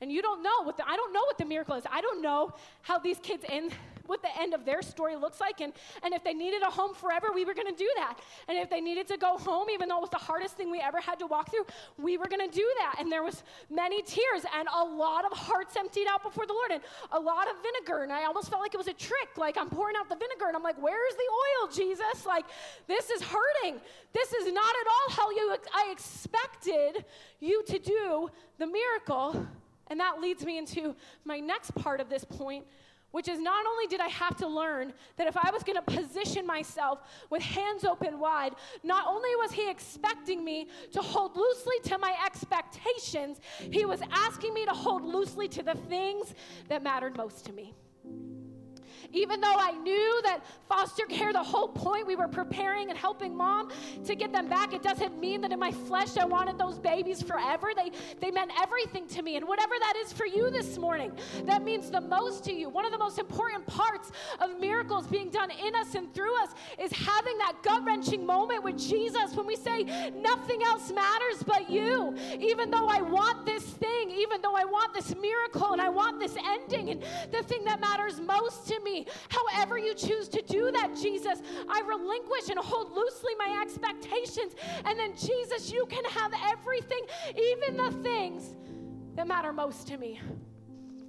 And 0.00 0.12
you 0.12 0.22
don't 0.22 0.42
know 0.42 0.62
what 0.62 0.76
the, 0.76 0.88
I 0.88 0.94
don't 0.94 1.12
know 1.12 1.24
what 1.24 1.38
the 1.38 1.44
miracle 1.44 1.74
is. 1.74 1.84
I 1.90 2.00
don't 2.00 2.22
know 2.22 2.52
how 2.82 2.98
these 2.98 3.18
kids 3.18 3.44
end 3.48 3.72
what 4.08 4.22
the 4.22 4.40
end 4.40 4.54
of 4.54 4.64
their 4.64 4.82
story 4.82 5.14
looks 5.16 5.40
like. 5.40 5.60
And, 5.60 5.72
and 6.02 6.12
if 6.12 6.24
they 6.24 6.34
needed 6.34 6.62
a 6.62 6.70
home 6.70 6.94
forever, 6.94 7.28
we 7.34 7.44
were 7.44 7.54
going 7.54 7.72
to 7.72 7.78
do 7.78 7.90
that. 7.96 8.18
And 8.48 8.58
if 8.58 8.68
they 8.68 8.80
needed 8.80 9.06
to 9.08 9.16
go 9.16 9.38
home, 9.38 9.68
even 9.70 9.88
though 9.88 9.98
it 9.98 10.00
was 10.00 10.10
the 10.10 10.16
hardest 10.16 10.56
thing 10.56 10.70
we 10.70 10.80
ever 10.80 11.00
had 11.00 11.18
to 11.20 11.26
walk 11.26 11.50
through, 11.50 11.66
we 11.96 12.16
were 12.16 12.26
going 12.26 12.48
to 12.48 12.54
do 12.54 12.66
that. 12.78 12.96
And 12.98 13.12
there 13.12 13.22
was 13.22 13.42
many 13.70 14.02
tears 14.02 14.44
and 14.56 14.68
a 14.74 14.84
lot 14.84 15.24
of 15.24 15.36
hearts 15.36 15.76
emptied 15.76 16.06
out 16.08 16.22
before 16.22 16.46
the 16.46 16.52
Lord 16.52 16.72
and 16.72 16.82
a 17.12 17.20
lot 17.20 17.48
of 17.48 17.56
vinegar. 17.62 18.02
And 18.02 18.12
I 18.12 18.24
almost 18.24 18.50
felt 18.50 18.62
like 18.62 18.74
it 18.74 18.78
was 18.78 18.88
a 18.88 18.92
trick. 18.94 19.36
Like 19.36 19.56
I'm 19.56 19.70
pouring 19.70 19.96
out 19.98 20.08
the 20.08 20.16
vinegar 20.16 20.46
and 20.48 20.56
I'm 20.56 20.62
like, 20.62 20.80
where's 20.80 21.14
the 21.14 21.28
oil, 21.62 21.70
Jesus? 21.70 22.26
Like 22.26 22.46
this 22.86 23.10
is 23.10 23.22
hurting. 23.22 23.80
This 24.12 24.32
is 24.32 24.52
not 24.52 24.74
at 24.82 24.86
all 24.86 25.14
how 25.16 25.30
you, 25.30 25.56
I 25.74 25.90
expected 25.92 27.04
you 27.40 27.62
to 27.64 27.78
do 27.78 28.30
the 28.58 28.66
miracle. 28.66 29.46
And 29.88 30.00
that 30.00 30.20
leads 30.20 30.44
me 30.44 30.58
into 30.58 30.94
my 31.24 31.40
next 31.40 31.74
part 31.74 32.00
of 32.00 32.08
this 32.08 32.24
point, 32.24 32.64
which 33.10 33.28
is 33.28 33.40
not 33.40 33.66
only 33.66 33.86
did 33.86 34.00
I 34.00 34.08
have 34.08 34.36
to 34.38 34.46
learn 34.46 34.92
that 35.16 35.26
if 35.26 35.36
I 35.36 35.50
was 35.50 35.62
going 35.62 35.76
to 35.76 35.82
position 35.82 36.46
myself 36.46 37.00
with 37.30 37.42
hands 37.42 37.84
open 37.84 38.18
wide, 38.18 38.54
not 38.82 39.06
only 39.06 39.30
was 39.36 39.52
he 39.52 39.70
expecting 39.70 40.44
me 40.44 40.68
to 40.92 41.00
hold 41.00 41.36
loosely 41.36 41.76
to 41.84 41.98
my 41.98 42.14
expectations, 42.24 43.40
he 43.70 43.84
was 43.84 44.00
asking 44.10 44.54
me 44.54 44.64
to 44.66 44.72
hold 44.72 45.02
loosely 45.02 45.48
to 45.48 45.62
the 45.62 45.74
things 45.74 46.34
that 46.68 46.82
mattered 46.82 47.16
most 47.16 47.44
to 47.46 47.52
me. 47.52 47.74
Even 49.12 49.40
though 49.40 49.56
I 49.58 49.72
knew 49.72 50.20
that 50.24 50.40
foster 50.68 51.04
care, 51.06 51.32
the 51.32 51.42
whole 51.42 51.68
point, 51.68 52.06
we 52.06 52.14
were 52.14 52.28
preparing 52.28 52.90
and 52.90 52.98
helping 52.98 53.34
mom 53.34 53.70
to 54.04 54.14
get 54.14 54.32
them 54.32 54.48
back, 54.48 54.74
it 54.74 54.82
doesn't 54.82 55.18
mean 55.18 55.40
that 55.40 55.50
in 55.50 55.58
my 55.58 55.72
flesh 55.72 56.18
I 56.18 56.26
wanted 56.26 56.58
those 56.58 56.78
babies 56.78 57.22
forever. 57.22 57.72
They, 57.74 57.90
they 58.20 58.30
meant 58.30 58.50
everything 58.60 59.06
to 59.08 59.22
me. 59.22 59.36
And 59.36 59.48
whatever 59.48 59.74
that 59.80 59.94
is 60.04 60.12
for 60.12 60.26
you 60.26 60.50
this 60.50 60.76
morning, 60.76 61.12
that 61.44 61.62
means 61.62 61.90
the 61.90 62.00
most 62.00 62.44
to 62.44 62.52
you. 62.52 62.68
One 62.68 62.84
of 62.84 62.92
the 62.92 62.98
most 62.98 63.18
important 63.18 63.66
parts 63.66 64.12
of 64.40 64.60
miracles 64.60 65.06
being 65.06 65.30
done 65.30 65.50
in 65.50 65.74
us 65.74 65.94
and 65.94 66.12
through 66.12 66.36
us 66.42 66.50
is 66.78 66.92
having 66.92 67.38
that 67.38 67.54
gut 67.62 67.84
wrenching 67.84 68.26
moment 68.26 68.62
with 68.62 68.78
Jesus 68.78 69.34
when 69.34 69.46
we 69.46 69.56
say, 69.56 69.84
Nothing 70.14 70.62
else 70.64 70.90
matters 70.90 71.42
but 71.46 71.70
you. 71.70 72.14
Even 72.38 72.70
though 72.70 72.88
I 72.88 73.00
want 73.00 73.46
this 73.46 73.64
thing, 73.64 74.10
even 74.10 74.42
though 74.42 74.54
I 74.54 74.64
want 74.64 74.92
this 74.92 75.14
miracle 75.16 75.72
and 75.72 75.80
I 75.80 75.88
want 75.88 76.20
this 76.20 76.36
ending, 76.44 76.90
and 76.90 77.02
the 77.30 77.42
thing 77.42 77.64
that 77.64 77.80
matters 77.80 78.20
most 78.20 78.66
to 78.68 78.78
me 78.80 78.97
However, 79.28 79.78
you 79.78 79.94
choose 79.94 80.28
to 80.28 80.42
do 80.42 80.70
that, 80.72 80.96
Jesus, 81.00 81.40
I 81.68 81.82
relinquish 81.86 82.48
and 82.48 82.58
hold 82.58 82.92
loosely 82.92 83.32
my 83.38 83.58
expectations. 83.60 84.54
And 84.84 84.98
then, 84.98 85.16
Jesus, 85.16 85.70
you 85.72 85.86
can 85.86 86.04
have 86.04 86.32
everything, 86.46 87.00
even 87.36 87.76
the 87.76 87.90
things 88.02 88.56
that 89.14 89.26
matter 89.26 89.52
most 89.52 89.88
to 89.88 89.98
me 89.98 90.20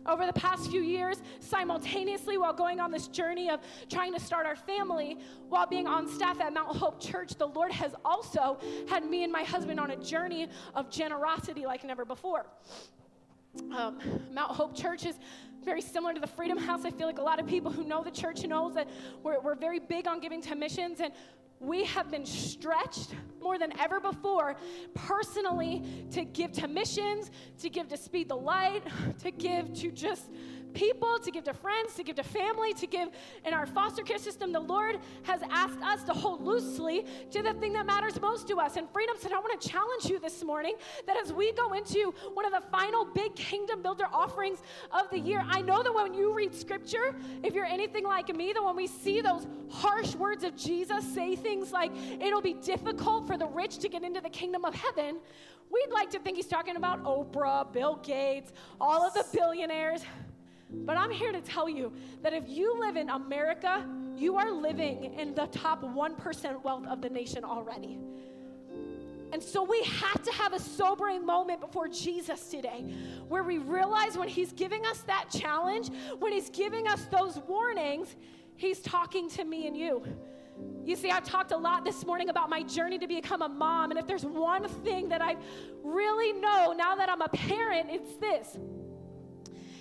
over 0.05 0.25
the 0.25 0.33
past 0.33 0.69
few 0.69 0.81
years, 0.81 1.21
simultaneously 1.39 2.37
while 2.37 2.53
going 2.53 2.79
on 2.79 2.91
this 2.91 3.07
journey 3.07 3.49
of 3.49 3.59
trying 3.89 4.13
to 4.13 4.19
start 4.19 4.45
our 4.45 4.55
family, 4.55 5.17
while 5.49 5.67
being 5.67 5.87
on 5.87 6.07
staff 6.07 6.39
at 6.41 6.53
Mount 6.53 6.75
Hope 6.75 6.99
Church, 6.99 7.35
the 7.35 7.47
Lord 7.47 7.71
has 7.71 7.93
also 8.03 8.57
had 8.89 9.05
me 9.05 9.23
and 9.23 9.31
my 9.31 9.43
husband 9.43 9.79
on 9.79 9.91
a 9.91 9.97
journey 9.97 10.47
of 10.73 10.89
generosity 10.89 11.65
like 11.65 11.83
never 11.83 12.05
before. 12.05 12.47
Um, 13.59 13.99
Mount 14.31 14.51
Hope 14.51 14.75
Church 14.75 15.05
is 15.05 15.15
very 15.63 15.81
similar 15.81 16.13
to 16.13 16.19
the 16.19 16.27
Freedom 16.27 16.57
House. 16.57 16.85
I 16.85 16.91
feel 16.91 17.07
like 17.07 17.19
a 17.19 17.23
lot 17.23 17.39
of 17.39 17.47
people 17.47 17.71
who 17.71 17.83
know 17.83 18.03
the 18.03 18.11
church 18.11 18.43
knows 18.43 18.73
that 18.75 18.89
we're, 19.23 19.39
we're 19.39 19.55
very 19.55 19.79
big 19.79 20.07
on 20.07 20.19
giving 20.19 20.41
to 20.43 20.55
missions, 20.55 20.99
and 21.01 21.11
we 21.59 21.83
have 21.83 22.09
been 22.09 22.25
stretched 22.25 23.13
more 23.41 23.57
than 23.59 23.77
ever 23.77 23.99
before 23.99 24.55
personally 24.93 25.83
to 26.11 26.23
give 26.23 26.53
to 26.53 26.67
missions, 26.67 27.31
to 27.59 27.69
give 27.69 27.89
to 27.89 27.97
Speed 27.97 28.29
the 28.29 28.37
Light, 28.37 28.83
to 29.19 29.31
give 29.31 29.73
to 29.75 29.91
just 29.91 30.29
people, 30.73 31.19
to 31.19 31.31
give 31.31 31.43
to 31.45 31.53
friends, 31.53 31.93
to 31.95 32.03
give 32.03 32.15
to 32.15 32.23
family, 32.23 32.73
to 32.73 32.87
give 32.87 33.09
in 33.45 33.53
our 33.53 33.65
foster 33.65 34.03
care 34.03 34.17
system. 34.17 34.51
The 34.51 34.59
Lord 34.59 34.99
has 35.23 35.41
asked 35.49 35.81
us 35.81 36.03
to 36.03 36.13
hold 36.13 36.41
loosely 36.41 37.05
to 37.31 37.41
the 37.41 37.53
thing 37.53 37.73
that 37.73 37.85
matters 37.85 38.19
most 38.19 38.47
to 38.47 38.57
us. 38.57 38.77
And 38.77 38.89
Freedom 38.91 39.15
said, 39.19 39.31
I 39.31 39.39
want 39.39 39.59
to 39.59 39.69
challenge 39.69 40.05
you 40.05 40.19
this 40.19 40.43
morning 40.43 40.75
that 41.05 41.17
as 41.17 41.33
we 41.33 41.51
go 41.53 41.73
into 41.73 42.13
one 42.33 42.45
of 42.45 42.51
the 42.51 42.61
final 42.69 43.05
big 43.05 43.35
kingdom 43.35 43.81
builder 43.81 44.05
offerings 44.11 44.61
of 44.91 45.09
the 45.09 45.19
year, 45.19 45.43
I 45.47 45.61
know 45.61 45.83
that 45.83 45.93
when 45.93 46.13
you 46.13 46.33
read 46.33 46.53
scripture, 46.53 47.15
if 47.43 47.53
you're 47.53 47.65
anything 47.65 48.03
like 48.03 48.33
me, 48.35 48.53
that 48.53 48.63
when 48.63 48.75
we 48.75 48.87
see 48.87 49.21
those 49.21 49.47
harsh 49.69 50.15
words 50.15 50.43
of 50.43 50.55
Jesus 50.55 51.05
say 51.13 51.35
things 51.35 51.71
like, 51.71 51.91
it'll 52.19 52.41
be 52.41 52.53
difficult 52.53 53.27
for 53.27 53.37
the 53.37 53.47
rich 53.47 53.77
to 53.79 53.89
get 53.89 54.03
into 54.03 54.21
the 54.21 54.29
kingdom 54.29 54.65
of 54.65 54.73
heaven, 54.73 55.19
we'd 55.71 55.93
like 55.93 56.09
to 56.11 56.19
think 56.19 56.37
he's 56.37 56.47
talking 56.47 56.75
about 56.75 57.03
Oprah, 57.03 57.71
Bill 57.71 57.99
Gates, 58.03 58.51
all 58.81 59.05
of 59.05 59.13
the 59.13 59.25
billionaires. 59.33 60.01
But 60.71 60.97
I'm 60.97 61.11
here 61.11 61.31
to 61.31 61.41
tell 61.41 61.67
you 61.67 61.91
that 62.21 62.33
if 62.33 62.43
you 62.47 62.79
live 62.79 62.95
in 62.95 63.09
America, 63.09 63.85
you 64.15 64.35
are 64.35 64.51
living 64.51 65.15
in 65.17 65.33
the 65.33 65.47
top 65.47 65.81
1% 65.81 66.63
wealth 66.63 66.85
of 66.87 67.01
the 67.01 67.09
nation 67.09 67.43
already. 67.43 67.97
And 69.31 69.41
so 69.41 69.63
we 69.63 69.81
have 69.83 70.23
to 70.23 70.31
have 70.33 70.53
a 70.53 70.59
sobering 70.59 71.25
moment 71.25 71.61
before 71.61 71.87
Jesus 71.87 72.47
today 72.49 72.83
where 73.27 73.43
we 73.43 73.59
realize 73.59 74.17
when 74.17 74.27
He's 74.27 74.51
giving 74.53 74.85
us 74.85 74.99
that 75.01 75.29
challenge, 75.29 75.91
when 76.17 76.31
He's 76.31 76.49
giving 76.49 76.87
us 76.87 77.05
those 77.05 77.37
warnings, 77.47 78.15
He's 78.55 78.79
talking 78.79 79.29
to 79.31 79.43
me 79.43 79.67
and 79.67 79.77
you. 79.77 80.03
You 80.83 80.95
see, 80.95 81.11
I've 81.11 81.23
talked 81.23 81.51
a 81.51 81.57
lot 81.57 81.85
this 81.85 82.05
morning 82.05 82.29
about 82.29 82.49
my 82.49 82.63
journey 82.63 82.97
to 82.97 83.07
become 83.07 83.41
a 83.41 83.47
mom. 83.47 83.91
And 83.91 83.99
if 83.99 84.07
there's 84.07 84.25
one 84.25 84.67
thing 84.67 85.09
that 85.09 85.21
I 85.21 85.37
really 85.83 86.33
know 86.33 86.73
now 86.73 86.95
that 86.95 87.09
I'm 87.09 87.21
a 87.21 87.29
parent, 87.29 87.89
it's 87.89 88.15
this 88.15 88.57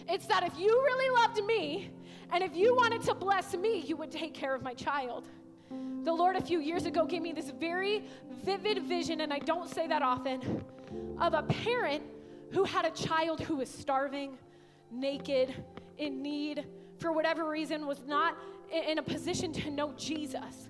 it's 0.09 0.27
that 0.27 0.43
if 0.43 0.59
you 0.59 0.69
really 0.69 1.11
loved 1.21 1.45
me 1.45 1.91
and 2.33 2.43
if 2.43 2.57
you 2.57 2.75
wanted 2.75 3.03
to 3.03 3.15
bless 3.15 3.55
me, 3.55 3.81
you 3.87 3.97
would 3.97 4.11
take 4.11 4.35
care 4.35 4.55
of 4.55 4.63
my 4.63 4.75
child. 4.75 5.29
the 6.05 6.13
Lord 6.13 6.37
a 6.37 6.41
few 6.41 6.61
years 6.61 6.87
ago 6.87 7.05
gave 7.07 7.23
me 7.23 7.33
this 7.33 7.51
very 7.51 8.05
vivid 8.45 8.83
vision, 8.85 9.21
and 9.21 9.33
I 9.33 9.39
don't 9.39 9.69
say 9.69 9.87
that 9.87 10.03
often, 10.03 10.65
of 11.21 11.35
a 11.35 11.43
parent 11.43 12.03
who 12.53 12.65
had 12.65 12.85
a 12.87 12.91
child 12.91 13.41
who 13.41 13.57
was 13.57 13.69
starving, 13.69 14.39
naked, 14.91 15.55
in 15.99 16.23
need, 16.23 16.67
for 16.99 17.13
whatever 17.13 17.49
reason, 17.49 17.87
was 17.87 18.01
not 18.07 18.39
in 18.73 18.99
a 18.99 19.03
position 19.03 19.53
to 19.53 19.71
know 19.71 19.93
Jesus. 19.97 20.69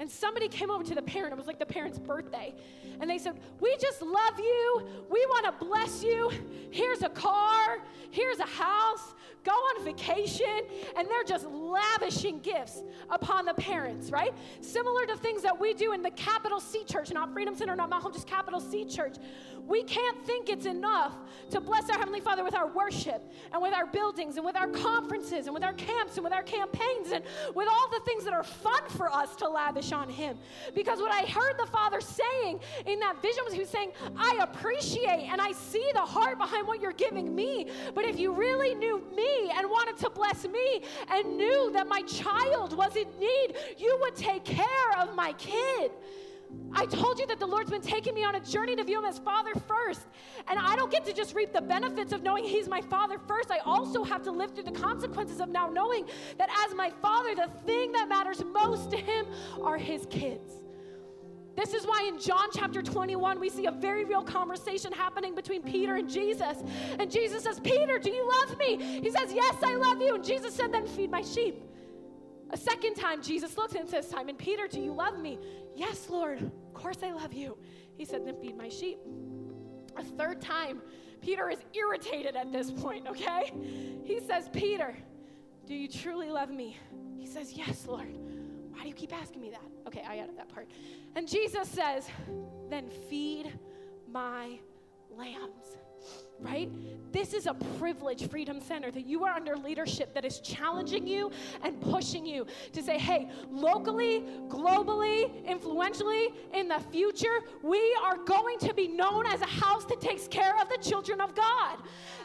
And 0.00 0.10
somebody 0.10 0.48
came 0.48 0.70
over 0.70 0.82
to 0.82 0.94
the 0.94 1.02
parent, 1.02 1.34
it 1.34 1.36
was 1.36 1.46
like 1.46 1.58
the 1.58 1.66
parent's 1.66 1.98
birthday, 1.98 2.54
and 3.00 3.08
they 3.08 3.18
said, 3.18 3.38
We 3.60 3.76
just 3.76 4.00
love 4.00 4.38
you. 4.38 4.82
We 5.10 5.24
want 5.26 5.44
to 5.44 5.64
bless 5.64 6.02
you. 6.02 6.30
Here's 6.70 7.02
a 7.02 7.10
car, 7.10 7.82
here's 8.10 8.38
a 8.38 8.46
house, 8.46 9.14
go 9.44 9.52
on 9.52 9.84
vacation. 9.84 10.62
And 10.96 11.06
they're 11.06 11.24
just 11.24 11.46
lavishing 11.46 12.40
gifts 12.40 12.82
upon 13.10 13.44
the 13.44 13.54
parents, 13.54 14.10
right? 14.10 14.32
Similar 14.62 15.04
to 15.06 15.16
things 15.18 15.42
that 15.42 15.58
we 15.58 15.74
do 15.74 15.92
in 15.92 16.02
the 16.02 16.10
capital 16.12 16.60
C 16.60 16.82
church, 16.84 17.12
not 17.12 17.32
Freedom 17.34 17.54
Center, 17.54 17.76
not 17.76 17.90
my 17.90 17.98
home, 17.98 18.12
just 18.12 18.26
capital 18.26 18.60
C 18.60 18.86
church. 18.86 19.16
We 19.66 19.82
can't 19.84 20.24
think 20.24 20.48
it's 20.48 20.66
enough 20.66 21.14
to 21.50 21.60
bless 21.60 21.90
our 21.90 21.98
Heavenly 21.98 22.20
Father 22.20 22.44
with 22.44 22.54
our 22.54 22.68
worship 22.68 23.22
and 23.52 23.60
with 23.60 23.74
our 23.74 23.86
buildings 23.86 24.36
and 24.36 24.44
with 24.44 24.56
our 24.56 24.68
conferences 24.68 25.46
and 25.46 25.54
with 25.54 25.64
our 25.64 25.72
camps 25.74 26.16
and 26.16 26.24
with 26.24 26.32
our 26.32 26.42
campaigns 26.42 27.12
and 27.12 27.24
with 27.54 27.68
all 27.68 27.88
the 27.90 28.00
things 28.04 28.24
that 28.24 28.32
are 28.32 28.44
fun 28.44 28.82
for 28.90 29.12
us 29.12 29.34
to 29.36 29.48
lavish 29.48 29.92
on 29.92 30.08
Him. 30.08 30.38
Because 30.74 31.00
what 31.00 31.12
I 31.12 31.26
heard 31.26 31.58
the 31.58 31.66
Father 31.66 32.00
saying 32.00 32.60
in 32.86 33.00
that 33.00 33.20
vision 33.20 33.42
was 33.44 33.52
He 33.52 33.60
was 33.60 33.68
saying, 33.68 33.92
I 34.16 34.38
appreciate 34.42 35.28
and 35.30 35.40
I 35.40 35.52
see 35.52 35.88
the 35.92 36.00
heart 36.00 36.38
behind 36.38 36.66
what 36.66 36.80
you're 36.80 36.92
giving 36.92 37.34
me. 37.34 37.70
But 37.94 38.04
if 38.04 38.18
you 38.18 38.32
really 38.32 38.74
knew 38.74 39.02
me 39.14 39.50
and 39.56 39.68
wanted 39.68 39.96
to 39.98 40.10
bless 40.10 40.46
me 40.46 40.82
and 41.10 41.36
knew 41.36 41.70
that 41.72 41.86
my 41.88 42.02
child 42.02 42.76
was 42.76 42.96
in 42.96 43.08
need, 43.18 43.54
you 43.78 43.96
would 44.02 44.16
take 44.16 44.44
care 44.44 44.66
of 44.98 45.14
my 45.14 45.32
kid. 45.34 45.90
I 46.72 46.86
told 46.86 47.18
you 47.18 47.26
that 47.26 47.40
the 47.40 47.46
Lord's 47.46 47.70
been 47.70 47.80
taking 47.80 48.14
me 48.14 48.24
on 48.24 48.36
a 48.36 48.40
journey 48.40 48.76
to 48.76 48.84
view 48.84 48.98
Him 48.98 49.04
as 49.04 49.18
Father 49.18 49.52
first. 49.66 50.02
And 50.48 50.58
I 50.58 50.76
don't 50.76 50.90
get 50.90 51.04
to 51.06 51.12
just 51.12 51.34
reap 51.34 51.52
the 51.52 51.60
benefits 51.60 52.12
of 52.12 52.22
knowing 52.22 52.44
He's 52.44 52.68
my 52.68 52.80
Father 52.80 53.18
first. 53.26 53.50
I 53.50 53.58
also 53.58 54.04
have 54.04 54.22
to 54.24 54.30
live 54.30 54.54
through 54.54 54.64
the 54.64 54.72
consequences 54.72 55.40
of 55.40 55.48
now 55.48 55.68
knowing 55.68 56.06
that 56.38 56.48
as 56.66 56.74
my 56.74 56.90
Father, 57.02 57.34
the 57.34 57.50
thing 57.66 57.92
that 57.92 58.08
matters 58.08 58.42
most 58.44 58.90
to 58.92 58.96
Him 58.96 59.26
are 59.62 59.78
His 59.78 60.06
kids. 60.10 60.60
This 61.56 61.74
is 61.74 61.86
why 61.86 62.08
in 62.08 62.18
John 62.18 62.48
chapter 62.54 62.80
21, 62.80 63.40
we 63.40 63.50
see 63.50 63.66
a 63.66 63.72
very 63.72 64.04
real 64.04 64.22
conversation 64.22 64.92
happening 64.92 65.34
between 65.34 65.62
Peter 65.62 65.96
and 65.96 66.08
Jesus. 66.08 66.56
And 66.98 67.10
Jesus 67.10 67.42
says, 67.42 67.60
Peter, 67.60 67.98
do 67.98 68.10
you 68.10 68.26
love 68.26 68.56
me? 68.56 69.00
He 69.02 69.10
says, 69.10 69.32
Yes, 69.32 69.56
I 69.62 69.76
love 69.76 70.00
you. 70.00 70.14
And 70.14 70.24
Jesus 70.24 70.54
said, 70.54 70.72
Then 70.72 70.86
feed 70.86 71.10
my 71.10 71.22
sheep. 71.22 71.62
A 72.52 72.56
second 72.56 72.94
time, 72.94 73.22
Jesus 73.22 73.56
looks 73.56 73.74
and 73.74 73.88
says, 73.88 74.08
Simon 74.08 74.36
Peter, 74.36 74.66
do 74.66 74.80
you 74.80 74.92
love 74.92 75.18
me? 75.18 75.38
Yes, 75.76 76.08
Lord, 76.10 76.42
of 76.42 76.74
course 76.74 76.98
I 77.02 77.12
love 77.12 77.32
you. 77.32 77.56
He 77.96 78.04
said, 78.04 78.26
Then 78.26 78.36
feed 78.40 78.56
my 78.56 78.68
sheep. 78.68 78.98
A 79.96 80.02
third 80.02 80.40
time, 80.40 80.82
Peter 81.20 81.48
is 81.48 81.58
irritated 81.74 82.36
at 82.36 82.50
this 82.52 82.70
point, 82.70 83.06
okay? 83.06 83.52
He 84.04 84.20
says, 84.20 84.48
Peter, 84.52 84.96
do 85.66 85.74
you 85.74 85.88
truly 85.88 86.30
love 86.30 86.50
me? 86.50 86.76
He 87.16 87.26
says, 87.26 87.52
Yes, 87.52 87.86
Lord. 87.86 88.16
Why 88.70 88.82
do 88.82 88.88
you 88.88 88.94
keep 88.94 89.14
asking 89.14 89.42
me 89.42 89.50
that? 89.50 89.62
Okay, 89.86 90.02
I 90.08 90.18
added 90.18 90.38
that 90.38 90.48
part. 90.48 90.70
And 91.14 91.28
Jesus 91.28 91.68
says, 91.68 92.08
Then 92.68 92.90
feed 93.08 93.52
my 94.10 94.58
lambs 95.10 95.76
right? 96.40 96.70
This 97.12 97.34
is 97.34 97.46
a 97.46 97.54
privilege, 97.78 98.28
Freedom 98.28 98.60
Center, 98.60 98.90
that 98.90 99.06
you 99.06 99.24
are 99.24 99.32
under 99.32 99.56
leadership 99.56 100.14
that 100.14 100.24
is 100.24 100.40
challenging 100.40 101.06
you 101.06 101.30
and 101.62 101.80
pushing 101.80 102.24
you 102.24 102.46
to 102.72 102.82
say, 102.82 102.98
hey, 102.98 103.30
locally, 103.50 104.24
globally, 104.48 105.44
influentially, 105.44 106.28
in 106.54 106.68
the 106.68 106.78
future, 106.90 107.40
we 107.62 107.96
are 108.02 108.16
going 108.18 108.58
to 108.60 108.72
be 108.74 108.88
known 108.88 109.26
as 109.26 109.40
a 109.42 109.46
house 109.46 109.84
that 109.86 110.00
takes 110.00 110.28
care 110.28 110.58
of 110.60 110.68
the 110.68 110.78
children 110.78 111.20
of 111.20 111.34
God. 111.34 111.78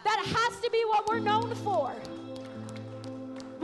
That 0.04 0.24
has 0.26 0.60
to 0.62 0.70
be 0.70 0.84
what 0.86 1.08
we're 1.08 1.20
known 1.20 1.54
for. 1.56 1.94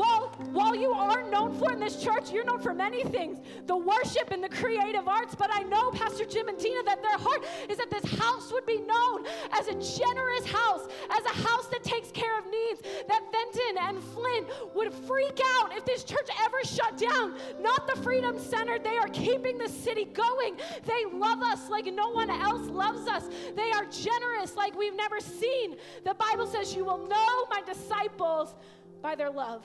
While, 0.01 0.29
while 0.51 0.75
you 0.75 0.93
are 0.93 1.21
known 1.29 1.53
for 1.59 1.71
in 1.71 1.79
this 1.79 2.01
church, 2.01 2.31
you're 2.31 2.43
known 2.43 2.59
for 2.59 2.73
many 2.73 3.03
things 3.03 3.37
the 3.67 3.77
worship 3.77 4.31
and 4.31 4.43
the 4.43 4.49
creative 4.49 5.07
arts. 5.07 5.35
But 5.35 5.51
I 5.53 5.61
know, 5.61 5.91
Pastor 5.91 6.25
Jim 6.25 6.47
and 6.47 6.57
Tina, 6.57 6.81
that 6.85 7.03
their 7.03 7.19
heart 7.19 7.45
is 7.69 7.77
that 7.77 7.91
this 7.91 8.05
house 8.19 8.51
would 8.51 8.65
be 8.65 8.79
known 8.79 9.27
as 9.51 9.67
a 9.67 9.73
generous 9.73 10.45
house, 10.47 10.87
as 11.11 11.23
a 11.25 11.47
house 11.47 11.67
that 11.67 11.83
takes 11.83 12.09
care 12.09 12.39
of 12.39 12.45
needs. 12.45 12.81
That 13.07 13.21
Fenton 13.31 13.77
and 13.79 14.03
Flint 14.03 14.47
would 14.73 14.91
freak 14.91 15.39
out 15.57 15.77
if 15.77 15.85
this 15.85 16.03
church 16.03 16.29
ever 16.43 16.63
shut 16.63 16.97
down. 16.97 17.35
Not 17.59 17.85
the 17.85 18.01
Freedom 18.01 18.39
Center. 18.39 18.79
They 18.79 18.97
are 18.97 19.09
keeping 19.09 19.59
the 19.59 19.69
city 19.69 20.05
going. 20.05 20.57
They 20.83 21.05
love 21.13 21.43
us 21.43 21.69
like 21.69 21.85
no 21.85 22.09
one 22.09 22.31
else 22.31 22.67
loves 22.69 23.07
us. 23.07 23.25
They 23.55 23.71
are 23.71 23.85
generous 23.85 24.55
like 24.55 24.75
we've 24.75 24.95
never 24.95 25.19
seen. 25.19 25.75
The 26.05 26.15
Bible 26.15 26.47
says, 26.47 26.73
You 26.75 26.85
will 26.85 27.05
know 27.07 27.45
my 27.51 27.61
disciples 27.67 28.55
by 29.03 29.13
their 29.13 29.29
love. 29.29 29.63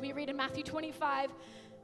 We 0.00 0.12
read 0.12 0.28
in 0.28 0.36
Matthew 0.36 0.64
25, 0.64 1.30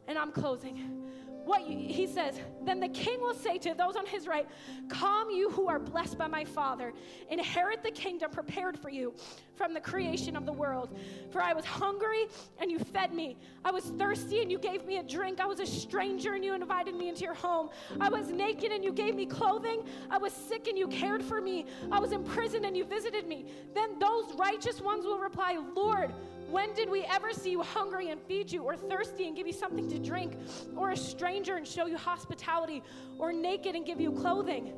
and 0.08 0.18
I'm 0.18 0.32
closing. 0.32 1.08
What 1.44 1.62
he 1.62 2.06
says, 2.06 2.38
then 2.66 2.78
the 2.78 2.88
king 2.88 3.20
will 3.22 3.32
say 3.32 3.56
to 3.56 3.72
those 3.72 3.96
on 3.96 4.04
his 4.04 4.26
right, 4.26 4.46
Come, 4.90 5.30
you 5.30 5.48
who 5.48 5.66
are 5.66 5.78
blessed 5.78 6.18
by 6.18 6.26
my 6.26 6.44
Father, 6.44 6.92
inherit 7.30 7.82
the 7.82 7.90
kingdom 7.90 8.30
prepared 8.30 8.78
for 8.78 8.90
you 8.90 9.14
from 9.54 9.72
the 9.72 9.80
creation 9.80 10.36
of 10.36 10.44
the 10.44 10.52
world. 10.52 10.94
For 11.30 11.40
I 11.40 11.54
was 11.54 11.64
hungry, 11.64 12.26
and 12.60 12.70
you 12.70 12.78
fed 12.78 13.14
me. 13.14 13.38
I 13.64 13.70
was 13.70 13.84
thirsty, 13.84 14.42
and 14.42 14.50
you 14.50 14.58
gave 14.58 14.84
me 14.84 14.98
a 14.98 15.02
drink. 15.02 15.40
I 15.40 15.46
was 15.46 15.58
a 15.58 15.66
stranger, 15.66 16.34
and 16.34 16.44
you 16.44 16.52
invited 16.52 16.94
me 16.94 17.08
into 17.08 17.22
your 17.22 17.32
home. 17.32 17.70
I 17.98 18.10
was 18.10 18.28
naked, 18.28 18.70
and 18.70 18.84
you 18.84 18.92
gave 18.92 19.14
me 19.14 19.24
clothing. 19.24 19.84
I 20.10 20.18
was 20.18 20.34
sick, 20.34 20.68
and 20.68 20.76
you 20.76 20.86
cared 20.88 21.22
for 21.22 21.40
me. 21.40 21.64
I 21.90 21.98
was 21.98 22.12
in 22.12 22.24
prison, 22.24 22.66
and 22.66 22.76
you 22.76 22.84
visited 22.84 23.26
me. 23.26 23.46
Then 23.74 23.98
those 23.98 24.34
righteous 24.34 24.82
ones 24.82 25.06
will 25.06 25.18
reply, 25.18 25.56
Lord, 25.74 26.12
when 26.50 26.74
did 26.74 26.90
we 26.90 27.04
ever 27.04 27.32
see 27.32 27.50
you 27.50 27.62
hungry 27.62 28.10
and 28.10 28.20
feed 28.22 28.50
you, 28.50 28.62
or 28.62 28.76
thirsty 28.76 29.26
and 29.26 29.36
give 29.36 29.46
you 29.46 29.52
something 29.52 29.88
to 29.90 29.98
drink, 29.98 30.36
or 30.76 30.90
a 30.90 30.96
stranger 30.96 31.56
and 31.56 31.66
show 31.66 31.86
you 31.86 31.96
hospitality, 31.96 32.82
or 33.18 33.32
naked 33.32 33.74
and 33.74 33.84
give 33.84 34.00
you 34.00 34.12
clothing? 34.12 34.72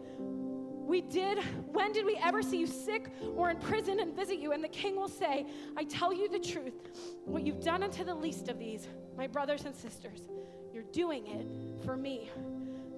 We 0.91 1.03
did. 1.03 1.39
When 1.73 1.93
did 1.93 2.05
we 2.05 2.17
ever 2.17 2.43
see 2.43 2.59
you 2.59 2.67
sick 2.67 3.13
or 3.37 3.51
in 3.51 3.59
prison 3.59 4.01
and 4.01 4.17
visit 4.17 4.41
you? 4.41 4.51
And 4.51 4.65
the 4.65 4.69
king 4.69 4.97
will 4.97 5.09
say, 5.09 5.47
I 5.77 5.85
tell 5.85 6.13
you 6.13 6.29
the 6.29 6.41
truth. 6.41 6.91
What 7.25 7.47
you've 7.47 7.63
done 7.63 7.85
unto 7.85 8.05
the 8.05 8.15
least 8.15 8.49
of 8.49 8.59
these, 8.59 8.89
my 9.17 9.29
brothers 9.29 9.67
and 9.67 9.77
sisters, 9.77 10.29
you're 10.75 10.83
doing 10.83 11.27
it 11.29 11.85
for 11.85 11.97
me. 11.97 12.29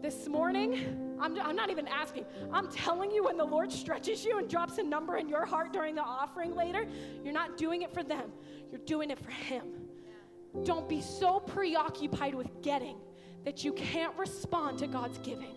This 0.02 0.26
morning, 0.26 1.16
I'm, 1.20 1.40
I'm 1.40 1.54
not 1.54 1.70
even 1.70 1.86
asking. 1.86 2.24
I'm 2.52 2.68
telling 2.72 3.12
you, 3.12 3.22
when 3.22 3.36
the 3.36 3.44
Lord 3.44 3.70
stretches 3.70 4.24
you 4.24 4.38
and 4.38 4.50
drops 4.50 4.78
a 4.78 4.82
number 4.82 5.16
in 5.16 5.28
your 5.28 5.46
heart 5.46 5.72
during 5.72 5.94
the 5.94 6.02
offering 6.02 6.56
later, 6.56 6.88
you're 7.22 7.32
not 7.32 7.56
doing 7.56 7.82
it 7.82 7.94
for 7.94 8.02
them, 8.02 8.32
you're 8.72 8.80
doing 8.80 9.12
it 9.12 9.18
for 9.20 9.30
Him. 9.30 9.62
Don't 10.64 10.88
be 10.88 11.00
so 11.00 11.38
preoccupied 11.38 12.34
with 12.34 12.50
getting 12.62 12.96
that 13.44 13.62
you 13.62 13.72
can't 13.74 14.16
respond 14.18 14.76
to 14.80 14.88
God's 14.88 15.18
giving 15.18 15.54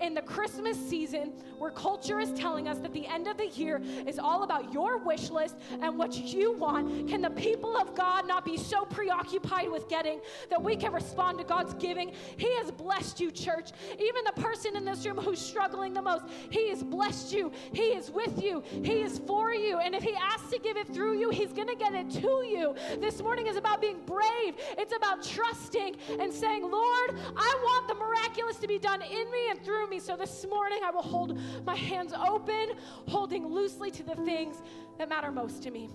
in 0.00 0.14
the 0.14 0.22
Christmas 0.22 0.76
season 0.76 1.32
where 1.58 1.70
culture 1.70 2.20
is 2.20 2.32
telling 2.32 2.68
us 2.68 2.78
that 2.78 2.92
the 2.92 3.06
end 3.06 3.26
of 3.26 3.36
the 3.36 3.48
year 3.48 3.80
is 4.06 4.18
all 4.18 4.42
about 4.42 4.72
your 4.72 4.98
wish 4.98 5.30
list 5.30 5.56
and 5.80 5.96
what 5.98 6.16
you 6.16 6.52
want, 6.52 7.08
can 7.08 7.22
the 7.22 7.30
people 7.30 7.76
of 7.76 7.94
God 7.94 8.26
not 8.26 8.44
be 8.44 8.56
so 8.56 8.84
preoccupied 8.84 9.70
with 9.70 9.88
getting 9.88 10.20
that 10.50 10.62
we 10.62 10.76
can 10.76 10.92
respond 10.92 11.38
to 11.38 11.44
God's 11.44 11.74
giving? 11.74 12.12
He 12.36 12.54
has 12.56 12.70
blessed 12.70 13.20
you, 13.20 13.30
church. 13.30 13.70
Even 13.98 14.24
the 14.24 14.40
person 14.40 14.76
in 14.76 14.84
this 14.84 15.04
room 15.06 15.16
who's 15.16 15.40
struggling 15.40 15.94
the 15.94 16.02
most, 16.02 16.24
He 16.50 16.68
has 16.70 16.82
blessed 16.82 17.32
you. 17.32 17.52
He 17.72 17.88
is 17.88 18.10
with 18.10 18.42
you. 18.42 18.62
He 18.70 19.00
is 19.00 19.20
for 19.26 19.52
you. 19.52 19.78
And 19.78 19.94
if 19.94 20.02
He 20.02 20.14
asks 20.14 20.50
to 20.50 20.58
give 20.58 20.76
it 20.76 20.88
through 20.88 21.18
you, 21.18 21.30
He's 21.30 21.52
going 21.52 21.68
to 21.68 21.76
get 21.76 21.94
it 21.94 22.10
to 22.10 22.44
you. 22.46 22.74
This 23.00 23.22
morning 23.22 23.46
is 23.46 23.56
about 23.56 23.80
being 23.80 24.00
brave, 24.04 24.54
it's 24.78 24.94
about 24.94 25.22
trusting 25.22 25.96
and 26.20 26.32
saying, 26.32 26.62
Lord, 26.62 27.16
I 27.36 27.58
want 27.62 27.88
the 27.88 27.94
miraculous 27.94 28.56
to 28.56 28.68
be 28.68 28.78
done 28.78 29.02
in 29.02 29.30
me 29.30 29.50
and 29.50 29.62
through 29.64 29.85
me. 29.88 30.00
So 30.00 30.16
this 30.16 30.44
morning, 30.48 30.80
I 30.84 30.90
will 30.90 31.02
hold 31.02 31.38
my 31.64 31.74
hands 31.74 32.12
open, 32.12 32.72
holding 33.06 33.46
loosely 33.46 33.90
to 33.92 34.02
the 34.02 34.14
things 34.16 34.62
that 34.98 35.08
matter 35.08 35.30
most 35.30 35.62
to 35.64 35.70
me. 35.70 35.90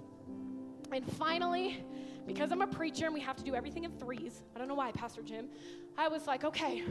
And 0.92 1.06
finally, 1.14 1.84
because 2.26 2.52
I'm 2.52 2.62
a 2.62 2.68
preacher 2.68 3.06
and 3.06 3.14
we 3.14 3.22
have 3.22 3.36
to 3.38 3.44
do 3.44 3.56
everything 3.56 3.84
in 3.84 3.92
threes, 3.92 4.44
I 4.56 4.60
don't 4.60 4.68
know 4.68 4.76
why, 4.76 4.92
Pastor 4.92 5.22
Jim, 5.22 5.48
I 5.98 6.08
was 6.08 6.28
like, 6.28 6.44
okay, 6.44 6.84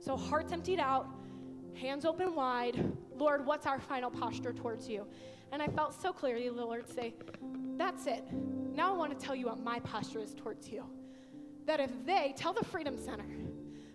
so 0.00 0.16
hearts 0.16 0.52
emptied 0.52 0.80
out, 0.80 1.08
hands 1.74 2.04
open 2.04 2.34
wide. 2.34 2.92
Lord, 3.16 3.44
what's 3.46 3.66
our 3.66 3.80
final 3.80 4.10
posture 4.10 4.52
towards 4.52 4.88
you? 4.88 5.06
And 5.52 5.60
I 5.62 5.66
felt 5.66 6.00
so 6.00 6.12
clearly 6.12 6.48
the 6.48 6.54
Lord 6.54 6.88
say, 6.88 7.14
That's 7.76 8.06
it. 8.06 8.24
Now 8.32 8.94
I 8.94 8.96
want 8.96 9.18
to 9.18 9.26
tell 9.26 9.34
you 9.34 9.46
what 9.46 9.62
my 9.62 9.80
posture 9.80 10.20
is 10.20 10.34
towards 10.34 10.68
you. 10.68 10.84
That 11.66 11.80
if 11.80 11.90
they, 12.06 12.34
tell 12.36 12.52
the 12.52 12.64
Freedom 12.64 12.96
Center, 12.96 13.26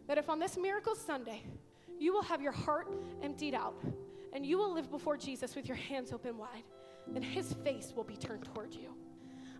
that 0.08 0.18
if 0.18 0.30
on 0.30 0.40
this 0.40 0.58
Miracle 0.58 0.96
Sunday, 0.96 1.44
you 2.00 2.14
will 2.14 2.24
have 2.24 2.42
your 2.42 2.52
heart 2.52 2.88
emptied 3.24 3.54
out 3.54 3.76
and 4.36 4.46
you 4.46 4.58
will 4.58 4.74
live 4.74 4.92
before 4.92 5.16
Jesus 5.16 5.56
with 5.56 5.66
your 5.66 5.78
hands 5.78 6.12
open 6.12 6.38
wide, 6.38 6.64
and 7.16 7.24
his 7.24 7.54
face 7.64 7.94
will 7.96 8.04
be 8.04 8.18
turned 8.18 8.44
toward 8.54 8.74
you. 8.74 8.94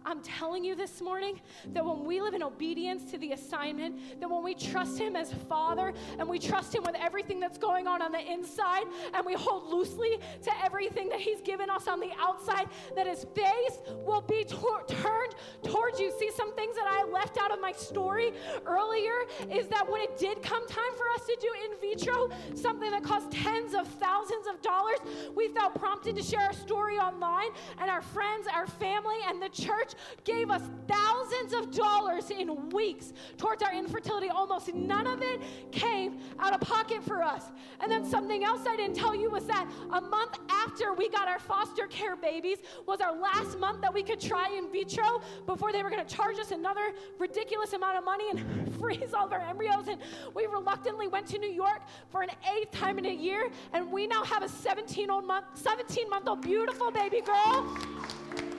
I'm 0.06 0.22
telling 0.22 0.64
you 0.64 0.76
this 0.76 1.02
morning 1.02 1.42
that 1.74 1.84
when 1.84 2.06
we 2.06 2.22
live 2.22 2.36
in 2.36 2.44
obedience 2.44 3.10
to 3.12 3.18
the 3.18 3.32
assignment, 3.32 4.20
that 4.20 4.30
when 4.30 4.44
we 4.44 4.54
trust 4.54 5.00
Him 5.00 5.16
as 5.16 5.34
Father 5.50 5.94
and 6.20 6.30
we 6.30 6.38
trust 6.38 6.76
Him 6.76 6.84
with 6.84 6.96
everything 6.96 7.40
that's 7.40 7.58
going 7.58 7.88
on 7.88 8.04
on 8.04 8.12
the 8.12 8.32
inside 8.32 8.84
and 9.16 9.26
we 9.26 9.34
hold 9.34 9.68
loosely 9.68 10.20
to 10.44 10.64
everything 10.64 11.10
that 11.10 11.20
He's 11.20 11.42
given 11.42 11.72
us 11.72 11.88
on 11.88 12.00
the 12.00 12.12
outside, 12.20 12.70
that 12.96 13.08
His 13.08 13.26
face 13.34 13.80
will 14.06 14.22
be 14.22 14.44
tor- 14.44 14.84
turned 14.88 15.34
towards 15.64 16.00
you. 16.00 16.14
See, 16.20 16.30
some 16.32 16.54
things 16.56 16.76
that 16.76 16.88
I 16.88 17.04
left 17.04 17.40
out 17.42 17.52
of 17.52 17.60
my 17.60 17.72
story 17.72 18.32
earlier 18.68 19.16
is 19.52 19.68
that 19.70 19.90
when 19.90 20.02
it 20.02 20.20
did 20.20 20.44
come 20.44 20.68
time 20.68 20.94
for 20.96 21.10
us 21.16 21.26
to 21.26 21.38
do 21.42 21.50
in 21.66 21.80
vitro, 21.82 22.30
something 22.54 22.92
that 22.92 23.04
cost 23.04 23.32
tens 23.32 23.74
of 23.74 23.88
thousands 23.88 24.46
of 24.48 24.62
dollars, 24.62 25.00
we 25.36 25.48
felt 25.48 25.74
prompted 25.74 26.16
to 26.16 26.22
share 26.22 26.42
our 26.42 26.54
story 26.54 26.98
online, 27.00 27.50
and 27.80 27.90
our 27.90 28.02
friends, 28.02 28.48
our 28.54 28.68
family, 28.68 29.18
and 29.28 29.42
the 29.42 29.50
church 29.50 29.94
gave 30.24 30.50
us 30.50 30.62
thousands 30.88 31.54
of 31.54 31.72
dollars 31.72 32.30
in 32.30 32.70
weeks 32.70 33.14
towards 33.38 33.64
our 33.64 33.74
infertility. 33.74 34.30
Almost 34.30 34.74
none 34.74 35.08
of 35.08 35.22
it 35.22 35.42
came 35.72 36.20
out 36.40 36.54
of 36.54 36.62
pocket 36.62 37.04
for 37.04 37.24
us. 37.24 37.52
And 37.82 37.92
then 37.92 38.06
something 38.06 38.44
else 38.44 38.62
I 38.68 38.76
didn't 38.76 38.96
tell 38.96 39.16
you 39.16 39.30
was 39.30 39.46
that 39.48 39.70
a 39.92 40.02
month 40.02 40.38
after 40.50 40.94
we 40.94 41.10
got 41.10 41.28
our 41.28 41.40
foster 41.40 41.88
care 41.88 42.16
babies 42.16 42.58
was 42.88 43.02
our 43.02 43.16
last 43.16 43.60
month 43.60 43.82
that 43.82 43.94
we 43.94 44.04
could 44.04 44.20
try 44.20 44.50
in 44.58 44.72
vitro 44.72 45.22
before 45.46 45.72
they 45.72 45.84
were 45.84 45.90
going 45.90 46.06
to 46.06 46.16
charge 46.16 46.40
us 46.40 46.52
another 46.52 46.94
ridiculous 47.20 47.74
amount 47.74 47.98
of 47.98 48.04
money 48.04 48.26
and 48.32 48.74
freeze 48.80 49.14
all 49.14 49.26
of 49.26 49.34
our 49.34 49.42
embryos. 49.42 49.88
And 49.88 50.00
we 50.34 50.46
reluctantly 50.46 51.08
went 51.08 51.28
to 51.28 51.38
New 51.38 51.52
York 51.52 51.82
for 52.10 52.22
an 52.22 52.30
eighth 52.56 52.72
time 52.72 52.98
in 52.98 53.06
a 53.06 53.14
year, 53.14 53.50
and 53.74 53.92
we 53.92 54.08
now 54.08 54.24
have 54.24 54.44
a 54.44 54.50
17 54.50 55.08
month 55.26 55.46
17 55.56 56.10
month 56.10 56.28
old 56.28 56.42
beautiful 56.42 56.92
baby 56.92 57.22
girl 57.22 58.55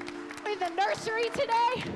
in 0.51 0.59
the 0.61 0.69
nursery 0.71 1.29
today 1.31 1.91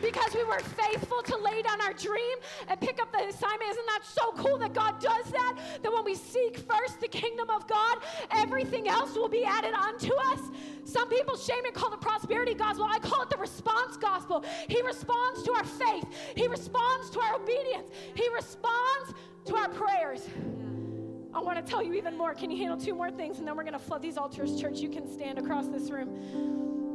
because 0.00 0.34
we 0.34 0.44
were 0.44 0.60
faithful 0.60 1.22
to 1.22 1.36
lay 1.36 1.62
down 1.62 1.80
our 1.82 1.92
dream 1.92 2.38
and 2.68 2.80
pick 2.80 3.00
up 3.00 3.12
the 3.12 3.18
assignment. 3.18 3.70
Isn't 3.70 3.86
that 3.86 4.00
so 4.04 4.32
cool 4.32 4.58
that 4.58 4.74
God 4.74 5.00
does 5.00 5.26
that? 5.30 5.58
That 5.82 5.92
when 5.92 6.04
we 6.04 6.14
seek 6.14 6.58
first 6.58 7.00
the 7.00 7.08
kingdom 7.08 7.50
of 7.50 7.66
God, 7.66 7.98
everything 8.30 8.88
else 8.88 9.14
will 9.14 9.28
be 9.28 9.44
added 9.44 9.74
unto 9.74 10.14
us. 10.14 10.40
Some 10.84 11.08
people 11.08 11.36
shame 11.36 11.64
and 11.64 11.74
call 11.74 11.90
the 11.90 11.96
prosperity 11.96 12.54
gospel. 12.54 12.86
I 12.90 12.98
call 12.98 13.22
it 13.22 13.30
the 13.30 13.36
response 13.36 13.96
gospel. 13.96 14.44
He 14.68 14.80
responds 14.82 15.42
to 15.44 15.52
our 15.52 15.64
faith, 15.64 16.06
He 16.34 16.46
responds 16.46 17.10
to 17.10 17.20
our 17.20 17.34
obedience, 17.34 17.90
He 18.14 18.28
responds 18.34 19.14
to 19.46 19.56
our 19.56 19.68
prayers. 19.68 20.28
I 21.34 21.40
want 21.40 21.64
to 21.64 21.70
tell 21.70 21.82
you 21.82 21.92
even 21.92 22.16
more. 22.16 22.32
Can 22.32 22.50
you 22.50 22.56
handle 22.56 22.78
two 22.78 22.94
more 22.94 23.10
things? 23.10 23.38
And 23.38 23.46
then 23.46 23.56
we're 23.56 23.64
going 23.64 23.74
to 23.74 23.78
flood 23.78 24.00
these 24.00 24.16
altars, 24.16 24.58
church. 24.58 24.78
You 24.78 24.88
can 24.88 25.06
stand 25.06 25.38
across 25.38 25.68
this 25.68 25.90
room. 25.90 26.85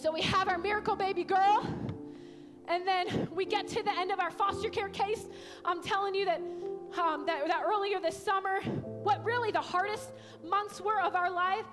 So 0.00 0.10
we 0.10 0.22
have 0.22 0.48
our 0.48 0.56
miracle 0.56 0.96
baby 0.96 1.24
girl. 1.24 1.62
And 2.68 2.86
then 2.88 3.28
we 3.34 3.44
get 3.44 3.68
to 3.68 3.82
the 3.82 3.92
end 3.98 4.10
of 4.10 4.18
our 4.18 4.30
foster 4.30 4.70
care 4.70 4.88
case. 4.88 5.26
I'm 5.62 5.82
telling 5.82 6.14
you 6.14 6.24
that, 6.24 6.40
um, 6.98 7.26
that, 7.26 7.46
that 7.46 7.62
earlier 7.66 8.00
this 8.00 8.16
summer, 8.16 8.60
what 9.02 9.22
really 9.22 9.50
the 9.50 9.60
hardest 9.60 10.12
months 10.42 10.80
were 10.80 11.02
of 11.02 11.14
our 11.14 11.30
life 11.30 11.66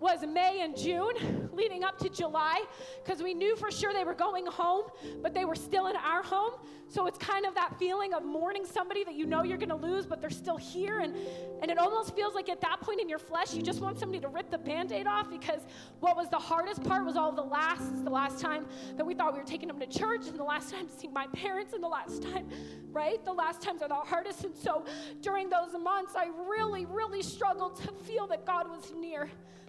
was 0.00 0.24
May 0.26 0.60
and 0.62 0.76
June 0.76 1.48
leading 1.52 1.82
up 1.82 1.98
to 1.98 2.08
July 2.08 2.64
because 3.04 3.22
we 3.22 3.34
knew 3.34 3.56
for 3.56 3.70
sure 3.70 3.92
they 3.92 4.04
were 4.04 4.14
going 4.14 4.46
home, 4.46 4.84
but 5.22 5.34
they 5.34 5.44
were 5.44 5.56
still 5.56 5.88
in 5.88 5.96
our 5.96 6.22
home. 6.22 6.52
So 6.90 7.06
it's 7.06 7.18
kind 7.18 7.44
of 7.44 7.54
that 7.54 7.78
feeling 7.78 8.14
of 8.14 8.24
mourning 8.24 8.64
somebody 8.64 9.04
that 9.04 9.14
you 9.14 9.26
know 9.26 9.42
you're 9.42 9.58
going 9.58 9.68
to 9.68 9.76
lose, 9.76 10.06
but 10.06 10.22
they're 10.22 10.30
still 10.30 10.56
here. 10.56 11.00
And, 11.00 11.14
and 11.60 11.70
it 11.70 11.78
almost 11.78 12.14
feels 12.14 12.34
like 12.34 12.48
at 12.48 12.62
that 12.62 12.80
point 12.80 13.00
in 13.00 13.08
your 13.08 13.18
flesh, 13.18 13.52
you 13.52 13.60
just 13.60 13.80
want 13.80 13.98
somebody 13.98 14.20
to 14.20 14.28
rip 14.28 14.50
the 14.50 14.56
band 14.56 14.92
aid 14.92 15.06
off 15.06 15.28
because 15.28 15.60
what 16.00 16.16
was 16.16 16.30
the 16.30 16.38
hardest 16.38 16.82
part 16.84 17.04
was 17.04 17.16
all 17.16 17.30
the 17.30 17.42
last, 17.42 18.04
the 18.04 18.10
last 18.10 18.40
time 18.40 18.66
that 18.96 19.04
we 19.04 19.14
thought 19.14 19.34
we 19.34 19.38
were 19.38 19.44
taking 19.44 19.68
them 19.68 19.78
to 19.80 19.86
church, 19.86 20.28
and 20.28 20.38
the 20.38 20.44
last 20.44 20.72
time 20.72 20.86
to 20.86 20.92
see 20.94 21.08
my 21.08 21.26
parents, 21.28 21.74
and 21.74 21.82
the 21.82 21.88
last 21.88 22.22
time, 22.22 22.48
right? 22.90 23.22
The 23.24 23.32
last 23.32 23.60
times 23.60 23.82
are 23.82 23.88
the 23.88 23.94
hardest. 23.94 24.44
And 24.44 24.56
so 24.56 24.84
during 25.20 25.50
those 25.50 25.72
months, 25.78 26.14
I 26.16 26.30
really, 26.48 26.86
really 26.86 27.22
struggled 27.22 27.76
to 27.82 27.92
feel 28.06 28.26
that 28.28 28.46
God 28.46 28.68
was 28.70 28.92
near. 28.98 29.28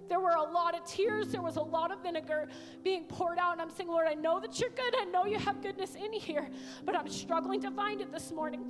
There 0.10 0.20
were 0.20 0.32
a 0.32 0.43
lot 0.43 0.76
of 0.76 0.84
tears. 0.86 1.28
There 1.28 1.41
was 1.41 1.55
a 1.55 1.62
lot 1.62 1.91
of 1.91 2.01
vinegar 2.01 2.49
being 2.84 3.05
poured 3.05 3.38
out. 3.38 3.53
And 3.53 3.62
I'm 3.62 3.70
saying, 3.70 3.89
Lord, 3.89 4.07
I 4.07 4.16
know 4.16 4.39
that 4.39 4.60
you're 4.60 4.72
good. 4.72 4.95
I 4.99 5.05
know 5.05 5.26
you 5.26 5.38
have 5.38 5.62
goodness 5.62 5.95
in 5.95 6.12
here, 6.12 6.49
but 6.84 6.95
I'm 6.95 7.07
struggling 7.07 7.62
to 7.62 7.72
find 7.72 8.01
it 8.01 8.12
this 8.12 8.32
morning. 8.32 8.66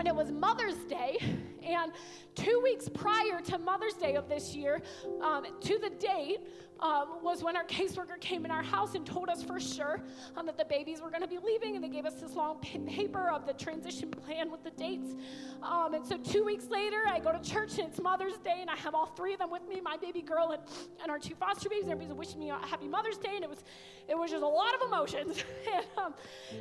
And 0.00 0.08
it 0.08 0.14
was 0.14 0.32
Mother's 0.32 0.78
Day. 0.88 1.18
And 1.62 1.92
two 2.34 2.58
weeks 2.64 2.88
prior 2.88 3.38
to 3.44 3.58
Mother's 3.58 3.92
Day 3.92 4.14
of 4.14 4.30
this 4.30 4.54
year, 4.54 4.80
um, 5.20 5.44
to 5.60 5.78
the 5.78 5.90
date, 5.90 6.38
um, 6.80 7.22
was 7.22 7.42
when 7.42 7.54
our 7.54 7.66
caseworker 7.66 8.18
came 8.18 8.46
in 8.46 8.50
our 8.50 8.62
house 8.62 8.94
and 8.94 9.04
told 9.04 9.28
us 9.28 9.42
for 9.42 9.60
sure 9.60 10.00
um, 10.38 10.46
that 10.46 10.56
the 10.56 10.64
babies 10.64 11.02
were 11.02 11.10
going 11.10 11.20
to 11.20 11.28
be 11.28 11.36
leaving, 11.36 11.74
and 11.74 11.84
they 11.84 11.90
gave 11.90 12.06
us 12.06 12.14
this 12.14 12.32
long 12.32 12.60
paper 12.60 13.28
of 13.28 13.44
the 13.44 13.52
transition 13.52 14.10
plan 14.10 14.50
with 14.50 14.64
the 14.64 14.70
dates. 14.70 15.16
Um, 15.62 15.92
and 15.92 16.06
so 16.06 16.16
two 16.16 16.44
weeks 16.44 16.68
later, 16.70 17.02
I 17.06 17.18
go 17.18 17.30
to 17.30 17.38
church, 17.38 17.78
and 17.78 17.88
it's 17.88 18.00
Mother's 18.00 18.38
Day, 18.38 18.56
and 18.62 18.70
I 18.70 18.76
have 18.76 18.94
all 18.94 19.04
three 19.04 19.34
of 19.34 19.40
them 19.40 19.50
with 19.50 19.68
me, 19.68 19.82
my 19.82 19.98
baby 19.98 20.22
girl 20.22 20.52
and, 20.52 20.62
and 21.02 21.10
our 21.10 21.18
two 21.18 21.34
foster 21.34 21.68
babies. 21.68 21.90
Everybody's 21.90 22.14
wishing 22.14 22.40
me 22.40 22.48
a 22.48 22.56
happy 22.56 22.88
Mother's 22.88 23.18
Day, 23.18 23.32
and 23.34 23.44
it 23.44 23.50
was, 23.50 23.64
it 24.08 24.16
was 24.16 24.30
just 24.30 24.42
a 24.42 24.48
lot 24.48 24.74
of 24.76 24.88
emotions. 24.88 25.44
and, 25.74 25.84
um, 25.98 26.14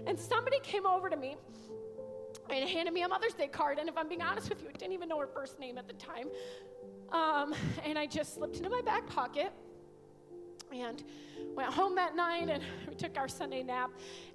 and 0.05 0.19
somebody 0.19 0.59
came 0.59 0.85
over 0.85 1.09
to 1.09 1.15
me 1.15 1.37
and 2.49 2.69
handed 2.69 2.93
me 2.93 3.03
a 3.03 3.07
Mother's 3.07 3.33
Day 3.33 3.47
card. 3.47 3.79
And 3.79 3.87
if 3.89 3.97
I'm 3.97 4.07
being 4.07 4.21
honest 4.21 4.49
with 4.49 4.61
you, 4.61 4.69
I 4.69 4.71
didn't 4.73 4.93
even 4.93 5.09
know 5.09 5.19
her 5.19 5.27
first 5.27 5.59
name 5.59 5.77
at 5.77 5.87
the 5.87 5.93
time. 5.93 6.27
Um, 7.11 7.53
and 7.83 7.97
I 7.97 8.05
just 8.05 8.35
slipped 8.35 8.57
into 8.57 8.69
my 8.69 8.81
back 8.81 9.07
pocket 9.07 9.51
and 10.73 11.03
went 11.55 11.73
home 11.73 11.95
that 11.95 12.15
night 12.15 12.47
and 12.49 12.63
we 12.87 12.93
took 12.95 13.17
our 13.17 13.27
Sunday 13.27 13.63
nap 13.63 13.89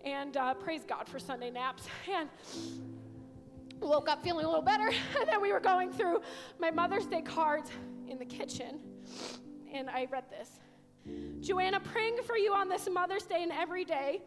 and 0.05 0.37
uh, 0.37 0.55
praise 0.55 0.83
God 0.85 1.09
for 1.09 1.19
Sunday 1.19 1.51
naps. 1.51 1.87
And 2.13 2.29
woke 3.81 4.09
up 4.09 4.25
feeling 4.25 4.47
a 4.47 4.49
little 4.49 4.63
better. 4.63 4.89
and 5.21 5.29
then 5.29 5.41
we 5.41 5.53
were 5.53 5.61
going 5.61 5.93
through 5.93 6.23
my 6.59 6.71
Mother's 6.71 7.07
Day 7.07 7.23
cards 7.23 7.71
in 8.09 8.19
the 8.19 8.25
kitchen 8.25 8.81
and 9.75 9.91
I 9.91 10.07
read 10.11 10.25
this 10.31 10.49
Joanna, 11.41 11.81
praying 11.81 12.19
for 12.25 12.39
you 12.39 12.55
on 12.55 12.69
this 12.69 12.89
Mother's 12.91 13.25
Day 13.25 13.43
and 13.43 13.53
every 13.53 13.85
day 13.85 14.23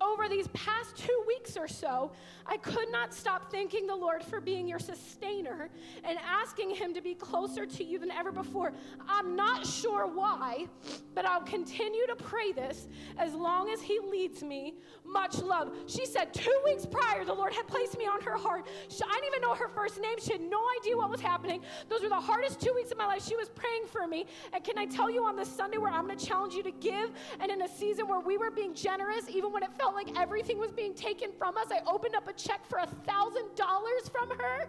over 0.00 0.28
these 0.28 0.48
past 0.48 0.96
two 0.96 1.24
weeks 1.26 1.56
or 1.56 1.68
so, 1.68 2.12
I 2.46 2.56
could 2.58 2.90
not 2.90 3.12
stop 3.12 3.50
thanking 3.50 3.86
the 3.86 3.94
Lord 3.94 4.22
for 4.22 4.40
being 4.40 4.68
your 4.68 4.78
sustainer 4.78 5.70
and 6.04 6.18
asking 6.24 6.70
Him 6.70 6.94
to 6.94 7.00
be 7.00 7.14
closer 7.14 7.66
to 7.66 7.84
you 7.84 7.98
than 7.98 8.10
ever 8.10 8.30
before. 8.32 8.72
I'm 9.08 9.36
not 9.36 9.66
sure 9.66 10.06
why, 10.06 10.66
but 11.14 11.24
I'll 11.26 11.42
continue 11.42 12.06
to 12.06 12.16
pray 12.16 12.52
this 12.52 12.88
as 13.18 13.34
long 13.34 13.70
as 13.70 13.80
He 13.80 13.98
leads 13.98 14.42
me. 14.42 14.74
Much 15.04 15.40
love. 15.40 15.72
She 15.86 16.04
said 16.04 16.34
two 16.34 16.60
weeks 16.64 16.86
prior, 16.86 17.24
the 17.24 17.34
Lord 17.34 17.52
had 17.52 17.66
placed 17.66 17.98
me 17.98 18.04
on 18.04 18.20
her 18.22 18.36
heart. 18.36 18.66
She, 18.88 19.02
I 19.02 19.12
didn't 19.14 19.26
even 19.28 19.42
know 19.42 19.54
her 19.54 19.68
first 19.68 20.00
name. 20.00 20.16
She 20.20 20.32
had 20.32 20.42
no 20.42 20.60
idea 20.80 20.96
what 20.96 21.10
was 21.10 21.20
happening. 21.20 21.62
Those 21.88 22.02
were 22.02 22.08
the 22.08 22.20
hardest 22.20 22.60
two 22.60 22.72
weeks 22.74 22.90
of 22.90 22.98
my 22.98 23.06
life. 23.06 23.24
She 23.26 23.36
was 23.36 23.48
praying 23.48 23.86
for 23.86 24.06
me. 24.06 24.26
And 24.52 24.62
can 24.62 24.78
I 24.78 24.86
tell 24.86 25.10
you 25.10 25.24
on 25.24 25.36
this 25.36 25.48
Sunday 25.48 25.78
where 25.78 25.92
I'm 25.92 26.06
going 26.06 26.18
to 26.18 26.26
challenge 26.26 26.54
you 26.54 26.62
to 26.62 26.72
give, 26.72 27.10
and 27.40 27.50
in 27.50 27.62
a 27.62 27.68
season 27.68 28.08
where 28.08 28.20
we 28.20 28.36
were 28.36 28.50
being 28.50 28.74
generous, 28.74 29.28
even 29.28 29.52
when 29.52 29.62
it 29.62 29.72
felt 29.78 29.85
felt 29.86 29.94
like 29.94 30.18
everything 30.18 30.58
was 30.58 30.72
being 30.72 30.94
taken 30.94 31.30
from 31.38 31.56
us. 31.56 31.66
I 31.70 31.78
opened 31.88 32.16
up 32.16 32.26
a 32.26 32.32
check 32.32 32.66
for 32.66 32.78
a 32.78 32.86
$1,000 32.86 34.10
from 34.10 34.30
her. 34.30 34.68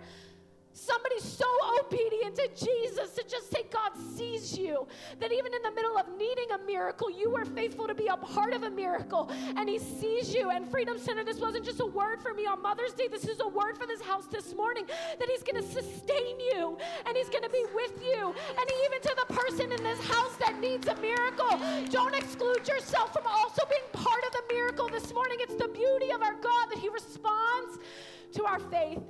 Somebody 0.78 1.20
so 1.20 1.48
obedient 1.80 2.36
to 2.36 2.50
Jesus 2.50 3.16
to 3.16 3.24
just 3.28 3.50
say, 3.50 3.64
God 3.74 3.94
sees 4.16 4.56
you. 4.56 4.88
That 5.20 5.32
even 5.32 5.52
in 5.52 5.64
the 5.64 5.72
middle 5.72 5.98
of 5.98 6.06
needing 6.20 6.52
a 6.52 6.60
miracle, 6.68 7.10
you 7.10 7.32
were 7.32 7.46
faithful 7.46 7.88
to 7.88 7.96
be 7.96 8.06
a 8.06 8.16
part 8.16 8.54
of 8.54 8.62
a 8.62 8.70
miracle. 8.70 9.32
And 9.56 9.68
He 9.68 9.80
sees 9.80 10.36
you. 10.36 10.52
And 10.52 10.70
Freedom 10.70 11.00
Center, 11.00 11.24
this 11.24 11.40
wasn't 11.40 11.66
just 11.66 11.80
a 11.80 11.86
word 11.86 12.22
for 12.22 12.32
me 12.36 12.46
on 12.46 12.62
Mother's 12.62 12.94
Day. 12.94 13.08
This 13.08 13.28
is 13.28 13.40
a 13.40 13.48
word 13.48 13.76
for 13.76 13.88
this 13.88 14.02
house 14.02 14.28
this 14.28 14.54
morning 14.54 14.86
that 15.18 15.28
He's 15.28 15.42
going 15.42 15.60
to 15.60 15.68
sustain 15.68 16.40
you 16.40 16.78
and 17.08 17.18
He's 17.18 17.30
going 17.30 17.44
to 17.44 17.50
be 17.50 17.66
with 17.74 18.00
you. 18.04 18.36
And 18.48 18.70
even 18.86 19.02
to 19.02 19.16
the 19.28 19.34
person 19.34 19.72
in 19.72 19.84
this 19.84 20.00
house 20.08 20.36
that 20.36 20.60
needs 20.62 20.88
a 20.88 20.96
miracle, 20.98 21.60
don't 21.90 22.14
exclude 22.14 22.68
yourself 22.68 23.14
from 23.14 23.26
also 23.26 23.64
being 23.68 23.82
part 23.94 24.24
of 24.28 24.32
the 24.32 24.54
miracle 24.54 24.90
this 24.90 25.12
morning. 25.12 25.38
It's 25.40 25.56
the 25.56 25.70
beauty 25.70 26.12
of 26.12 26.22
our 26.22 26.36
God 26.36 26.68
that 26.70 26.78
He 26.78 26.90
responds 26.90 27.80
to 28.34 28.46
our 28.46 28.60
faith. 28.60 29.02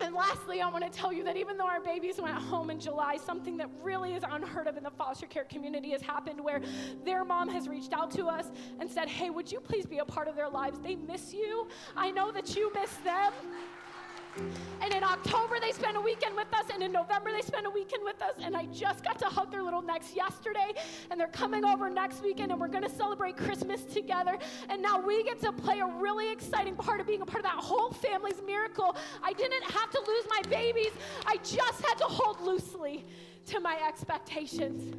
And 0.00 0.14
lastly, 0.14 0.60
I 0.60 0.68
want 0.68 0.84
to 0.84 0.90
tell 0.90 1.12
you 1.12 1.24
that 1.24 1.36
even 1.36 1.56
though 1.56 1.66
our 1.66 1.80
babies 1.80 2.20
went 2.20 2.34
home 2.34 2.70
in 2.70 2.78
July, 2.78 3.16
something 3.16 3.56
that 3.56 3.68
really 3.82 4.14
is 4.14 4.22
unheard 4.28 4.66
of 4.66 4.76
in 4.76 4.82
the 4.82 4.90
foster 4.90 5.26
care 5.26 5.44
community 5.44 5.90
has 5.90 6.02
happened 6.02 6.40
where 6.40 6.60
their 7.04 7.24
mom 7.24 7.48
has 7.48 7.68
reached 7.68 7.92
out 7.92 8.10
to 8.12 8.26
us 8.26 8.50
and 8.80 8.90
said, 8.90 9.08
Hey, 9.08 9.30
would 9.30 9.50
you 9.50 9.60
please 9.60 9.86
be 9.86 9.98
a 9.98 10.04
part 10.04 10.28
of 10.28 10.36
their 10.36 10.48
lives? 10.48 10.78
They 10.80 10.96
miss 10.96 11.32
you. 11.32 11.68
I 11.96 12.10
know 12.10 12.30
that 12.32 12.54
you 12.56 12.72
miss 12.74 12.90
them. 13.04 13.32
And 14.82 14.92
in 14.92 15.02
October, 15.02 15.56
they 15.60 15.72
spent 15.72 15.96
a 15.96 16.00
weekend 16.00 16.36
with 16.36 16.52
us. 16.54 16.66
And 16.72 16.82
in 16.82 16.92
November, 16.92 17.32
they 17.32 17.42
spent 17.42 17.66
a 17.66 17.70
weekend 17.70 18.04
with 18.04 18.20
us. 18.22 18.34
And 18.40 18.56
I 18.56 18.66
just 18.66 19.04
got 19.04 19.18
to 19.20 19.26
hug 19.26 19.50
their 19.50 19.62
little 19.62 19.82
necks 19.82 20.14
yesterday. 20.14 20.72
And 21.10 21.18
they're 21.18 21.28
coming 21.28 21.64
over 21.64 21.88
next 21.90 22.22
weekend, 22.22 22.52
and 22.52 22.60
we're 22.60 22.68
going 22.68 22.84
to 22.84 22.90
celebrate 22.90 23.36
Christmas 23.36 23.82
together. 23.84 24.38
And 24.68 24.82
now 24.82 25.00
we 25.00 25.24
get 25.24 25.40
to 25.40 25.52
play 25.52 25.80
a 25.80 25.86
really 25.86 26.30
exciting 26.32 26.76
part 26.76 27.00
of 27.00 27.06
being 27.06 27.22
a 27.22 27.26
part 27.26 27.44
of 27.44 27.50
that 27.50 27.62
whole 27.62 27.90
family's 27.90 28.40
miracle. 28.46 28.96
I 29.22 29.32
didn't 29.32 29.64
have 29.64 29.90
to 29.90 30.02
lose 30.06 30.24
my 30.28 30.42
babies, 30.48 30.92
I 31.26 31.36
just 31.38 31.84
had 31.84 31.94
to 31.98 32.04
hold 32.04 32.40
loosely 32.40 33.04
to 33.46 33.60
my 33.60 33.78
expectations. 33.86 34.94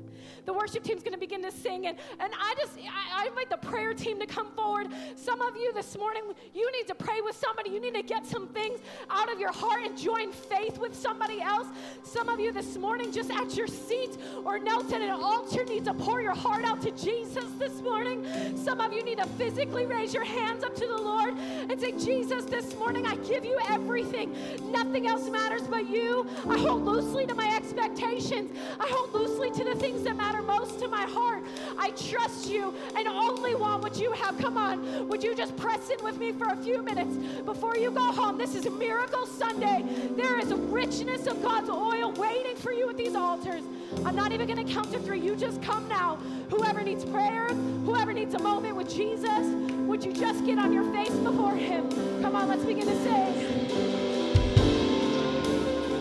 The 0.45 0.53
worship 0.53 0.83
team's 0.83 1.03
going 1.03 1.13
to 1.13 1.19
begin 1.19 1.43
to 1.43 1.51
sing. 1.51 1.87
And, 1.87 1.97
and 2.19 2.31
I 2.39 2.55
just, 2.57 2.77
I, 2.77 3.23
I 3.23 3.27
invite 3.27 3.49
the 3.49 3.57
prayer 3.57 3.93
team 3.93 4.19
to 4.19 4.25
come 4.25 4.51
forward. 4.51 4.87
Some 5.15 5.41
of 5.41 5.55
you 5.55 5.73
this 5.73 5.97
morning, 5.97 6.23
you 6.53 6.71
need 6.71 6.87
to 6.87 6.95
pray 6.95 7.21
with 7.21 7.35
somebody. 7.35 7.69
You 7.69 7.81
need 7.81 7.95
to 7.95 8.03
get 8.03 8.25
some 8.25 8.47
things 8.47 8.79
out 9.09 9.31
of 9.31 9.39
your 9.39 9.51
heart 9.51 9.81
and 9.83 9.97
join 9.97 10.31
faith 10.31 10.77
with 10.77 10.95
somebody 10.95 11.41
else. 11.41 11.67
Some 12.03 12.29
of 12.29 12.39
you 12.39 12.51
this 12.51 12.77
morning, 12.77 13.11
just 13.11 13.31
at 13.31 13.55
your 13.55 13.67
seat 13.67 14.17
or 14.45 14.59
knelt 14.59 14.91
at 14.93 15.01
an 15.01 15.11
altar, 15.11 15.63
need 15.65 15.85
to 15.85 15.93
pour 15.93 16.21
your 16.21 16.35
heart 16.35 16.65
out 16.65 16.81
to 16.81 16.91
Jesus 16.91 17.51
this 17.57 17.81
morning. 17.81 18.25
Some 18.57 18.81
of 18.81 18.93
you 18.93 19.03
need 19.03 19.17
to 19.19 19.27
physically 19.29 19.85
raise 19.85 20.13
your 20.13 20.25
hands 20.25 20.63
up 20.63 20.75
to 20.75 20.87
the 20.87 20.97
Lord 20.97 21.35
and 21.37 21.79
say, 21.79 21.91
Jesus, 21.93 22.45
this 22.45 22.75
morning 22.75 23.05
I 23.05 23.15
give 23.17 23.45
you 23.45 23.57
everything. 23.69 24.35
Nothing 24.71 25.07
else 25.07 25.29
matters 25.29 25.63
but 25.67 25.87
you. 25.89 26.27
I 26.49 26.57
hold 26.57 26.83
loosely 26.83 27.25
to 27.27 27.35
my 27.35 27.55
expectations. 27.55 28.51
I 28.79 28.87
hold 28.89 29.13
loosely 29.13 29.51
to 29.51 29.63
the 29.63 29.75
things 29.75 30.03
that 30.03 30.16
matter 30.17 30.41
most 30.41 30.79
to 30.79 30.87
my 30.87 31.03
heart. 31.03 31.43
I 31.77 31.91
trust 31.91 32.49
you 32.49 32.73
and 32.95 33.07
only 33.07 33.55
want 33.55 33.83
what 33.83 33.97
you 33.97 34.11
have. 34.11 34.37
Come 34.37 34.57
on, 34.57 35.07
would 35.07 35.23
you 35.23 35.35
just 35.35 35.55
press 35.55 35.89
in 35.89 36.03
with 36.03 36.17
me 36.17 36.31
for 36.31 36.47
a 36.47 36.57
few 36.57 36.81
minutes 36.81 37.15
before 37.43 37.77
you 37.77 37.91
go 37.91 38.11
home? 38.11 38.37
This 38.37 38.55
is 38.55 38.69
Miracle 38.69 39.25
Sunday. 39.25 39.83
There 40.15 40.39
is 40.39 40.51
a 40.51 40.55
richness 40.55 41.27
of 41.27 41.41
God's 41.41 41.69
oil 41.69 42.11
waiting 42.13 42.55
for 42.55 42.71
you 42.71 42.89
at 42.89 42.97
these 42.97 43.15
altars. 43.15 43.63
I'm 44.05 44.15
not 44.15 44.31
even 44.31 44.47
going 44.47 44.65
to 44.65 44.73
count 44.73 44.91
to 44.91 44.99
three. 44.99 45.19
You 45.19 45.35
just 45.35 45.61
come 45.61 45.87
now. 45.87 46.17
Whoever 46.49 46.81
needs 46.81 47.05
prayer, 47.05 47.47
whoever 47.85 48.13
needs 48.13 48.33
a 48.33 48.39
moment 48.39 48.75
with 48.75 48.89
Jesus, 48.89 49.47
would 49.87 50.03
you 50.03 50.13
just 50.13 50.45
get 50.45 50.57
on 50.57 50.73
your 50.73 50.91
face 50.93 51.15
before 51.15 51.55
Him? 51.55 51.89
Come 52.21 52.35
on, 52.35 52.47
let's 52.47 52.63
begin 52.63 52.85
to 52.85 53.03
sing. 53.03 53.33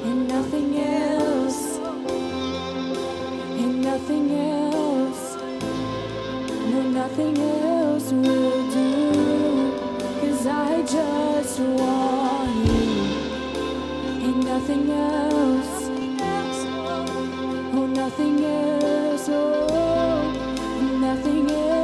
And 0.04 0.28
nothing 0.28 0.78
else, 0.78 1.78
nothing 3.82 4.30
else, 4.30 5.36
no, 5.36 6.82
nothing 6.82 7.38
else 7.38 8.12
will 8.12 8.70
do. 8.72 9.72
Cause 10.20 10.46
I 10.46 10.82
just 10.82 11.60
want 11.60 12.66
you, 12.66 12.84
and 14.26 14.44
nothing 14.44 14.90
else, 14.90 15.88
oh, 17.74 17.86
nothing 17.86 18.44
else, 18.44 19.28
oh, 19.28 20.98
nothing 21.00 21.50
else 21.50 21.75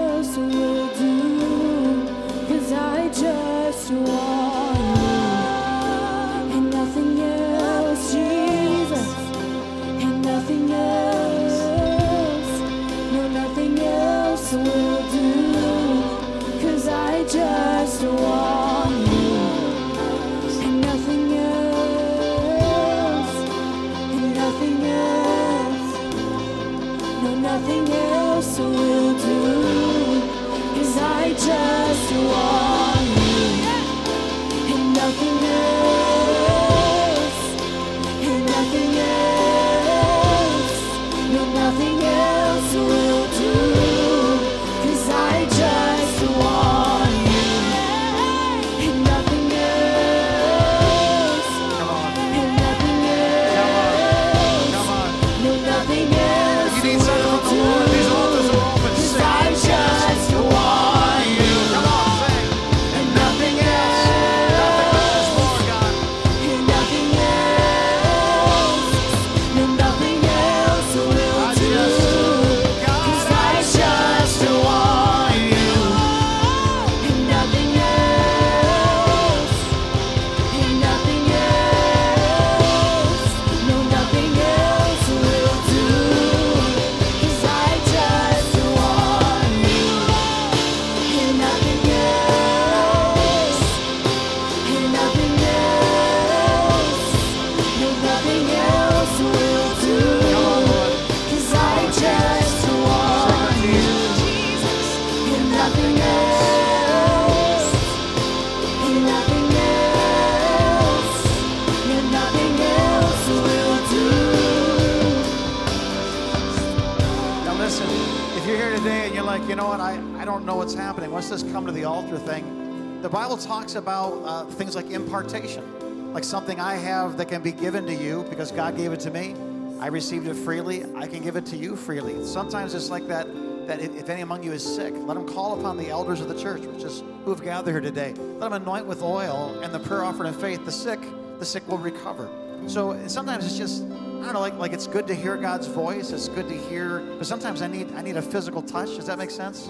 you 119.53 119.57
know 119.57 119.68
what, 119.68 119.80
I, 119.80 120.00
I 120.18 120.24
don't 120.24 120.46
know 120.46 120.57
what's 120.57 120.72
happening. 120.72 121.12
Let's 121.12 121.42
come 121.42 121.66
to 121.66 121.72
the 121.72 121.84
altar 121.84 122.16
thing. 122.16 123.03
The 123.03 123.09
Bible 123.11 123.36
talks 123.36 123.74
about 123.74 124.14
uh, 124.24 124.44
things 124.46 124.74
like 124.74 124.88
impartation, 124.88 126.14
like 126.14 126.24
something 126.24 126.59
I 126.59 126.76
have 126.76 127.18
that 127.18 127.28
can 127.28 127.42
be 127.42 127.53
given 127.53 127.84
to 127.84 127.94
you 127.94 128.24
because 128.30 128.50
God 128.50 128.78
gave 128.78 128.94
it 128.94 129.00
to 129.00 129.11
me. 129.11 129.36
I 129.78 129.88
received 129.88 130.26
it 130.26 130.36
freely. 130.36 130.86
I 130.96 131.07
can 131.07 131.22
give 131.22 131.36
it 131.36 131.44
to 131.46 131.57
you 131.59 131.76
freely. 131.76 132.24
Sometimes 132.24 132.72
it's 132.72 132.88
like 132.88 133.07
that. 133.09 133.26
That 133.66 133.80
if 133.82 134.09
any 134.09 134.22
among 134.22 134.42
you 134.42 134.53
is 134.53 134.64
sick, 134.64 134.94
let 134.96 135.18
him 135.18 135.28
call 135.28 135.61
upon 135.61 135.76
the 135.76 135.90
elders 135.90 136.22
of 136.22 136.28
the 136.28 136.40
church, 136.40 136.62
which 136.62 136.82
is 136.82 137.03
who 137.26 137.30
have 137.30 137.44
gathered 137.44 137.72
here 137.72 137.80
today. 137.82 138.14
Let 138.14 138.46
him 138.46 138.55
anoint 138.55 138.86
with 138.86 139.03
oil 139.03 139.61
and 139.62 139.72
the 139.72 139.80
prayer 139.80 140.03
offered 140.03 140.24
in 140.24 140.32
faith 140.32 140.64
the 140.64 140.72
sick. 140.72 140.98
The 141.38 141.44
sick 141.44 141.68
will 141.68 141.76
recover. 141.76 142.30
So 142.68 143.07
sometimes 143.07 143.44
it's 143.44 143.59
just 143.59 143.84
I 144.22 144.26
don't 144.26 144.34
know, 144.34 144.40
like 144.40 144.56
like 144.56 144.72
it's 144.72 144.86
good 144.86 145.08
to 145.08 145.16
hear 145.16 145.36
God's 145.36 145.66
voice. 145.66 146.12
It's 146.12 146.28
good 146.28 146.46
to 146.48 146.56
hear, 146.56 147.00
but 147.18 147.26
sometimes 147.26 147.60
I 147.60 147.66
need 147.66 147.92
I 147.94 148.02
need 148.02 148.16
a 148.16 148.22
physical 148.22 148.62
touch. 148.62 148.94
Does 148.94 149.06
that 149.06 149.18
make 149.18 149.32
sense? 149.32 149.68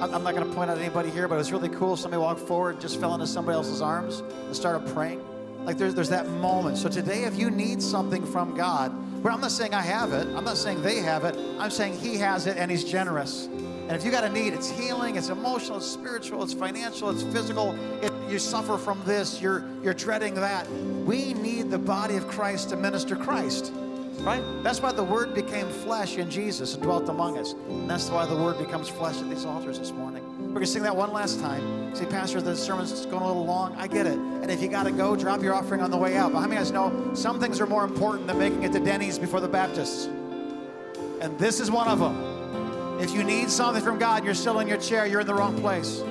I'm, 0.00 0.12
I'm 0.12 0.24
not 0.24 0.34
going 0.34 0.44
to 0.44 0.52
point 0.52 0.70
out 0.72 0.78
anybody 0.78 1.08
here, 1.08 1.28
but 1.28 1.36
it 1.36 1.38
was 1.38 1.52
really 1.52 1.68
cool. 1.68 1.96
Somebody 1.96 2.20
walked 2.20 2.40
forward, 2.40 2.80
just 2.80 2.98
fell 2.98 3.14
into 3.14 3.28
somebody 3.28 3.54
else's 3.54 3.80
arms, 3.80 4.18
and 4.18 4.56
started 4.56 4.92
praying. 4.92 5.22
Like 5.64 5.78
there's 5.78 5.94
there's 5.94 6.08
that 6.08 6.28
moment. 6.28 6.78
So 6.78 6.88
today, 6.88 7.22
if 7.22 7.38
you 7.38 7.48
need 7.48 7.80
something 7.80 8.26
from 8.26 8.56
God, 8.56 8.92
well, 9.22 9.36
I'm 9.36 9.40
not 9.40 9.52
saying 9.52 9.72
I 9.72 9.82
have 9.82 10.12
it. 10.12 10.26
I'm 10.34 10.44
not 10.44 10.56
saying 10.56 10.82
they 10.82 10.96
have 10.96 11.24
it. 11.24 11.36
I'm 11.60 11.70
saying 11.70 11.96
He 12.00 12.16
has 12.16 12.48
it, 12.48 12.56
and 12.56 12.72
He's 12.72 12.82
generous. 12.82 13.46
And 13.46 13.92
if 13.92 14.04
you 14.04 14.10
got 14.10 14.24
a 14.24 14.28
need, 14.28 14.52
it's 14.52 14.68
healing, 14.68 15.14
it's 15.14 15.28
emotional, 15.28 15.76
it's 15.76 15.86
spiritual, 15.86 16.42
it's 16.42 16.54
financial, 16.54 17.08
it's 17.08 17.22
physical. 17.22 17.78
You 18.28 18.40
suffer 18.40 18.78
from 18.78 19.00
this, 19.04 19.40
you're 19.40 19.64
you're 19.84 19.94
dreading 19.94 20.34
that. 20.34 20.68
We 21.06 21.34
need 21.34 21.70
the 21.70 21.78
body 21.78 22.16
of 22.16 22.26
Christ 22.26 22.70
to 22.70 22.76
minister 22.76 23.14
Christ. 23.14 23.72
Right? 24.20 24.42
That's 24.62 24.80
why 24.80 24.92
the 24.92 25.02
Word 25.02 25.34
became 25.34 25.68
flesh 25.68 26.16
in 26.16 26.30
Jesus 26.30 26.74
and 26.74 26.82
dwelt 26.82 27.08
among 27.08 27.38
us. 27.38 27.52
And 27.52 27.90
that's 27.90 28.08
why 28.10 28.24
the 28.26 28.36
Word 28.36 28.58
becomes 28.58 28.88
flesh 28.88 29.16
at 29.18 29.28
these 29.28 29.44
altars 29.44 29.78
this 29.78 29.90
morning. 29.90 30.22
We're 30.38 30.56
going 30.56 30.60
to 30.60 30.66
sing 30.66 30.82
that 30.82 30.94
one 30.94 31.12
last 31.12 31.40
time. 31.40 31.94
See, 31.96 32.04
Pastor, 32.04 32.40
the 32.40 32.54
sermon's 32.54 33.06
going 33.06 33.22
a 33.22 33.26
little 33.26 33.44
long. 33.44 33.74
I 33.76 33.86
get 33.86 34.06
it. 34.06 34.18
And 34.18 34.50
if 34.50 34.62
you 34.62 34.68
got 34.68 34.84
to 34.84 34.92
go, 34.92 35.16
drop 35.16 35.42
your 35.42 35.54
offering 35.54 35.80
on 35.80 35.90
the 35.90 35.96
way 35.96 36.16
out. 36.16 36.32
But 36.32 36.40
how 36.40 36.46
many 36.46 36.60
of 36.60 36.66
you 36.66 36.72
guys 36.72 36.92
know 36.92 37.14
some 37.14 37.40
things 37.40 37.60
are 37.60 37.66
more 37.66 37.84
important 37.84 38.26
than 38.26 38.38
making 38.38 38.62
it 38.62 38.72
to 38.72 38.80
Denny's 38.80 39.18
before 39.18 39.40
the 39.40 39.48
Baptists? 39.48 40.06
And 41.20 41.38
this 41.38 41.58
is 41.58 41.70
one 41.70 41.88
of 41.88 41.98
them. 41.98 43.00
If 43.00 43.12
you 43.12 43.24
need 43.24 43.50
something 43.50 43.82
from 43.82 43.98
God, 43.98 44.24
you're 44.24 44.34
still 44.34 44.60
in 44.60 44.68
your 44.68 44.76
chair, 44.76 45.06
you're 45.06 45.22
in 45.22 45.26
the 45.26 45.34
wrong 45.34 45.58
place. 45.60 46.02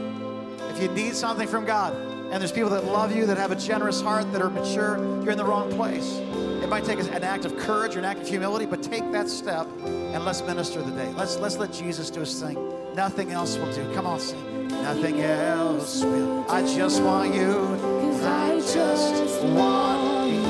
If 0.72 0.82
you 0.82 0.90
need 0.90 1.16
something 1.16 1.48
from 1.48 1.66
God, 1.66 1.94
and 2.32 2.42
there's 2.42 2.52
people 2.54 2.70
that 2.70 2.86
love 2.86 3.14
you, 3.14 3.26
that 3.26 3.38
have 3.38 3.52
a 3.52 3.58
generous 3.58 4.02
heart, 4.02 4.32
that 4.32 4.42
are 4.42 4.50
mature, 4.50 4.98
you're 5.22 5.32
in 5.32 5.38
the 5.38 5.44
wrong 5.44 5.70
place. 5.74 6.16
It 6.64 6.70
might 6.70 6.86
take 6.86 7.00
an 7.00 7.24
act 7.24 7.44
of 7.44 7.58
courage 7.58 7.98
or 7.98 8.00
an 8.00 8.06
act 8.06 8.22
of 8.22 8.28
humility, 8.28 8.66
but 8.66 8.82
take 8.82 9.12
that 9.12 9.28
step 9.28 9.68
and 9.84 10.24
let's 10.24 10.42
minister 10.42 10.82
the 10.82 10.92
day. 10.92 11.12
Let's 11.14 11.36
let's 11.38 11.58
let 11.58 11.74
Jesus 11.74 12.10
do 12.10 12.22
his 12.22 12.40
thing. 12.40 12.56
Nothing 12.96 13.32
else 13.32 13.58
will 13.58 13.72
do. 13.74 13.94
Come 13.94 14.08
on, 14.08 14.20
sing. 14.20 14.68
Nothing 14.70 15.20
else 15.22 16.04
will. 16.04 16.46
I 16.50 16.62
just 16.62 17.02
want 17.04 17.36
you. 17.36 17.52
Cause 17.52 18.24
I 18.24 18.56
just 18.60 19.44
want 19.44 20.32
you. 20.32 20.42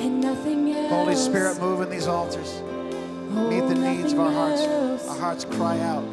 And 0.00 0.20
nothing 0.20 0.72
else. 0.72 0.90
Holy 0.90 1.14
Spirit, 1.14 1.60
move 1.60 1.80
in 1.80 1.90
these 1.90 2.08
altars. 2.08 2.60
meet 3.30 3.60
the 3.60 3.76
oh, 3.76 3.94
needs 3.94 4.12
of 4.12 4.18
our 4.18 4.32
hearts. 4.32 4.62
Our 5.06 5.18
hearts 5.18 5.44
cry 5.44 5.78
out. 5.78 6.04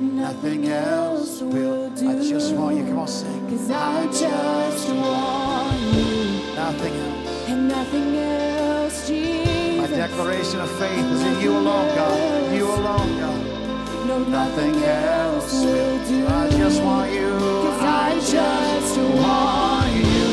Nothing 0.00 0.68
else 0.68 1.40
will. 1.42 1.90
Do. 1.90 2.08
I 2.10 2.14
just 2.22 2.54
want 2.54 2.76
you. 2.76 2.84
Come 2.84 2.98
on, 3.00 3.08
sing. 3.08 3.48
Cause 3.48 3.70
I 3.70 4.04
just 4.06 4.88
want 4.90 5.80
you 5.80 6.54
Nothing 6.54 6.94
else. 6.94 7.48
and 7.48 7.68
nothing 7.68 8.16
else, 8.16 9.08
Jesus. 9.08 9.90
My 9.90 9.96
declaration 9.96 10.60
of 10.60 10.70
faith 10.78 11.04
is 11.04 11.22
in 11.22 11.40
you 11.40 11.50
alone, 11.50 11.94
God. 11.96 12.54
You 12.54 12.66
alone, 12.66 13.18
God. 13.18 14.06
No, 14.06 14.18
Nothing 14.20 14.76
else 14.84 15.52
will 15.64 15.98
do. 16.06 16.26
I 16.28 16.48
just 16.50 16.80
want 16.82 17.12
you. 17.12 17.30
Cause 17.30 17.80
I 17.82 18.14
just 18.20 18.98
want 18.98 19.94
you 19.94 20.28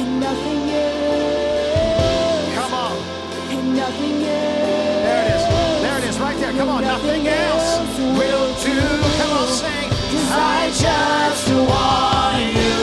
and 0.00 0.20
nothing 0.20 0.62
else. 0.70 2.54
Come 2.56 2.72
on. 2.74 2.96
And 3.52 3.76
nothing 3.76 4.24
else. 4.24 4.49
There. 6.52 6.58
Come 6.58 6.68
on. 6.70 6.82
Nothing 6.82 7.28
else 7.28 7.98
will 7.98 8.54
do. 8.62 8.80
Come 9.18 9.32
on, 9.38 9.48
sing. 9.48 9.90
I 10.32 10.70
just 10.74 11.48
want 11.48 12.54
you 12.56 12.80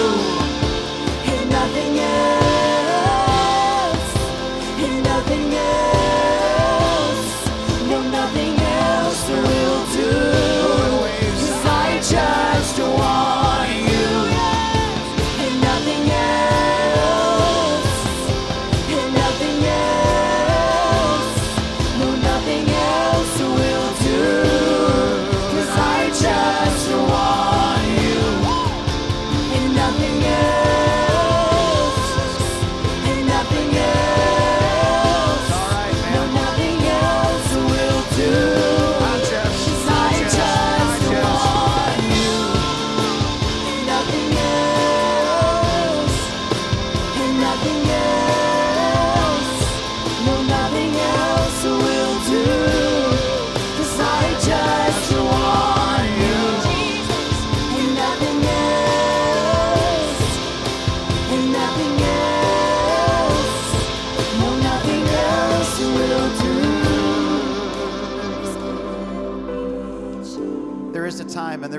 and 1.34 1.50
nothing 1.50 2.00
else. 2.00 2.46
And 4.86 5.04
nothing 5.04 5.54
else. 5.54 7.26
No, 7.90 7.98
nothing 8.10 8.56
else 8.60 9.30
will 9.30 9.86
do. 9.96 10.57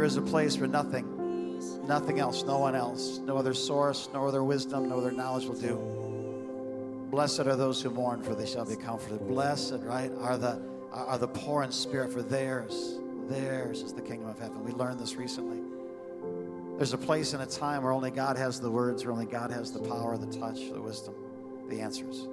Is 0.08 0.16
a 0.16 0.22
place 0.22 0.56
for 0.56 0.66
nothing. 0.66 1.04
Nothing 1.86 2.18
else, 2.18 2.42
no 2.42 2.58
one 2.58 2.74
else, 2.74 3.18
no 3.18 3.36
other 3.36 3.52
source, 3.52 4.08
no 4.14 4.26
other 4.26 4.42
wisdom, 4.42 4.88
no 4.88 4.98
other 4.98 5.12
knowledge 5.12 5.44
will 5.44 5.60
do. 5.60 7.08
Blessed 7.10 7.40
are 7.40 7.56
those 7.56 7.82
who 7.82 7.90
mourn, 7.90 8.22
for 8.22 8.34
they 8.34 8.46
shall 8.46 8.64
be 8.64 8.76
comforted. 8.76 9.26
Blessed, 9.28 9.80
right, 9.82 10.10
are 10.20 10.38
the 10.38 10.60
are 10.92 11.18
the 11.18 11.28
poor 11.28 11.62
in 11.62 11.70
spirit, 11.70 12.10
for 12.10 12.22
theirs, 12.22 12.98
theirs 13.28 13.82
is 13.82 13.92
the 13.92 14.00
kingdom 14.00 14.30
of 14.30 14.38
heaven. 14.38 14.64
We 14.64 14.72
learned 14.72 14.98
this 14.98 15.14
recently. 15.14 15.60
There's 16.78 16.94
a 16.94 16.98
place 16.98 17.34
and 17.34 17.42
a 17.42 17.46
time 17.46 17.82
where 17.82 17.92
only 17.92 18.10
God 18.10 18.38
has 18.38 18.60
the 18.60 18.70
words, 18.70 19.04
where 19.04 19.12
only 19.12 19.26
God 19.26 19.50
has 19.50 19.72
the 19.72 19.80
power, 19.80 20.16
the 20.16 20.38
touch, 20.38 20.70
the 20.72 20.80
wisdom, 20.80 21.14
the 21.68 21.82
answers. 21.82 22.26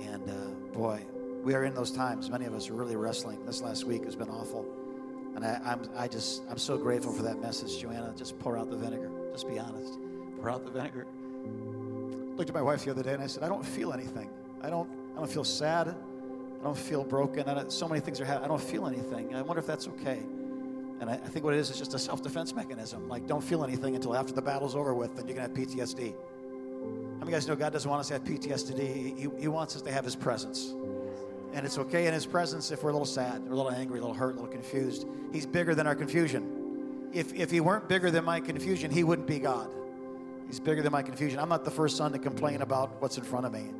And 0.00 0.30
uh, 0.30 0.34
boy, 0.72 1.02
we 1.42 1.54
are 1.54 1.64
in 1.64 1.74
those 1.74 1.90
times. 1.90 2.30
Many 2.30 2.44
of 2.44 2.54
us 2.54 2.70
are 2.70 2.74
really 2.74 2.94
wrestling. 2.94 3.44
This 3.46 3.62
last 3.62 3.82
week 3.82 4.04
has 4.04 4.14
been 4.14 4.30
awful. 4.30 4.87
And 5.34 5.44
I, 5.44 5.60
I'm, 5.64 5.88
I 5.96 6.08
just, 6.08 6.42
I'm 6.50 6.58
so 6.58 6.76
grateful 6.76 7.12
for 7.12 7.22
that 7.22 7.40
message, 7.40 7.80
Joanna. 7.80 8.12
Just 8.16 8.38
pour 8.38 8.58
out 8.58 8.70
the 8.70 8.76
vinegar. 8.76 9.10
Just 9.32 9.48
be 9.48 9.58
honest. 9.58 9.98
Pour 10.40 10.50
out 10.50 10.64
the 10.64 10.70
vinegar. 10.70 11.06
Looked 12.36 12.50
at 12.50 12.54
my 12.54 12.62
wife 12.62 12.84
the 12.84 12.90
other 12.90 13.02
day 13.02 13.14
and 13.14 13.22
I 13.22 13.26
said, 13.26 13.42
I 13.42 13.48
don't 13.48 13.64
feel 13.64 13.92
anything. 13.92 14.30
I 14.62 14.70
don't, 14.70 14.88
I 15.14 15.18
don't 15.18 15.30
feel 15.30 15.44
sad. 15.44 15.88
I 15.88 16.64
don't 16.64 16.76
feel 16.76 17.04
broken. 17.04 17.48
I 17.48 17.54
don't, 17.54 17.72
so 17.72 17.88
many 17.88 18.00
things 18.00 18.20
are 18.20 18.24
happening. 18.24 18.46
I 18.46 18.48
don't 18.48 18.62
feel 18.62 18.86
anything. 18.86 19.34
I 19.34 19.42
wonder 19.42 19.60
if 19.60 19.66
that's 19.66 19.86
okay. 19.88 20.22
And 21.00 21.08
I, 21.08 21.14
I 21.14 21.28
think 21.28 21.44
what 21.44 21.54
it 21.54 21.58
is 21.58 21.70
is 21.70 21.78
just 21.78 21.94
a 21.94 21.98
self-defense 21.98 22.54
mechanism. 22.54 23.08
Like, 23.08 23.26
don't 23.26 23.42
feel 23.42 23.62
anything 23.62 23.94
until 23.94 24.16
after 24.16 24.32
the 24.32 24.42
battle's 24.42 24.74
over 24.74 24.94
with, 24.94 25.16
then 25.16 25.28
you 25.28 25.34
can 25.34 25.42
have 25.42 25.52
PTSD. 25.52 26.14
How 27.18 27.20
many 27.20 27.32
guys 27.32 27.46
know 27.46 27.56
God 27.56 27.72
doesn't 27.72 27.88
want 27.88 28.00
us 28.00 28.08
to 28.08 28.14
have 28.14 28.24
PTSD? 28.24 29.16
He, 29.16 29.28
he 29.38 29.48
wants 29.48 29.76
us 29.76 29.82
to 29.82 29.92
have 29.92 30.04
His 30.04 30.16
presence. 30.16 30.74
And 31.52 31.64
it's 31.64 31.78
okay 31.78 32.06
in 32.06 32.14
His 32.14 32.26
presence 32.26 32.70
if 32.70 32.82
we're 32.82 32.90
a 32.90 32.92
little 32.92 33.06
sad, 33.06 33.42
or 33.46 33.52
a 33.52 33.56
little 33.56 33.70
angry, 33.70 33.98
a 33.98 34.02
little 34.02 34.14
hurt, 34.14 34.36
a 34.36 34.40
little 34.40 34.52
confused. 34.52 35.06
He's 35.32 35.46
bigger 35.46 35.74
than 35.74 35.86
our 35.86 35.94
confusion. 35.94 37.10
If, 37.12 37.32
if 37.34 37.50
He 37.50 37.60
weren't 37.60 37.88
bigger 37.88 38.10
than 38.10 38.24
my 38.24 38.40
confusion, 38.40 38.90
He 38.90 39.02
wouldn't 39.04 39.26
be 39.26 39.38
God. 39.38 39.70
He's 40.46 40.60
bigger 40.60 40.82
than 40.82 40.92
my 40.92 41.02
confusion. 41.02 41.38
I'm 41.38 41.48
not 41.48 41.64
the 41.64 41.70
first 41.70 41.96
son 41.96 42.12
to 42.12 42.18
complain 42.18 42.62
about 42.62 43.00
what's 43.00 43.18
in 43.18 43.24
front 43.24 43.46
of 43.46 43.52
me, 43.52 43.70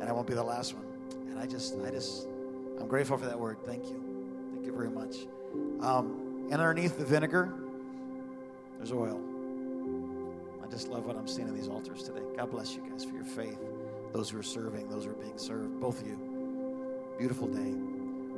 and 0.00 0.04
I 0.04 0.12
won't 0.12 0.26
be 0.26 0.34
the 0.34 0.42
last 0.42 0.74
one. 0.74 0.84
And 1.30 1.38
I 1.38 1.46
just, 1.46 1.74
I 1.86 1.90
just, 1.90 2.26
I'm 2.78 2.86
grateful 2.86 3.16
for 3.16 3.26
that 3.26 3.38
word. 3.38 3.58
Thank 3.64 3.84
you. 3.84 4.02
Thank 4.52 4.66
you 4.66 4.72
very 4.72 4.90
much. 4.90 5.16
Um, 5.80 6.48
and 6.50 6.60
underneath 6.60 6.98
the 6.98 7.04
vinegar, 7.04 7.54
there's 8.78 8.92
oil. 8.92 9.20
I 10.62 10.66
just 10.70 10.88
love 10.88 11.06
what 11.06 11.16
I'm 11.16 11.28
seeing 11.28 11.48
in 11.48 11.54
these 11.54 11.68
altars 11.68 12.02
today. 12.02 12.22
God 12.36 12.50
bless 12.50 12.74
you 12.74 12.82
guys 12.90 13.04
for 13.04 13.14
your 13.14 13.24
faith. 13.24 13.58
Those 14.12 14.28
who 14.28 14.38
are 14.38 14.42
serving, 14.42 14.88
those 14.88 15.04
who 15.04 15.10
are 15.10 15.14
being 15.14 15.38
served, 15.38 15.80
both 15.80 16.00
of 16.00 16.06
you. 16.06 16.31
Beautiful 17.18 17.46
day. 17.46 17.74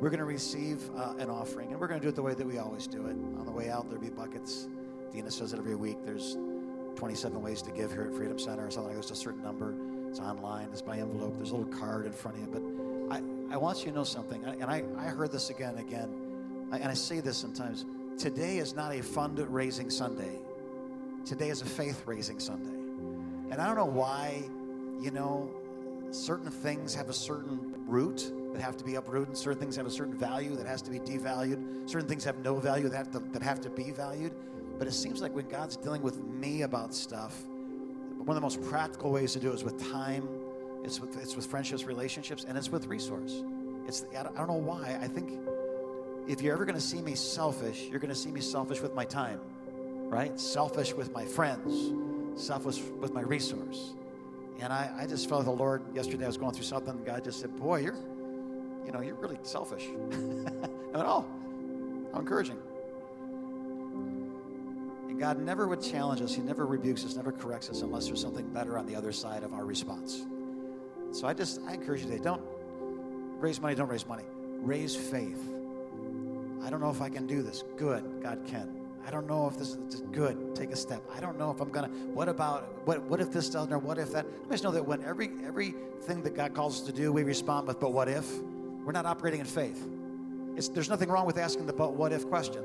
We're 0.00 0.10
going 0.10 0.18
to 0.18 0.24
receive 0.24 0.90
uh, 0.96 1.14
an 1.18 1.30
offering, 1.30 1.70
and 1.70 1.80
we're 1.80 1.86
going 1.86 2.00
to 2.00 2.04
do 2.04 2.08
it 2.08 2.16
the 2.16 2.22
way 2.22 2.34
that 2.34 2.46
we 2.46 2.58
always 2.58 2.86
do 2.86 3.06
it. 3.06 3.12
On 3.38 3.44
the 3.46 3.52
way 3.52 3.70
out, 3.70 3.88
there'll 3.88 4.02
be 4.02 4.10
buckets. 4.10 4.68
Dina 5.12 5.30
says 5.30 5.52
it 5.52 5.58
every 5.58 5.76
week. 5.76 5.98
There's 6.04 6.36
27 6.96 7.40
ways 7.40 7.62
to 7.62 7.70
give 7.70 7.92
here 7.92 8.02
at 8.02 8.14
Freedom 8.14 8.38
Center 8.38 8.66
or 8.66 8.70
something 8.70 8.88
like 8.88 9.00
that. 9.00 9.06
There's 9.06 9.18
a 9.18 9.22
certain 9.22 9.42
number. 9.42 9.74
It's 10.10 10.18
online. 10.18 10.68
It's 10.72 10.82
by 10.82 10.98
envelope. 10.98 11.36
There's 11.36 11.52
a 11.52 11.56
little 11.56 11.72
card 11.72 12.06
in 12.06 12.12
front 12.12 12.36
of 12.36 12.42
you. 12.42 12.48
But 13.08 13.16
I, 13.16 13.54
I 13.54 13.56
want 13.56 13.78
you 13.78 13.86
to 13.86 13.92
know 13.92 14.04
something. 14.04 14.44
And 14.44 14.64
I, 14.64 14.82
I 14.98 15.04
heard 15.04 15.30
this 15.30 15.50
again 15.50 15.76
and 15.76 15.80
again. 15.80 16.10
And 16.72 16.84
I 16.84 16.94
say 16.94 17.20
this 17.20 17.36
sometimes. 17.36 17.86
Today 18.18 18.58
is 18.58 18.74
not 18.74 18.92
a 18.92 18.98
fundraising 18.98 19.90
Sunday. 19.90 20.40
Today 21.24 21.48
is 21.48 21.62
a 21.62 21.66
faith 21.66 22.02
raising 22.06 22.40
Sunday. 22.40 22.74
And 23.50 23.62
I 23.62 23.66
don't 23.66 23.76
know 23.76 23.84
why, 23.84 24.42
you 25.00 25.10
know, 25.12 25.48
certain 26.10 26.50
things 26.50 26.94
have 26.94 27.08
a 27.08 27.14
certain 27.14 27.74
root 27.86 28.32
that 28.54 28.62
have 28.62 28.76
to 28.76 28.84
be 28.84 28.94
uprooted, 28.94 29.36
certain 29.36 29.58
things 29.58 29.76
have 29.76 29.86
a 29.86 29.90
certain 29.90 30.16
value 30.16 30.54
that 30.54 30.66
has 30.66 30.80
to 30.82 30.90
be 30.90 31.00
devalued, 31.00 31.90
certain 31.90 32.08
things 32.08 32.24
have 32.24 32.38
no 32.38 32.54
value 32.54 32.88
that 32.88 32.96
have 32.96 33.10
to, 33.10 33.18
that 33.18 33.42
have 33.42 33.60
to 33.60 33.68
be 33.68 33.90
valued. 33.90 34.32
But 34.78 34.86
it 34.86 34.92
seems 34.92 35.20
like 35.20 35.34
when 35.34 35.48
God's 35.48 35.76
dealing 35.76 36.02
with 36.02 36.22
me 36.22 36.62
about 36.62 36.94
stuff, 36.94 37.44
one 38.18 38.28
of 38.30 38.34
the 38.36 38.40
most 38.40 38.62
practical 38.62 39.10
ways 39.10 39.32
to 39.32 39.40
do 39.40 39.50
it 39.50 39.54
is 39.54 39.64
with 39.64 39.90
time, 39.90 40.28
it's 40.84 41.00
with, 41.00 41.20
it's 41.20 41.34
with 41.34 41.46
friendships, 41.46 41.84
relationships, 41.84 42.44
and 42.48 42.56
it's 42.56 42.70
with 42.70 42.86
resource. 42.86 43.42
It's, 43.86 44.04
I 44.16 44.22
don't 44.22 44.46
know 44.46 44.54
why. 44.54 44.98
I 45.02 45.08
think 45.08 45.32
if 46.28 46.40
you're 46.40 46.54
ever 46.54 46.64
going 46.64 46.76
to 46.76 46.80
see 46.80 47.02
me 47.02 47.16
selfish, 47.16 47.88
you're 47.90 48.00
going 48.00 48.14
to 48.14 48.14
see 48.14 48.30
me 48.30 48.40
selfish 48.40 48.80
with 48.80 48.94
my 48.94 49.04
time, 49.04 49.40
right? 50.08 50.38
Selfish 50.38 50.94
with 50.94 51.12
my 51.12 51.24
friends, 51.24 51.92
selfish 52.40 52.80
with 53.00 53.12
my 53.12 53.22
resource. 53.22 53.94
And 54.60 54.72
I, 54.72 54.90
I 55.00 55.06
just 55.06 55.28
felt 55.28 55.44
the 55.44 55.50
Lord 55.50 55.82
yesterday. 55.94 56.24
I 56.24 56.28
was 56.28 56.36
going 56.36 56.54
through 56.54 56.64
something. 56.64 56.94
And 56.94 57.04
God 57.04 57.24
just 57.24 57.40
said, 57.40 57.56
"Boy, 57.56 57.80
you're, 57.80 57.96
you 58.84 58.92
know, 58.92 59.00
you're 59.00 59.14
really 59.14 59.38
selfish." 59.42 59.88
I 59.88 60.96
went, 60.96 61.08
"Oh, 61.08 61.24
how 62.12 62.20
encouraging." 62.20 62.58
And 65.08 65.18
God 65.18 65.38
never 65.38 65.68
would 65.68 65.80
challenge 65.80 66.20
us. 66.22 66.34
He 66.34 66.42
never 66.42 66.66
rebukes 66.66 67.04
us, 67.04 67.14
never 67.14 67.32
corrects 67.32 67.70
us 67.70 67.82
unless 67.82 68.06
there's 68.06 68.20
something 68.20 68.48
better 68.48 68.76
on 68.78 68.86
the 68.86 68.96
other 68.96 69.12
side 69.12 69.42
of 69.42 69.52
our 69.52 69.64
response. 69.64 70.24
So 71.12 71.28
I 71.28 71.34
just 71.34 71.60
I 71.68 71.74
encourage 71.74 72.02
you 72.02 72.08
today. 72.08 72.22
Don't 72.22 72.42
raise 73.38 73.60
money. 73.60 73.74
Don't 73.74 73.88
raise 73.88 74.06
money. 74.06 74.24
Raise 74.60 74.96
faith. 74.96 75.40
I 76.62 76.70
don't 76.70 76.80
know 76.80 76.90
if 76.90 77.00
I 77.00 77.08
can 77.08 77.26
do 77.26 77.42
this. 77.42 77.62
Good, 77.76 78.22
God 78.22 78.40
can. 78.46 78.80
I 79.06 79.10
don't 79.10 79.26
know 79.26 79.46
if 79.46 79.58
this 79.58 79.76
is 79.90 80.00
good. 80.12 80.56
Take 80.56 80.70
a 80.70 80.76
step. 80.76 81.02
I 81.14 81.20
don't 81.20 81.38
know 81.38 81.50
if 81.50 81.60
I'm 81.60 81.70
gonna. 81.70 81.88
What 81.88 82.28
about 82.28 82.64
what? 82.86 83.02
What 83.02 83.20
if 83.20 83.30
this 83.30 83.50
doesn't? 83.50 83.72
Or 83.72 83.78
what 83.78 83.98
if 83.98 84.12
that? 84.12 84.24
Let 84.26 84.42
me 84.44 84.50
just 84.50 84.64
know 84.64 84.70
that 84.70 84.86
when 84.86 85.04
every 85.04 85.30
everything 85.46 86.22
that 86.22 86.34
God 86.34 86.54
calls 86.54 86.80
us 86.80 86.86
to 86.86 86.92
do, 86.92 87.12
we 87.12 87.22
respond 87.22 87.68
with 87.68 87.78
"But 87.78 87.92
what 87.92 88.08
if?" 88.08 88.26
We're 88.84 88.92
not 88.92 89.06
operating 89.06 89.40
in 89.40 89.46
faith. 89.46 89.82
It's, 90.56 90.68
there's 90.68 90.88
nothing 90.90 91.08
wrong 91.08 91.26
with 91.26 91.38
asking 91.38 91.66
the 91.66 91.72
"But 91.72 91.94
what 91.94 92.12
if?" 92.12 92.28
question. 92.28 92.62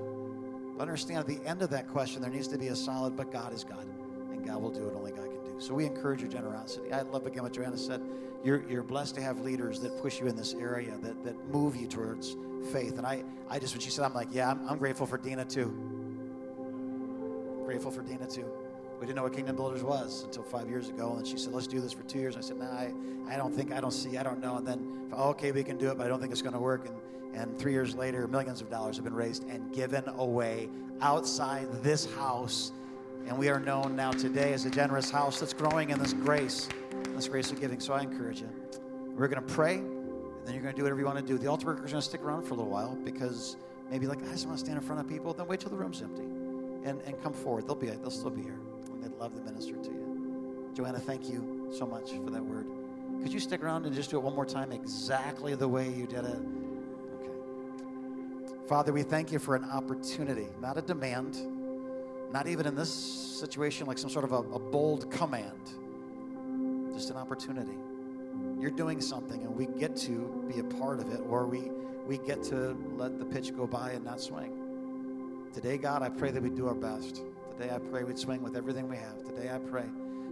But 0.77 0.83
understand 0.83 1.19
at 1.19 1.27
the 1.27 1.45
end 1.45 1.61
of 1.61 1.69
that 1.71 1.87
question, 1.87 2.21
there 2.21 2.31
needs 2.31 2.47
to 2.49 2.57
be 2.57 2.67
a 2.67 2.75
solid 2.75 3.15
"But 3.15 3.31
God 3.31 3.53
is 3.53 3.63
God, 3.63 3.85
and 4.31 4.45
God 4.45 4.61
will 4.61 4.71
do 4.71 4.81
what 4.83 4.95
only 4.95 5.11
God 5.11 5.25
can 5.25 5.53
do." 5.53 5.59
So 5.59 5.73
we 5.73 5.85
encourage 5.85 6.21
your 6.21 6.29
generosity. 6.29 6.91
I 6.93 7.01
love 7.01 7.25
again 7.25 7.43
what 7.43 7.53
Joanna 7.53 7.77
said. 7.77 8.01
You're, 8.41 8.63
you're 8.69 8.83
blessed 8.83 9.15
to 9.15 9.21
have 9.21 9.41
leaders 9.41 9.81
that 9.81 10.01
push 10.01 10.21
you 10.21 10.27
in 10.27 10.37
this 10.37 10.53
area, 10.53 10.97
that, 11.01 11.25
that 11.25 11.49
move 11.49 11.75
you 11.75 11.87
towards 11.87 12.37
faith. 12.71 12.97
And 12.97 13.05
I, 13.05 13.25
I 13.49 13.59
just, 13.59 13.73
when 13.73 13.81
she 13.81 13.89
said, 13.89 14.05
I'm 14.05 14.13
like, 14.13 14.29
yeah, 14.31 14.49
I'm, 14.49 14.65
I'm 14.69 14.77
grateful 14.77 15.05
for 15.05 15.17
Dina 15.17 15.43
too. 15.43 15.73
Grateful 17.65 17.91
for 17.91 18.01
Dina 18.01 18.27
too. 18.27 18.45
We 18.99 19.05
didn't 19.05 19.15
know 19.15 19.23
what 19.23 19.33
Kingdom 19.33 19.55
Builders 19.55 19.81
was 19.81 20.23
until 20.23 20.43
five 20.43 20.69
years 20.69 20.89
ago. 20.89 21.15
And 21.17 21.25
she 21.25 21.37
said, 21.37 21.53
let's 21.53 21.67
do 21.67 21.79
this 21.79 21.93
for 21.93 22.03
two 22.03 22.19
years. 22.19 22.35
I 22.35 22.41
said, 22.41 22.57
nah, 22.57 22.65
I, 22.65 22.91
I 23.29 23.37
don't 23.37 23.53
think, 23.53 23.71
I 23.71 23.79
don't 23.79 23.91
see, 23.91 24.17
I 24.17 24.23
don't 24.23 24.41
know. 24.41 24.57
And 24.57 24.67
then, 24.67 25.09
okay, 25.13 25.53
we 25.53 25.63
can 25.63 25.77
do 25.77 25.89
it, 25.89 25.97
but 25.97 26.05
I 26.05 26.09
don't 26.09 26.19
think 26.19 26.33
it's 26.33 26.41
going 26.41 26.53
to 26.53 26.59
work. 26.59 26.85
And, 26.85 26.97
and 27.33 27.57
three 27.57 27.71
years 27.71 27.95
later, 27.95 28.27
millions 28.27 28.59
of 28.59 28.69
dollars 28.69 28.97
have 28.97 29.05
been 29.05 29.13
raised 29.13 29.47
and 29.47 29.73
given 29.73 30.03
away 30.17 30.67
outside 30.99 31.71
this 31.81 32.13
house. 32.15 32.73
And 33.25 33.37
we 33.37 33.47
are 33.47 33.59
known 33.59 33.95
now 33.95 34.11
today 34.11 34.51
as 34.51 34.65
a 34.65 34.69
generous 34.69 35.09
house 35.09 35.39
that's 35.39 35.53
growing 35.53 35.91
in 35.91 35.99
this 35.99 36.11
grace, 36.11 36.67
this 37.15 37.29
grace 37.29 37.51
of 37.51 37.61
giving. 37.61 37.79
So 37.79 37.93
I 37.93 38.01
encourage 38.01 38.41
you. 38.41 38.49
We're 39.15 39.29
going 39.29 39.45
to 39.45 39.53
pray, 39.53 39.75
and 39.75 40.43
then 40.43 40.53
you're 40.53 40.63
going 40.63 40.73
to 40.73 40.77
do 40.77 40.83
whatever 40.83 40.99
you 40.99 41.05
want 41.05 41.19
to 41.19 41.25
do. 41.25 41.37
The 41.37 41.47
altar 41.47 41.67
workers 41.67 41.85
are 41.85 41.93
going 41.93 42.01
to 42.01 42.07
stick 42.07 42.21
around 42.21 42.43
for 42.43 42.53
a 42.53 42.57
little 42.57 42.71
while 42.71 42.97
because 43.05 43.55
maybe 43.89 44.07
like, 44.07 44.21
I 44.23 44.31
just 44.31 44.45
want 44.45 44.59
to 44.59 44.65
stand 44.65 44.77
in 44.77 44.83
front 44.83 44.99
of 44.99 45.07
people. 45.07 45.33
Then 45.33 45.47
wait 45.47 45.61
till 45.61 45.69
the 45.69 45.77
room's 45.77 46.01
empty 46.01 46.23
and, 46.83 47.01
and 47.03 47.21
come 47.23 47.31
forward. 47.31 47.65
They'll 47.65 47.75
be 47.75 47.87
they'll 47.87 48.11
still 48.11 48.29
be 48.29 48.41
here 48.41 48.59
and 48.68 48.68
they'd 49.01 49.17
love 49.19 49.33
to 49.35 49.41
minister 49.41 49.73
to 49.75 49.89
you. 49.89 50.71
Joanna, 50.75 50.99
thank 50.99 51.29
you 51.29 51.69
so 51.75 51.85
much 51.85 52.11
for 52.11 52.29
that 52.31 52.43
word. 52.43 52.65
Could 53.21 53.33
you 53.33 53.39
stick 53.39 53.63
around 53.63 53.85
and 53.85 53.93
just 53.93 54.09
do 54.09 54.17
it 54.17 54.23
one 54.23 54.35
more 54.35 54.45
time 54.45 54.71
exactly 54.71 55.55
the 55.55 55.67
way 55.67 55.89
you 55.89 56.07
did 56.07 56.25
it? 56.25 56.39
Okay. 57.15 57.31
Father, 58.67 58.93
we 58.93 59.03
thank 59.03 59.31
you 59.31 59.39
for 59.39 59.55
an 59.55 59.65
opportunity, 59.65 60.47
not 60.61 60.77
a 60.77 60.81
demand, 60.81 61.37
not 62.31 62.47
even 62.47 62.65
in 62.65 62.75
this 62.75 62.91
situation 62.93 63.87
like 63.87 63.97
some 63.97 64.09
sort 64.09 64.23
of 64.23 64.31
a, 64.31 64.37
a 64.37 64.59
bold 64.59 65.11
command, 65.11 65.71
just 66.93 67.09
an 67.09 67.17
opportunity. 67.17 67.77
You're 68.59 68.71
doing 68.71 69.01
something 69.01 69.41
and 69.41 69.55
we 69.55 69.65
get 69.65 69.95
to 69.97 70.45
be 70.47 70.59
a 70.59 70.63
part 70.63 70.99
of 70.99 71.11
it, 71.11 71.21
or 71.27 71.45
we, 71.45 71.71
we 72.07 72.19
get 72.19 72.43
to 72.43 72.77
let 72.95 73.19
the 73.19 73.25
pitch 73.25 73.55
go 73.55 73.67
by 73.67 73.91
and 73.91 74.05
not 74.05 74.21
swing. 74.21 75.49
Today, 75.53 75.77
God, 75.77 76.03
I 76.03 76.09
pray 76.09 76.31
that 76.31 76.41
we 76.41 76.49
do 76.49 76.67
our 76.67 76.75
best. 76.75 77.23
Today, 77.59 77.75
I 77.75 77.79
pray 77.79 78.05
we'd 78.05 78.17
swing 78.17 78.41
with 78.41 78.55
everything 78.55 78.87
we 78.87 78.95
have. 78.95 79.21
Today, 79.21 79.51
I 79.53 79.57
pray. 79.57 79.83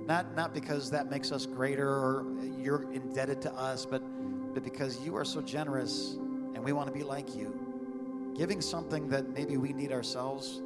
Not, 0.05 0.33
not 0.37 0.53
because 0.53 0.89
that 0.91 1.11
makes 1.11 1.33
us 1.33 1.45
greater 1.45 1.85
or 1.85 2.25
you're 2.57 2.89
indebted 2.93 3.41
to 3.41 3.53
us, 3.53 3.85
but, 3.85 4.01
but 4.53 4.63
because 4.63 5.01
you 5.01 5.13
are 5.17 5.25
so 5.25 5.41
generous 5.41 6.13
and 6.13 6.63
we 6.63 6.71
want 6.71 6.87
to 6.87 6.93
be 6.93 7.03
like 7.03 7.35
you. 7.35 8.33
Giving 8.33 8.61
something 8.61 9.09
that 9.09 9.27
maybe 9.31 9.57
we 9.57 9.73
need 9.73 9.91
ourselves, 9.91 10.61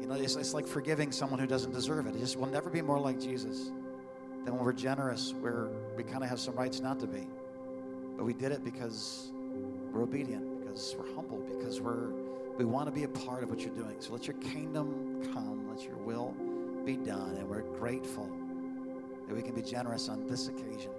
you 0.00 0.08
know, 0.08 0.14
it's, 0.14 0.34
it's 0.34 0.52
like 0.52 0.66
forgiving 0.66 1.12
someone 1.12 1.38
who 1.38 1.46
doesn't 1.46 1.70
deserve 1.70 2.08
it. 2.08 2.16
It 2.16 2.18
just 2.18 2.36
will 2.36 2.48
never 2.48 2.68
be 2.68 2.82
more 2.82 2.98
like 2.98 3.20
Jesus 3.20 3.70
than 4.44 4.56
when 4.56 4.64
we're 4.64 4.72
generous, 4.72 5.32
where 5.34 5.68
we 5.96 6.02
kind 6.02 6.24
of 6.24 6.28
have 6.28 6.40
some 6.40 6.56
rights 6.56 6.80
not 6.80 6.98
to 6.98 7.06
be. 7.06 7.28
But 8.16 8.24
we 8.24 8.34
did 8.34 8.50
it 8.50 8.64
because 8.64 9.30
we're 9.92 10.02
obedient, 10.02 10.66
because 10.66 10.96
we're 10.98 11.14
humble, 11.14 11.38
because 11.56 11.80
we're 11.80 12.08
we 12.58 12.64
want 12.64 12.86
to 12.86 12.92
be 12.92 13.04
a 13.04 13.08
part 13.08 13.42
of 13.42 13.50
what 13.50 13.60
you're 13.60 13.74
doing. 13.74 13.96
So 14.00 14.12
let 14.12 14.26
your 14.26 14.36
kingdom 14.36 15.22
come, 15.32 15.61
your 15.84 15.96
will 15.96 16.34
be 16.84 16.96
done, 16.96 17.36
and 17.36 17.48
we're 17.48 17.62
grateful 17.62 18.28
that 19.28 19.34
we 19.34 19.42
can 19.42 19.54
be 19.54 19.62
generous 19.62 20.08
on 20.08 20.26
this 20.26 20.48
occasion. 20.48 20.90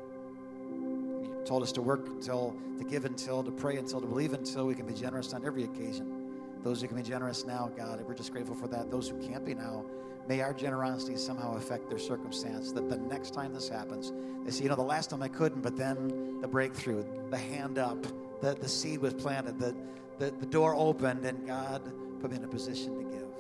You 0.72 1.42
told 1.46 1.64
us 1.64 1.72
to 1.74 1.82
work 1.82 2.08
until, 2.08 2.56
to 2.78 2.84
give 2.84 3.06
until, 3.06 3.44
to 3.44 3.52
pray 3.52 3.78
until, 3.78 4.02
to 4.02 4.08
believe 4.08 4.34
until. 4.34 4.66
We 4.66 4.76
can 4.76 4.86
be 4.86 4.94
generous 4.94 5.34
on 5.34 5.46
every 5.46 5.64
occasion. 5.64 6.32
Those 6.64 6.82
who 6.82 6.88
can 6.88 6.96
be 6.98 7.04
generous 7.04 7.46
now, 7.46 7.70
God, 7.76 8.02
we're 8.08 8.14
just 8.14 8.32
grateful 8.32 8.56
for 8.56 8.68
that. 8.70 8.90
Those 8.90 9.10
who 9.10 9.18
can't 9.28 9.46
be 9.46 9.54
now, 9.54 9.84
may 10.28 10.40
our 10.40 10.54
generosity 10.54 11.18
somehow 11.18 11.58
affect 11.58 11.90
their 11.90 12.00
circumstance. 12.00 12.72
That 12.72 12.90
the 12.90 12.98
next 12.98 13.34
time 13.34 13.54
this 13.54 13.68
happens, 13.68 14.14
they 14.46 14.52
say, 14.52 14.64
you 14.64 14.70
know, 14.70 14.76
the 14.76 14.82
last 14.82 15.10
time 15.10 15.22
I 15.22 15.28
couldn't, 15.28 15.62
but 15.62 15.76
then 15.76 16.40
the 16.40 16.48
breakthrough, 16.48 17.04
the 17.30 17.38
hand 17.38 17.78
up, 17.78 18.02
the, 18.42 18.56
the 18.56 18.70
seed 18.70 19.00
was 19.00 19.14
planted, 19.14 19.60
the, 19.60 19.76
the, 20.20 20.32
the 20.32 20.46
door 20.46 20.76
opened, 20.76 21.26
and 21.26 21.46
God 21.46 21.82
put 22.22 22.32
me 22.32 22.38
in 22.38 22.44
a 22.46 22.48
position 22.48 22.96
to 22.98 23.04
give. 23.04 23.33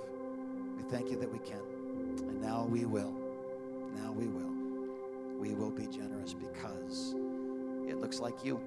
We 0.77 0.83
thank 0.83 1.09
you 1.09 1.17
that 1.17 1.31
we 1.31 1.39
can. 1.39 1.61
And 2.19 2.41
now 2.41 2.65
we 2.69 2.85
will. 2.85 3.13
Now 3.95 4.11
we 4.11 4.27
will. 4.27 4.51
We 5.39 5.53
will 5.53 5.71
be 5.71 5.87
generous 5.87 6.33
because 6.33 7.15
it 7.87 7.99
looks 7.99 8.19
like 8.19 8.43
you. 8.43 8.59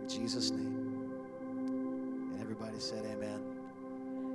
In 0.00 0.08
Jesus' 0.08 0.50
name. 0.50 1.10
And 2.32 2.40
everybody 2.40 2.78
said, 2.78 3.04
Amen. 3.06 3.42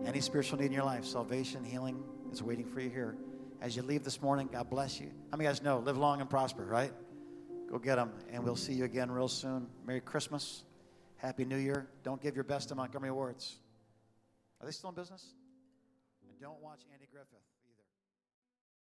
Any 0.05 0.19
spiritual 0.19 0.59
need 0.59 0.65
in 0.67 0.71
your 0.73 0.83
life, 0.83 1.05
salvation, 1.05 1.63
healing 1.63 2.03
is 2.31 2.43
waiting 2.43 2.65
for 2.65 2.81
you 2.81 2.89
here. 2.89 3.15
As 3.61 3.75
you 3.75 3.81
leave 3.81 4.03
this 4.03 4.21
morning, 4.21 4.49
God 4.51 4.69
bless 4.69 4.99
you. 4.99 5.09
How 5.31 5.37
many 5.37 5.47
guys 5.47 5.61
know? 5.61 5.79
Live 5.79 5.97
long 5.97 6.19
and 6.19 6.29
prosper, 6.29 6.65
right? 6.65 6.91
Go 7.69 7.79
get 7.79 7.95
them, 7.95 8.11
and 8.31 8.43
we'll 8.43 8.57
see 8.57 8.73
you 8.73 8.83
again 8.83 9.09
real 9.09 9.29
soon. 9.29 9.67
Merry 9.85 10.01
Christmas. 10.01 10.63
Happy 11.15 11.45
New 11.45 11.57
Year. 11.57 11.87
Don't 12.03 12.21
give 12.21 12.35
your 12.35 12.43
best 12.43 12.69
to 12.69 12.75
Montgomery 12.75 13.11
Wards. 13.11 13.55
Are 14.59 14.65
they 14.65 14.73
still 14.73 14.89
in 14.89 14.95
business? 14.95 15.25
Don't 16.43 16.59
watch 16.61 16.81
Andy 16.91 17.07
Griffith. 17.09 17.52